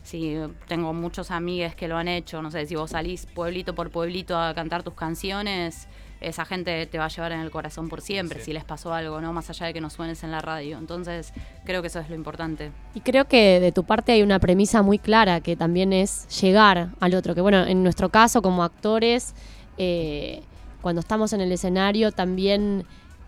Sí, 0.03 0.37
tengo 0.67 0.93
muchos 0.93 1.31
amigues 1.31 1.75
que 1.77 1.87
lo 1.89 1.97
han 1.97 2.09
hecho, 2.09 2.43
no 2.43 2.51
sé, 2.51 2.67
si 2.67 2.75
vos 2.75 2.91
salís 2.91 3.27
pueblito 3.27 3.75
por 3.75 3.91
pueblito 3.91 4.37
a 4.37 4.53
cantar 4.53 4.83
tus 4.83 4.95
canciones, 4.95 5.87
esa 6.23 6.45
gente 6.45 6.87
te 6.87 6.99
va 6.99 7.07
a 7.07 7.09
llevar 7.09 7.33
en 7.33 7.41
el 7.41 7.51
corazón 7.51 7.89
por 7.89 8.01
siempre, 8.01 8.39
Sí. 8.41 8.47
si 8.47 8.53
les 8.53 8.65
pasó 8.65 8.93
algo, 8.95 9.21
¿no? 9.21 9.33
Más 9.33 9.49
allá 9.51 9.67
de 9.67 9.75
que 9.75 9.81
no 9.81 9.91
suenes 9.91 10.23
en 10.25 10.31
la 10.31 10.41
radio. 10.41 10.79
Entonces, 10.79 11.33
creo 11.65 11.83
que 11.83 11.89
eso 11.89 12.01
es 12.01 12.09
lo 12.09 12.15
importante. 12.17 12.71
Y 12.95 13.01
creo 13.01 13.27
que 13.27 13.61
de 13.61 13.73
tu 13.73 13.85
parte 13.85 14.13
hay 14.13 14.23
una 14.23 14.39
premisa 14.39 14.83
muy 14.83 14.99
clara 14.99 15.41
que 15.41 15.57
también 15.57 15.93
es 15.93 16.27
llegar 16.41 16.91
al 17.01 17.15
otro. 17.15 17.35
Que 17.35 17.41
bueno, 17.41 17.65
en 17.67 17.83
nuestro 17.83 18.09
caso 18.09 18.41
como 18.43 18.63
actores, 18.65 19.35
eh, 19.79 20.43
cuando 20.81 21.01
estamos 21.01 21.33
en 21.33 21.41
el 21.41 21.53
escenario 21.53 22.13
también 22.13 22.85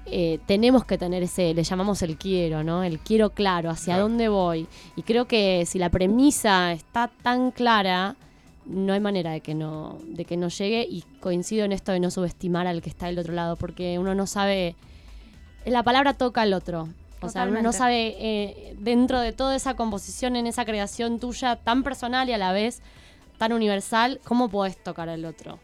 eh, 0.06 0.38
tenemos 0.46 0.84
que 0.84 0.98
tener 0.98 1.22
ese, 1.22 1.54
le 1.54 1.62
llamamos 1.64 2.02
el 2.02 2.18
quiero, 2.18 2.62
¿no? 2.62 2.82
El 2.82 2.98
quiero 2.98 3.30
claro, 3.30 3.70
hacia 3.70 3.94
Claro. 3.94 4.02
dónde 4.02 4.28
voy. 4.28 4.66
Y 4.96 5.02
creo 5.02 5.24
que 5.26 5.64
si 5.66 5.78
la 5.78 5.88
premisa 5.88 6.72
está 6.72 7.10
tan 7.22 7.50
clara, 7.52 8.14
no 8.66 8.92
hay 8.92 9.00
manera 9.00 9.32
de 9.32 9.40
que 9.40 9.54
no, 9.54 9.98
de 10.06 10.24
que 10.24 10.36
no 10.36 10.48
llegue. 10.48 10.86
Y 10.88 11.02
coincido 11.20 11.64
en 11.64 11.72
esto 11.72 11.92
de 11.92 12.00
no 12.00 12.10
subestimar 12.10 12.66
al 12.66 12.82
que 12.82 12.90
está 12.90 13.06
del 13.06 13.18
otro 13.18 13.32
lado, 13.32 13.56
porque 13.56 13.98
uno 13.98 14.14
no 14.14 14.26
sabe. 14.26 14.76
La 15.64 15.82
palabra 15.82 16.14
toca 16.14 16.42
al 16.42 16.52
otro. 16.52 16.88
O 17.20 17.28
sea, 17.30 17.44
uno 17.44 17.62
no 17.62 17.72
sabe, 17.72 18.16
eh, 18.18 18.76
dentro 18.78 19.18
de 19.20 19.32
toda 19.32 19.56
esa 19.56 19.74
composición, 19.76 20.36
en 20.36 20.46
esa 20.46 20.66
creación 20.66 21.18
tuya 21.18 21.56
tan 21.56 21.82
personal 21.82 22.28
y 22.28 22.32
a 22.34 22.38
la 22.38 22.52
vez 22.52 22.82
tan 23.38 23.52
universal, 23.54 24.20
¿cómo 24.24 24.50
podés 24.50 24.76
tocar 24.82 25.08
al 25.08 25.24
otro? 25.24 25.58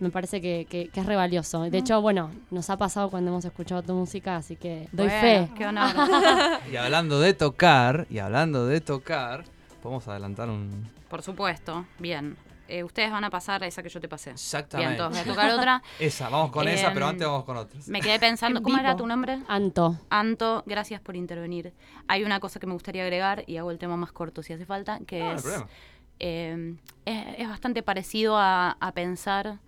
Me 0.00 0.10
parece 0.10 0.40
que, 0.40 0.66
que- 0.68 0.88
que 0.88 1.00
es 1.00 1.06
re 1.06 1.14
valioso. 1.14 1.62
De 1.62 1.76
hecho, 1.78 2.00
bueno, 2.00 2.30
nos 2.50 2.68
ha 2.70 2.76
pasado 2.78 3.10
cuando 3.10 3.30
hemos 3.30 3.44
escuchado 3.44 3.82
tu 3.82 3.92
música, 3.94 4.36
así 4.36 4.56
que 4.56 4.88
doy 4.92 5.06
Bueno, 5.08 5.20
fe. 5.20 5.48
Qué 5.56 5.66
honor. 5.66 5.90
Y 6.72 6.76
hablando 6.76 7.20
de 7.20 7.32
tocar, 7.34 8.06
y 8.10 8.18
hablando 8.18 8.66
de 8.66 8.80
tocar, 8.80 9.44
podemos 9.80 10.06
adelantar 10.08 10.48
un. 10.48 10.88
Por 11.08 11.22
supuesto, 11.22 11.86
bien. 11.98 12.36
eh, 12.68 12.84
ustedes 12.84 13.10
van 13.10 13.24
a 13.24 13.30
pasar 13.30 13.64
esa 13.64 13.82
que 13.82 13.88
yo 13.88 14.00
te 14.00 14.08
pasé. 14.08 14.30
Exactamente. 14.30 14.90
Bien, 14.92 15.00
entonces 15.00 15.24
voy 15.26 15.32
a 15.32 15.34
tocar 15.36 15.50
otra. 15.58 15.82
Esa, 15.98 16.28
vamos 16.28 16.52
con 16.52 16.68
esa, 16.68 16.92
pero 16.92 17.06
Em, 17.06 17.10
antes 17.10 17.26
vamos 17.26 17.44
con 17.44 17.56
otras. 17.56 17.88
Me 17.88 18.00
quedé 18.00 18.20
pensando, 18.20 18.58
En 18.58 18.62
¿cómo 18.64 18.78
era 18.78 18.94
tu 18.96 19.06
nombre? 19.08 19.40
Anto. 19.48 19.98
Anto, 20.08 20.62
gracias 20.66 21.00
por 21.00 21.16
intervenir. 21.16 21.72
Hay 22.06 22.22
una 22.22 22.38
cosa 22.38 22.60
que 22.60 22.66
me 22.68 22.72
gustaría 22.74 23.02
agregar 23.02 23.42
y 23.48 23.56
hago 23.56 23.72
el 23.72 23.78
tema 23.78 23.96
más 23.96 24.12
corto 24.12 24.42
si 24.44 24.52
hace 24.52 24.66
falta, 24.66 25.00
que 25.06 25.18
No, 25.18 25.24
no 25.24 25.30
hay 25.30 25.36
es, 25.36 25.42
problema. 25.42 25.66
eh, 26.20 26.76
es, 27.06 27.24
es 27.38 27.48
bastante 27.48 27.82
parecido 27.82 28.36
a, 28.38 28.76
a 28.78 28.92
pensar 28.92 29.58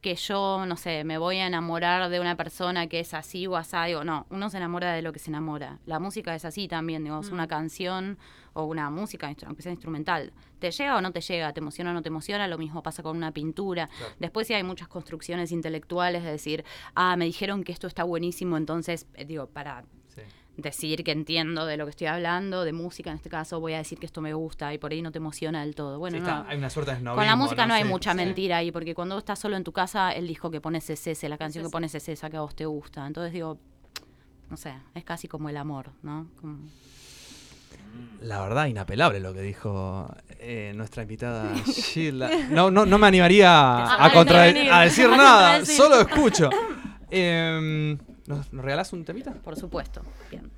que 0.00 0.14
yo, 0.14 0.64
no 0.66 0.76
sé, 0.76 1.02
me 1.04 1.18
voy 1.18 1.38
a 1.38 1.46
enamorar 1.46 2.08
de 2.08 2.20
una 2.20 2.36
persona 2.36 2.86
que 2.86 3.00
es 3.00 3.14
así 3.14 3.46
o 3.46 3.56
así, 3.56 3.94
o 3.94 4.04
no, 4.04 4.26
uno 4.30 4.48
se 4.48 4.56
enamora 4.58 4.92
de 4.92 5.02
lo 5.02 5.12
que 5.12 5.18
se 5.18 5.30
enamora. 5.30 5.78
La 5.86 5.98
música 5.98 6.34
es 6.34 6.44
así 6.44 6.68
también, 6.68 7.02
digamos, 7.02 7.30
una 7.30 7.48
canción 7.48 8.16
o 8.52 8.64
una 8.64 8.90
música, 8.90 9.32
aunque 9.46 9.62
sea 9.62 9.72
instrumental, 9.72 10.32
¿te 10.58 10.70
llega 10.70 10.96
o 10.96 11.00
no 11.00 11.12
te 11.12 11.20
llega? 11.20 11.52
¿Te 11.52 11.60
emociona 11.60 11.90
o 11.90 11.94
no 11.94 12.02
te 12.02 12.08
emociona? 12.08 12.46
Lo 12.46 12.58
mismo 12.58 12.82
pasa 12.82 13.02
con 13.02 13.16
una 13.16 13.32
pintura. 13.32 13.88
Después 14.18 14.46
sí 14.46 14.54
hay 14.54 14.62
muchas 14.62 14.88
construcciones 14.88 15.50
intelectuales 15.52 16.22
de 16.22 16.30
decir, 16.30 16.64
ah, 16.94 17.16
me 17.16 17.24
dijeron 17.24 17.64
que 17.64 17.72
esto 17.72 17.86
está 17.86 18.04
buenísimo, 18.04 18.56
entonces, 18.56 19.06
eh, 19.14 19.24
digo, 19.24 19.46
para 19.46 19.84
Sí. 20.08 20.22
Decir 20.58 21.04
que 21.04 21.12
entiendo 21.12 21.64
de 21.66 21.76
lo 21.76 21.84
que 21.86 21.90
estoy 21.90 22.08
hablando, 22.08 22.64
de 22.64 22.72
música 22.72 23.10
en 23.10 23.16
este 23.16 23.30
caso, 23.30 23.60
voy 23.60 23.74
a 23.74 23.78
decir 23.78 23.98
que 23.98 24.06
esto 24.06 24.20
me 24.20 24.34
gusta 24.34 24.74
y 24.74 24.78
por 24.78 24.90
ahí 24.92 25.00
no 25.00 25.12
te 25.12 25.18
emociona 25.18 25.62
del 25.64 25.74
todo. 25.74 25.98
Bueno, 25.98 26.16
Sí, 26.18 26.22
no. 26.22 26.28
está- 26.28 26.48
hay 26.50 26.58
una 26.58 26.68
suerte 26.68 26.94
de 26.96 27.04
Con 27.04 27.24
la 27.24 27.36
música 27.36 27.64
no, 27.66 27.74
hay 27.74 27.84
Sí, 27.84 27.88
mucha 27.88 28.10
sí. 28.10 28.16
mentira 28.16 28.56
ahí, 28.58 28.72
porque 28.72 28.94
cuando 28.94 29.14
vos 29.14 29.22
estás 29.22 29.38
solo 29.38 29.56
en 29.56 29.62
tu 29.64 29.72
casa, 29.72 30.10
el 30.12 30.26
disco 30.26 30.50
que 30.50 30.60
pones 30.60 30.90
es 30.90 31.06
ese, 31.06 31.28
la 31.28 31.38
canción 31.38 31.64
que 31.64 31.70
pones 31.70 31.94
es 31.94 32.08
esa 32.08 32.28
que 32.28 32.36
a 32.36 32.40
vos 32.40 32.54
te 32.56 32.66
gusta. 32.66 33.06
Entonces 33.06 33.32
digo, 33.32 33.58
no 34.50 34.56
sé, 34.56 34.74
es 34.94 35.04
casi 35.04 35.28
como 35.28 35.48
el 35.48 35.56
amor, 35.56 35.90
¿no? 36.02 36.28
Como- 36.40 36.58
La 38.20 38.40
verdad, 38.42 38.66
inapelable 38.66 39.20
lo 39.20 39.32
que 39.32 39.40
dijo 39.42 40.12
eh, 40.40 40.72
nuestra 40.74 41.02
invitada 41.02 41.52
Sheila. 41.66 42.30
No, 42.50 42.70
no, 42.70 42.84
no 42.84 42.98
me 42.98 43.06
animaría 43.06 43.50
a, 43.50 44.04
A 44.06 44.08
intervenir. 44.20 44.72
a 44.72 44.80
decir 44.80 45.06
A 45.12 45.16
nada, 45.16 45.64
solo 45.64 46.00
escucho. 46.00 46.50
Em, 47.10 47.96
¿nos, 48.28 48.52
nos 48.52 48.64
regalás 48.64 48.92
un 48.92 49.04
temita? 49.04 49.32
Por 49.32 49.56
supuesto. 49.56 50.02
Bien. 50.30 50.50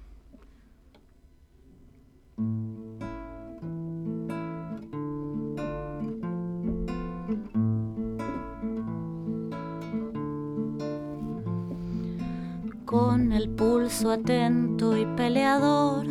Con 12.85 13.33
el 13.33 13.49
pulso 13.51 14.11
atento 14.11 14.97
y 14.97 15.07
peleador, 15.15 16.07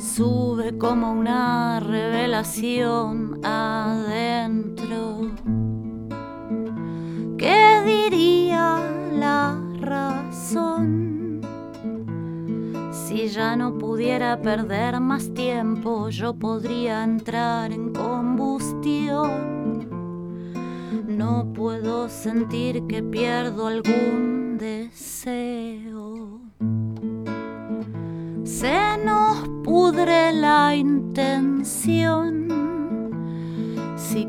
sube 0.00 0.78
como 0.78 1.12
una 1.12 1.78
revelación 1.80 3.44
adentro. 3.44 5.30
¿Qué 7.38 7.82
diría 7.86 8.80
la 9.12 9.56
razón? 9.80 11.40
Si 12.90 13.28
ya 13.28 13.54
no 13.54 13.78
pudiera 13.78 14.42
perder 14.42 14.98
más 14.98 15.32
tiempo, 15.34 16.08
yo 16.08 16.34
podría 16.34 17.04
entrar 17.04 17.70
en 17.72 17.92
combustión. 17.92 19.88
No 21.06 21.52
puedo 21.54 22.08
sentir 22.08 22.84
que 22.88 23.04
pierdo 23.04 23.68
algún 23.68 24.58
deseo. 24.58 26.40
Se 28.42 28.98
nos 29.04 29.48
pudre 29.62 30.32
la 30.32 30.74
intención. 30.74 32.67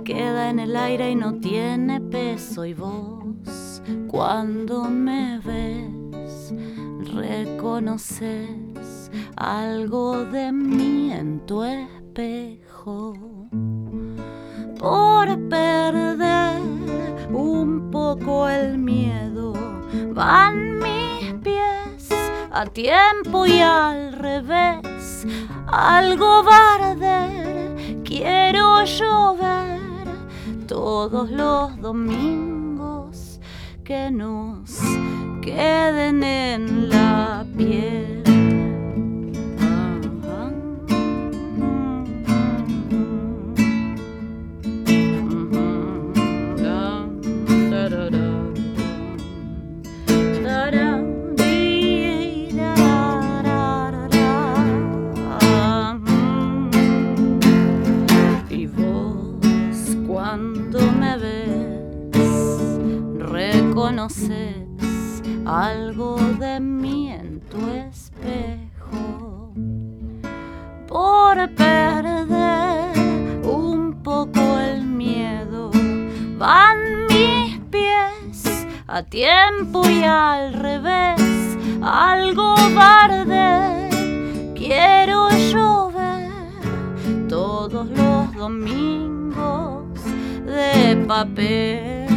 Queda 0.10 0.50
en 0.50 0.58
el 0.58 0.76
aire 0.76 1.12
y 1.12 1.16
no 1.16 1.36
tiene 1.36 2.02
peso. 2.02 2.66
Y 2.66 2.74
vos 2.74 3.80
cuando 4.08 4.86
me 4.86 5.38
ves 5.38 6.52
reconoces 7.14 8.50
algo 9.36 10.26
de 10.26 10.52
mí 10.52 11.14
en 11.14 11.46
tu 11.46 11.64
espejo. 11.64 13.14
Por 14.80 15.48
perder 15.48 16.60
un 17.32 17.92
poco 17.92 18.50
el 18.50 18.80
miedo 18.80 19.54
van 20.16 20.80
mis 20.80 21.34
pies 21.44 22.10
a 22.50 22.66
tiempo 22.66 23.46
y 23.46 23.60
al 23.60 24.14
revés. 24.14 25.28
Algo 25.68 26.44
va 26.44 26.58
a 26.58 26.90
arder 26.90 28.02
quiero 28.04 28.84
llover 28.86 29.79
todos 30.70 31.32
los 31.32 31.82
domingos 31.82 33.40
que 33.84 34.12
nos 34.12 34.70
queden 35.42 36.24
en 36.24 36.90
la 36.90 37.44
piel 37.58 38.19
reconoces 63.90 65.24
algo 65.48 66.16
de 66.40 66.60
mí 66.60 67.12
en 67.12 67.42
tu 67.50 67.58
espejo 67.72 69.52
por 70.88 71.50
perder 71.56 72.96
un 73.44 74.00
poco 74.04 74.60
el 74.60 74.84
miedo 74.84 75.72
van 76.38 77.08
mis 77.08 77.60
pies 77.72 78.68
a 78.86 79.02
tiempo 79.02 79.82
y 79.90 80.04
al 80.04 80.54
revés. 80.54 81.58
Algo 81.82 82.56
barde 82.76 83.90
quiero 84.56 85.30
llover 85.52 86.30
todos 87.28 87.88
los 87.90 88.36
domingos 88.36 89.86
de 90.46 90.96
papel 91.08 92.09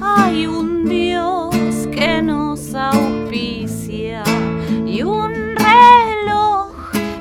hay 0.00 0.46
un 0.46 0.84
Dios 0.84 1.54
que 1.92 2.22
nos 2.22 2.74
auspicia 2.74 4.22
y 4.86 5.02
un 5.02 5.32
reloj 5.56 6.72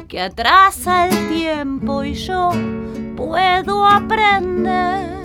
que 0.07 0.21
atrasa 0.21 1.07
el 1.07 1.29
tiempo 1.29 2.03
y 2.03 2.13
yo 2.13 2.51
puedo 3.15 3.85
aprender 3.85 5.21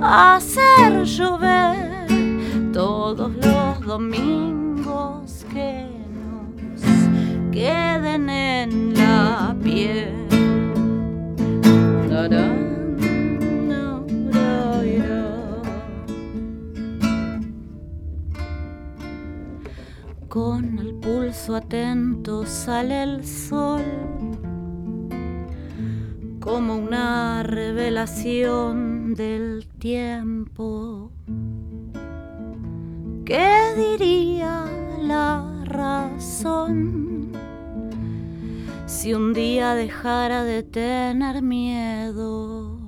a 0.00 0.36
hacer 0.36 1.04
llover 1.04 2.06
todos 2.72 3.30
los 3.36 3.80
domingos 3.80 5.44
que 5.52 5.86
nos 6.14 7.52
queden 7.52 8.28
en 8.28 8.94
la 8.94 9.54
piel. 9.62 10.22
Con 20.32 20.78
el 20.78 20.94
pulso 20.94 21.54
atento 21.56 22.46
sale 22.46 23.02
el 23.02 23.26
sol 23.26 23.84
como 26.40 26.74
una 26.74 27.42
revelación 27.42 29.12
del 29.12 29.68
tiempo. 29.78 31.12
¿Qué 33.26 33.74
diría 33.76 34.64
la 35.02 35.64
razón 35.66 37.32
si 38.86 39.12
un 39.12 39.34
día 39.34 39.74
dejara 39.74 40.44
de 40.44 40.62
tener 40.62 41.42
miedo? 41.42 42.78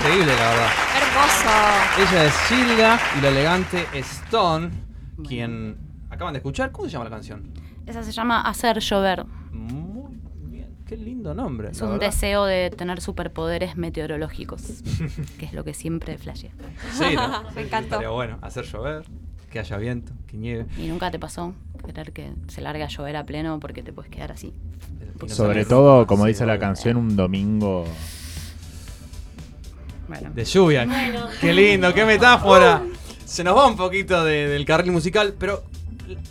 Increíble, 0.00 0.26
la 0.26 0.50
verdad. 0.50 0.93
Hermoso. 1.14 2.10
Ella 2.12 2.24
es 2.24 2.34
Gilda 2.48 2.98
y 3.16 3.20
la 3.20 3.28
elegante 3.28 3.86
Stone, 3.94 4.70
quien 5.28 5.76
acaban 6.10 6.34
de 6.34 6.38
escuchar. 6.38 6.72
¿Cómo 6.72 6.88
se 6.88 6.92
llama 6.92 7.04
la 7.04 7.10
canción? 7.10 7.52
Esa 7.86 8.02
se 8.02 8.10
llama 8.10 8.40
Hacer 8.40 8.80
llover. 8.80 9.24
Muy 9.52 10.16
bien, 10.50 10.76
qué 10.86 10.96
lindo 10.96 11.32
nombre. 11.32 11.70
Es 11.70 11.80
un 11.82 11.90
verdad. 11.92 12.06
deseo 12.06 12.44
de 12.46 12.70
tener 12.70 13.00
superpoderes 13.00 13.76
meteorológicos, 13.76 14.82
que 15.38 15.46
es 15.46 15.52
lo 15.52 15.62
que 15.62 15.72
siempre 15.72 16.18
flasheé. 16.18 16.50
Sí, 16.92 17.14
¿no? 17.14 17.44
Me 17.54 17.62
encantó. 17.62 17.94
Estaría 17.94 18.08
bueno, 18.08 18.38
hacer 18.42 18.64
llover, 18.64 19.04
que 19.52 19.60
haya 19.60 19.76
viento, 19.76 20.12
que 20.26 20.36
nieve. 20.36 20.66
¿Y 20.78 20.88
nunca 20.88 21.12
te 21.12 21.18
pasó 21.20 21.54
querer 21.86 22.12
que 22.12 22.32
se 22.48 22.60
largue 22.60 22.82
a 22.82 22.88
llover 22.88 23.14
a 23.16 23.24
pleno 23.24 23.60
porque 23.60 23.82
te 23.84 23.92
puedes 23.92 24.10
quedar 24.10 24.32
así? 24.32 24.52
Sobre 25.28 25.64
todo, 25.64 26.06
como 26.08 26.24
sí, 26.24 26.30
dice 26.30 26.44
la 26.44 26.58
canción, 26.58 26.96
un 26.96 27.14
domingo. 27.14 27.84
Bueno. 30.08 30.30
De 30.34 30.44
lluvia. 30.44 30.86
Qué 31.40 31.52
lindo, 31.52 31.92
qué 31.94 32.04
metáfora. 32.04 32.82
Se 33.24 33.42
nos 33.42 33.56
va 33.56 33.66
un 33.66 33.76
poquito 33.76 34.22
de- 34.24 34.48
del 34.48 34.64
carril 34.66 34.92
musical, 34.92 35.34
pero 35.38 35.64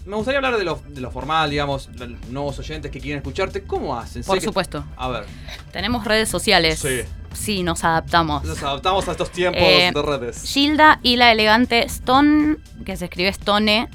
me 0.06 0.16
gustaría 0.16 0.38
hablar 0.38 0.58
de 0.58 0.64
lo, 0.64 0.80
de 0.88 1.02
lo 1.02 1.10
formal, 1.10 1.50
digamos, 1.50 1.92
de 1.92 2.08
los 2.08 2.28
nuevos 2.30 2.60
oyentes 2.60 2.92
que 2.92 3.00
quieren 3.00 3.18
escucharte. 3.18 3.64
¿Cómo 3.64 3.98
hacen? 3.98 4.24
Sé 4.24 4.28
Por 4.28 4.38
que- 4.40 4.46
supuesto. 4.46 4.86
A 4.96 5.10
ver, 5.10 5.26
Tenemos 5.72 6.06
redes 6.06 6.30
sociales. 6.30 6.80
Sí. 6.80 7.02
Sí, 7.34 7.64
nos 7.64 7.84
adaptamos. 7.84 8.44
nos 8.44 8.62
adaptamos 8.62 9.08
a 9.08 9.12
estos 9.14 9.32
tiempos 9.32 9.60
Eh, 9.64 9.92
de 9.94 10.02
redes. 10.04 10.44
Gilda 10.44 11.00
y 11.02 11.16
la 11.16 11.32
elegante 11.32 11.84
Stone, 11.86 12.58
que 12.86 12.96
se 12.96 13.06
escribe 13.06 13.30
Stone, 13.30 13.90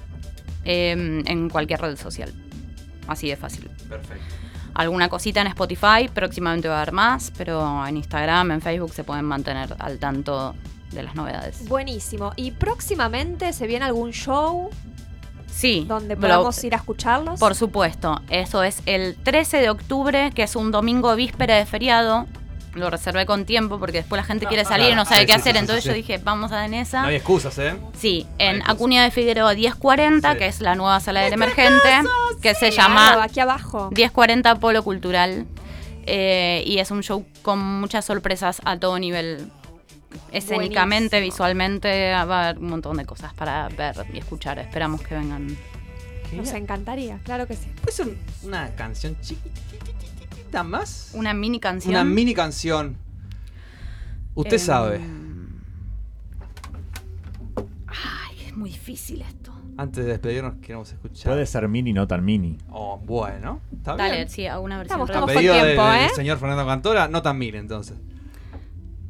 eh, 0.65 1.23
en 1.25 1.49
cualquier 1.49 1.81
red 1.81 1.97
social. 1.97 2.35
Así 3.07 3.29
de 3.29 3.37
fácil. 3.37 3.71
Perfecto. 3.89 4.25
Alguna 4.79 5.09
cosita 5.09 5.41
en 5.41 5.49
Spotify, 5.49 6.09
próximamente 6.13 6.69
va 6.69 6.77
a 6.79 6.83
haber 6.83 6.93
más, 6.93 7.33
pero 7.37 7.85
en 7.85 7.97
Instagram, 7.97 8.53
en 8.53 8.61
Facebook 8.63 8.95
se 8.95 9.03
pueden 9.03 9.25
mantener 9.25 9.75
al 9.81 9.99
tanto 9.99 10.55
de 10.93 11.03
las 11.03 11.17
novedades. 11.17 11.69
Buenísimo. 11.69 12.33
¿Y 12.37 12.53
próximamente 12.53 13.53
se 13.53 13.67
viene 13.67 13.85
algún 13.87 14.13
show 14.13 14.71
Sí. 15.49 15.85
donde 15.89 16.17
podamos 16.17 16.63
ir 16.63 16.75
a 16.75 16.77
escucharlos? 16.77 17.41
Por 17.41 17.57
supuesto, 17.57 18.21
eso 18.31 18.63
es 18.63 18.81
el 18.87 19.17
13 19.17 19.57
de 19.57 19.69
octubre, 19.69 20.31
que 20.33 20.45
es 20.45 20.55
un 20.55 20.71
domingo 20.71 21.15
víspera 21.17 21.57
de 21.57 21.67
feriado. 21.67 22.27
Lo 22.75 22.91
reservé 22.91 23.25
con 23.27 23.45
tiempo 23.45 23.79
porque 23.79 23.99
después 23.99 24.21
la 24.21 24.25
gente 24.25 24.47
quiere 24.47 24.65
salir 24.65 24.91
y 24.93 24.95
no 24.95 25.05
sabe 25.05 25.21
sí, 25.21 25.27
qué 25.27 25.33
sí, 25.33 25.41
hacer. 25.41 25.53
sí, 25.53 25.57
sí, 25.57 25.61
entonces 25.61 25.83
sí. 25.85 25.89
yo 25.91 25.95
dije, 25.95 26.19
vamos 26.19 26.53
a 26.53 26.65
en 26.67 26.75
esa. 26.75 27.03
No 27.03 27.09
hay 27.09 27.17
excusas, 27.17 27.59
¿eh? 27.59 27.75
Sí, 27.99 28.27
en. 28.39 28.63
Acuña 28.69 29.03
de 29.03 29.11
Figueroa 29.11 29.55
1040, 29.55 30.33
Sí. 30.33 30.39
que 30.39 30.47
es 30.47 30.61
la 30.61 30.75
nueva 30.75 31.01
sala 31.01 31.21
del 31.23 31.33
emergente, 31.33 31.89
que 32.43 32.55
se 32.55 32.71
Claro, 32.71 32.89
llama 32.89 33.23
aquí 33.25 33.41
abajo. 33.41 33.91
1040 33.97 34.55
Polo 34.57 34.83
Cultural. 34.85 35.47
eh, 36.11 36.63
y 36.67 36.79
es 36.79 36.91
un 36.91 37.03
show 37.03 37.27
con 37.43 37.59
muchas 37.59 38.05
sorpresas 38.05 38.61
a 38.65 38.79
todo 38.79 38.99
nivel. 38.99 39.51
Escénicamente, 40.33 41.17
Buenísimo. 41.17 41.35
visualmente, 41.35 42.13
va 42.13 42.21
a 42.21 42.49
haber 42.49 42.59
un 42.59 42.71
montón 42.71 42.97
de 42.97 43.05
cosas 43.05 43.35
para 43.35 43.69
ver 43.69 43.95
y 44.13 44.19
escuchar. 44.19 44.59
Esperamos 44.59 45.03
que 45.03 45.15
vengan. 45.15 45.57
Nos 46.33 46.51
encantaría, 46.53 47.19
claro 47.25 47.47
que 47.47 47.57
sí. 47.57 47.67
¿Puede 47.83 47.93
ser 47.97 48.09
una 48.43 48.69
canción 48.75 49.17
chiquitita 49.21 49.61
más? 50.65 51.11
Una 51.15 51.35
mini 51.35 51.61
canción. 51.61 51.95
Una 51.95 52.05
mini 52.05 52.35
canción. 52.35 52.97
Usted 54.35 54.55
Em, 54.55 54.59
sabe. 54.61 55.01
Ay, 57.87 58.47
es 58.47 58.57
muy 58.57 58.71
difícil 58.71 59.23
esto. 59.23 59.53
Antes 59.77 60.05
de 60.05 60.11
despedirnos, 60.11 60.55
queremos 60.61 60.91
escuchar. 60.93 61.33
Puede 61.33 61.47
ser 61.47 61.69
mini, 61.69 61.93
no 61.93 62.07
tan 62.09 62.25
mini. 62.25 62.59
Oh, 62.71 62.99
bueno. 62.99 63.61
Está 63.73 63.95
Dale, 63.97 64.17
bien. 64.17 64.29
sí, 64.29 64.47
hago 64.47 64.65
una 64.65 64.79
versión. 64.79 65.01
Estamos 65.03 65.31
A 65.31 65.33
del- 65.33 65.41
tiempo, 65.41 65.85
del 65.89 66.01
¿eh? 66.05 66.09
señor 66.15 66.39
Fernando 66.39 66.67
Cantora, 66.67 67.07
no 67.09 67.23
tan 67.23 67.39
mil 67.39 67.55
entonces. 67.55 67.97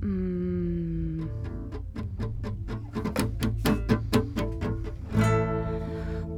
Mm. 0.03 1.23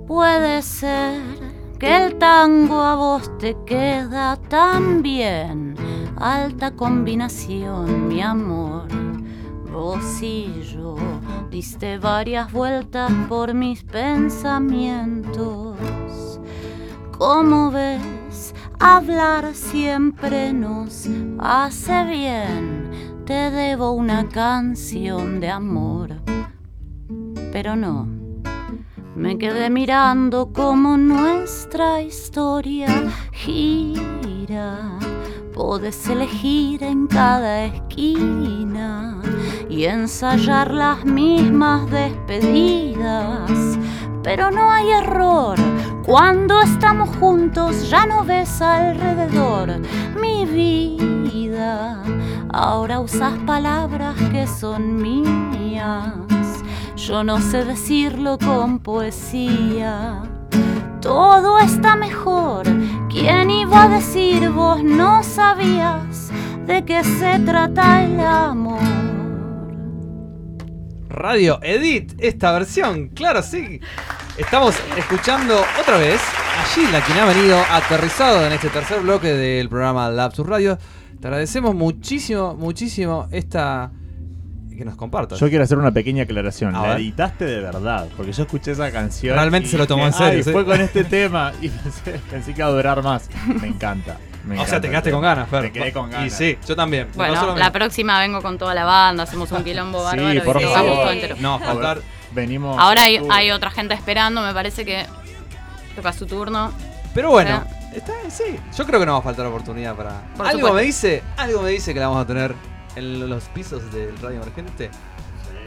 Puede 0.07 0.63
ser 0.63 1.21
que 1.81 1.97
el 1.97 2.17
tango 2.19 2.83
a 2.83 2.95
vos 2.95 3.39
te 3.39 3.57
queda 3.65 4.37
tan 4.37 5.03
bien. 5.03 5.75
Alta 6.17 6.73
combinación, 6.73 8.07
mi 8.07 8.21
amor. 8.21 8.87
Vos 9.73 10.21
y 10.21 10.63
yo 10.75 10.97
diste 11.51 11.97
varias 11.97 12.53
vueltas 12.53 13.11
por 13.31 13.55
mis 13.55 13.83
pensamientos. 13.83 15.79
Como 17.17 17.71
ves, 17.71 18.55
hablar 18.79 19.55
siempre 19.55 20.53
nos 20.53 21.09
hace 21.39 22.05
bien. 22.05 22.91
Te 23.25 23.51
debo 23.51 23.93
una 23.93 24.29
canción 24.29 25.41
de 25.41 25.49
amor. 25.49 26.17
Pero 27.53 27.75
no, 27.75 28.20
me 29.21 29.37
quedé 29.37 29.69
mirando 29.69 30.51
como 30.51 30.97
nuestra 30.97 32.01
historia 32.01 32.89
gira. 33.33 34.99
Podés 35.53 36.09
elegir 36.09 36.83
en 36.83 37.07
cada 37.07 37.67
esquina 37.67 39.21
y 39.69 39.85
ensayar 39.85 40.73
las 40.73 41.05
mismas 41.05 41.91
despedidas. 41.91 43.51
Pero 44.23 44.51
no 44.51 44.71
hay 44.71 44.91
error. 44.91 45.59
Cuando 46.07 46.63
estamos 46.63 47.15
juntos 47.17 47.91
ya 47.91 48.07
no 48.07 48.25
ves 48.25 48.63
alrededor 48.63 49.81
mi 50.19 50.47
vida. 50.47 52.03
Ahora 52.49 53.01
usas 53.01 53.35
palabras 53.41 54.17
que 54.33 54.47
son 54.47 54.97
mías. 54.97 56.40
Yo 57.07 57.25
no 57.25 57.41
sé 57.41 57.65
decirlo 57.65 58.37
con 58.37 58.79
poesía. 58.79 60.23
Todo 61.01 61.59
está 61.59 61.97
mejor. 61.97 62.67
¿Quién 63.09 63.49
iba 63.49 63.85
a 63.85 63.89
decir 63.89 64.51
vos 64.51 64.85
no 64.85 65.23
sabías 65.23 66.31
de 66.67 66.85
qué 66.85 67.03
se 67.03 67.39
trata 67.39 68.05
el 68.05 68.21
amor? 68.21 68.83
Radio 71.09 71.59
Edit, 71.63 72.13
esta 72.19 72.53
versión, 72.53 73.09
claro, 73.09 73.43
sí. 73.43 73.81
Estamos 74.37 74.77
escuchando 74.99 75.59
otra 75.81 75.97
vez 75.97 76.21
a 76.21 76.65
Gilda, 76.75 77.03
quien 77.03 77.17
ha 77.17 77.25
venido 77.25 77.59
aterrizado 77.71 78.45
en 78.47 78.53
este 78.53 78.69
tercer 78.69 79.01
bloque 79.01 79.29
del 79.29 79.71
programa 79.71 80.11
Lapsus 80.11 80.47
Radio. 80.47 80.77
Te 81.19 81.29
agradecemos 81.29 81.75
muchísimo, 81.75 82.55
muchísimo 82.55 83.27
esta. 83.33 83.91
Que 84.81 84.85
nos 84.87 84.97
compartas. 84.97 85.39
Yo 85.39 85.49
quiero 85.49 85.63
hacer 85.63 85.77
una 85.79 85.93
pequeña 85.93 86.23
aclaración. 86.25 86.75
A 86.75 86.81
La 86.83 86.89
ver. 86.89 86.97
editaste 86.99 87.45
de 87.45 87.61
verdad, 87.61 88.09
porque 88.17 88.33
yo 88.33 88.43
escuché 88.45 88.73
esa 88.73 88.91
canción. 88.91 89.35
Realmente 89.35 89.69
y 89.69 89.71
se 89.71 89.79
lo 89.79 89.87
tomó 89.87 90.07
en 90.07 90.13
serio, 90.13 90.39
"Ay, 90.39 90.43
sí". 90.43 90.51
Fue 90.53 90.65
con 90.65 90.81
este 90.81 91.05
tema 91.05 91.53
y 91.61 91.69
pensé, 91.69 92.13
pensé 92.31 92.55
que 92.55 92.61
iba 92.61 92.69
a 92.69 92.73
durar 92.73 93.03
más. 93.03 93.29
Me 93.61 93.69
encanta. 93.69 94.17
me 94.45 94.59
o 94.61 94.67
sea, 94.67 94.81
te 94.81 94.89
quedaste 94.89 95.11
con 95.11 95.21
ganas, 95.21 95.49
Fer. 95.51 95.63
Me 95.65 95.73
quedé 95.73 95.93
con 95.93 96.11
ganas. 96.11 96.27
Y 96.27 96.31
sí, 96.31 96.59
yo 96.67 96.75
también. 96.75 97.09
No 97.09 97.15
Bueno, 97.17 97.57
la 97.57 97.71
próxima 97.71 98.19
vengo 98.21 98.41
con 98.41 98.57
toda 98.57 98.75
la 98.75 98.85
banda, 98.85 99.25
hacemos 99.25 99.53
un 99.53 99.63
quilombo 99.63 99.99
Sí, 100.11 100.17
bárbaro 100.17 100.45
por 100.45 100.57
y 100.61 100.65
tocamos 100.65 100.75
favor. 100.89 101.03
todo 101.05 101.11
entero. 101.13 101.37
No, 101.41 101.59
faltar. 101.59 101.99
Venimos. 102.33 102.79
Ahora 102.79 103.03
hay, 103.03 103.21
hay 103.31 103.51
otra 103.51 103.71
gente 103.71 103.93
esperando, 103.95 104.41
me 104.43 104.55
parece 104.55 104.85
que 104.87 105.05
toca 105.95 106.13
su 106.13 106.27
turno. 106.27 106.73
Pero 107.13 107.31
bueno, 107.31 107.65
está, 107.95 108.13
sí. 108.31 108.57
Yo 108.79 108.87
creo 108.87 109.01
que 109.01 109.05
no 109.07 109.13
va 109.13 109.19
a 109.19 109.23
faltar 109.23 109.45
oportunidad 109.47 109.95
para. 109.95 110.23
Por 110.37 110.47
algo 110.47 110.59
supuesto. 110.61 110.75
me 110.77 110.83
dice, 110.83 111.23
algo 111.37 111.61
me 111.63 111.71
dice 111.71 111.93
que 111.93 112.01
la 112.01 112.07
vamos 112.09 112.23
a 112.23 112.27
tener 112.27 112.55
en 112.97 113.29
los 113.29 113.45
pisos 113.45 113.93
del 113.93 114.17
Radio 114.19 114.41
Emergente. 114.43 114.91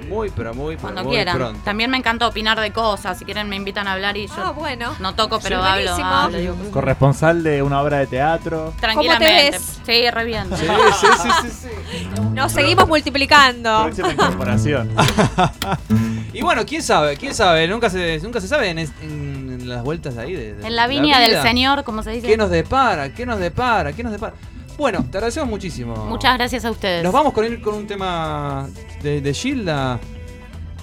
Muy, 0.10 0.30
pero 0.36 0.54
muy, 0.54 0.76
pero 0.76 0.82
Cuando 0.82 1.04
muy 1.06 1.14
quieran. 1.14 1.38
pronto. 1.38 1.62
También 1.64 1.90
me 1.90 1.96
encanta 1.96 2.28
opinar 2.28 2.60
de 2.60 2.74
cosas. 2.74 3.18
Si 3.18 3.24
quieren 3.24 3.48
me 3.48 3.56
invitan 3.56 3.88
a 3.88 3.94
hablar 3.94 4.18
y 4.18 4.28
yo 4.28 4.34
Ah, 4.38 4.52
bueno. 4.52 4.94
no 5.00 5.16
toco, 5.16 5.40
pero 5.40 5.62
Sí. 5.62 5.66
hablo, 5.66 5.94
hablo, 6.06 6.38
digo. 6.38 6.56
Corresponsal 6.72 7.42
de 7.42 7.62
una 7.62 7.82
obra 7.82 8.00
de 8.00 8.08
teatro. 8.08 8.74
Tranquilamente. 8.82 9.52
ves? 9.52 9.80
Sí, 9.86 10.10
re 10.12 10.26
bien. 10.26 10.48
Sí, 10.58 10.66
sí, 11.00 11.08
sí, 11.22 11.30
sí, 11.44 11.50
sí. 11.62 12.20
Nos 12.34 12.52
seguimos 12.52 12.86
multiplicando. 12.88 13.84
Próxima 13.84 14.12
incorporación. 14.12 14.90
Y 16.34 16.42
bueno, 16.42 16.66
quién 16.66 16.82
sabe, 16.82 17.16
quién 17.16 17.36
sabe, 17.36 17.68
nunca 17.68 17.92
se, 17.92 18.20
nunca 18.24 18.42
se 18.42 18.48
sabe 18.48 18.70
en, 18.72 18.80
es- 18.80 18.92
en 19.04 19.70
las 19.70 19.84
vueltas 19.84 20.18
ahí 20.18 20.34
de, 20.34 20.56
de 20.56 20.66
En 20.68 20.76
la 20.76 20.88
viña 20.88 21.20
del 21.20 21.30
vida. 21.32 21.44
Señor, 21.44 21.84
como 21.84 22.02
se 22.02 22.10
dice. 22.10 22.26
¿Qué 22.26 22.38
nos 22.38 22.50
depara? 22.50 23.14
¿Qué 23.14 23.26
nos 23.28 23.38
depara? 23.40 23.94
¿Qué 23.94 24.02
nos 24.02 24.12
depara? 24.12 24.34
Bueno, 24.78 25.06
te 25.10 25.18
agradecemos 25.18 25.50
muchísimo. 25.50 25.96
Muchas 26.08 26.36
gracias 26.38 26.66
a 26.66 26.72
ustedes. 26.72 27.04
Nos 27.04 27.14
vamos 27.14 27.34
con 27.34 27.46
ir 27.46 27.62
con 27.62 27.76
un 27.76 27.88
tema 27.88 28.68
de, 29.02 29.22
de 29.22 29.34
Gilda. 29.34 30.00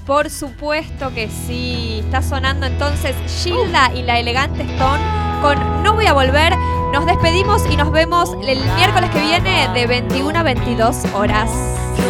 Por 0.07 0.30
supuesto 0.30 1.12
que 1.14 1.28
sí. 1.28 2.01
Está 2.05 2.22
sonando 2.22 2.66
entonces 2.66 3.14
Gilda 3.43 3.93
y 3.95 4.03
la 4.03 4.18
elegante 4.18 4.62
Stone 4.62 5.03
con 5.41 5.82
No 5.82 5.95
voy 5.95 6.07
a 6.07 6.12
volver. 6.12 6.55
Nos 6.93 7.07
despedimos 7.07 7.62
y 7.70 7.76
nos 7.76 7.93
vemos 7.93 8.30
el 8.47 8.59
miércoles 8.74 9.11
que 9.11 9.20
viene 9.20 9.68
de 9.72 9.86
21 9.86 10.38
a 10.38 10.43
22 10.43 10.97
horas. 11.14 11.49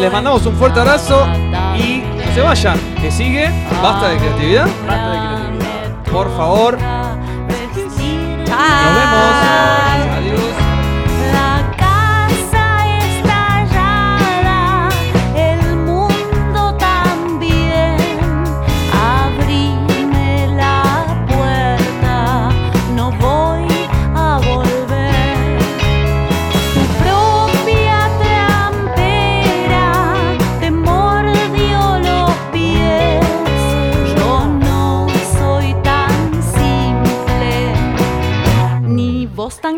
Les 0.01 0.11
mandamos 0.11 0.47
un 0.47 0.55
fuerte 0.57 0.81
abrazo 0.81 1.27
y 1.77 1.99
no 1.99 2.35
se 2.35 2.41
vayan. 2.41 2.79
Que 3.01 3.11
sigue, 3.11 3.51
basta 3.83 4.09
de 4.09 4.17
creatividad. 4.19 4.67
Basta 4.87 5.11
de 5.11 5.19
creatividad. 5.19 6.03
Por 6.11 6.35
favor, 6.37 6.79
Chao. 8.47 8.85
nos 8.85 8.95
vemos. 8.97 9.90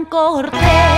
corté. 0.07 0.92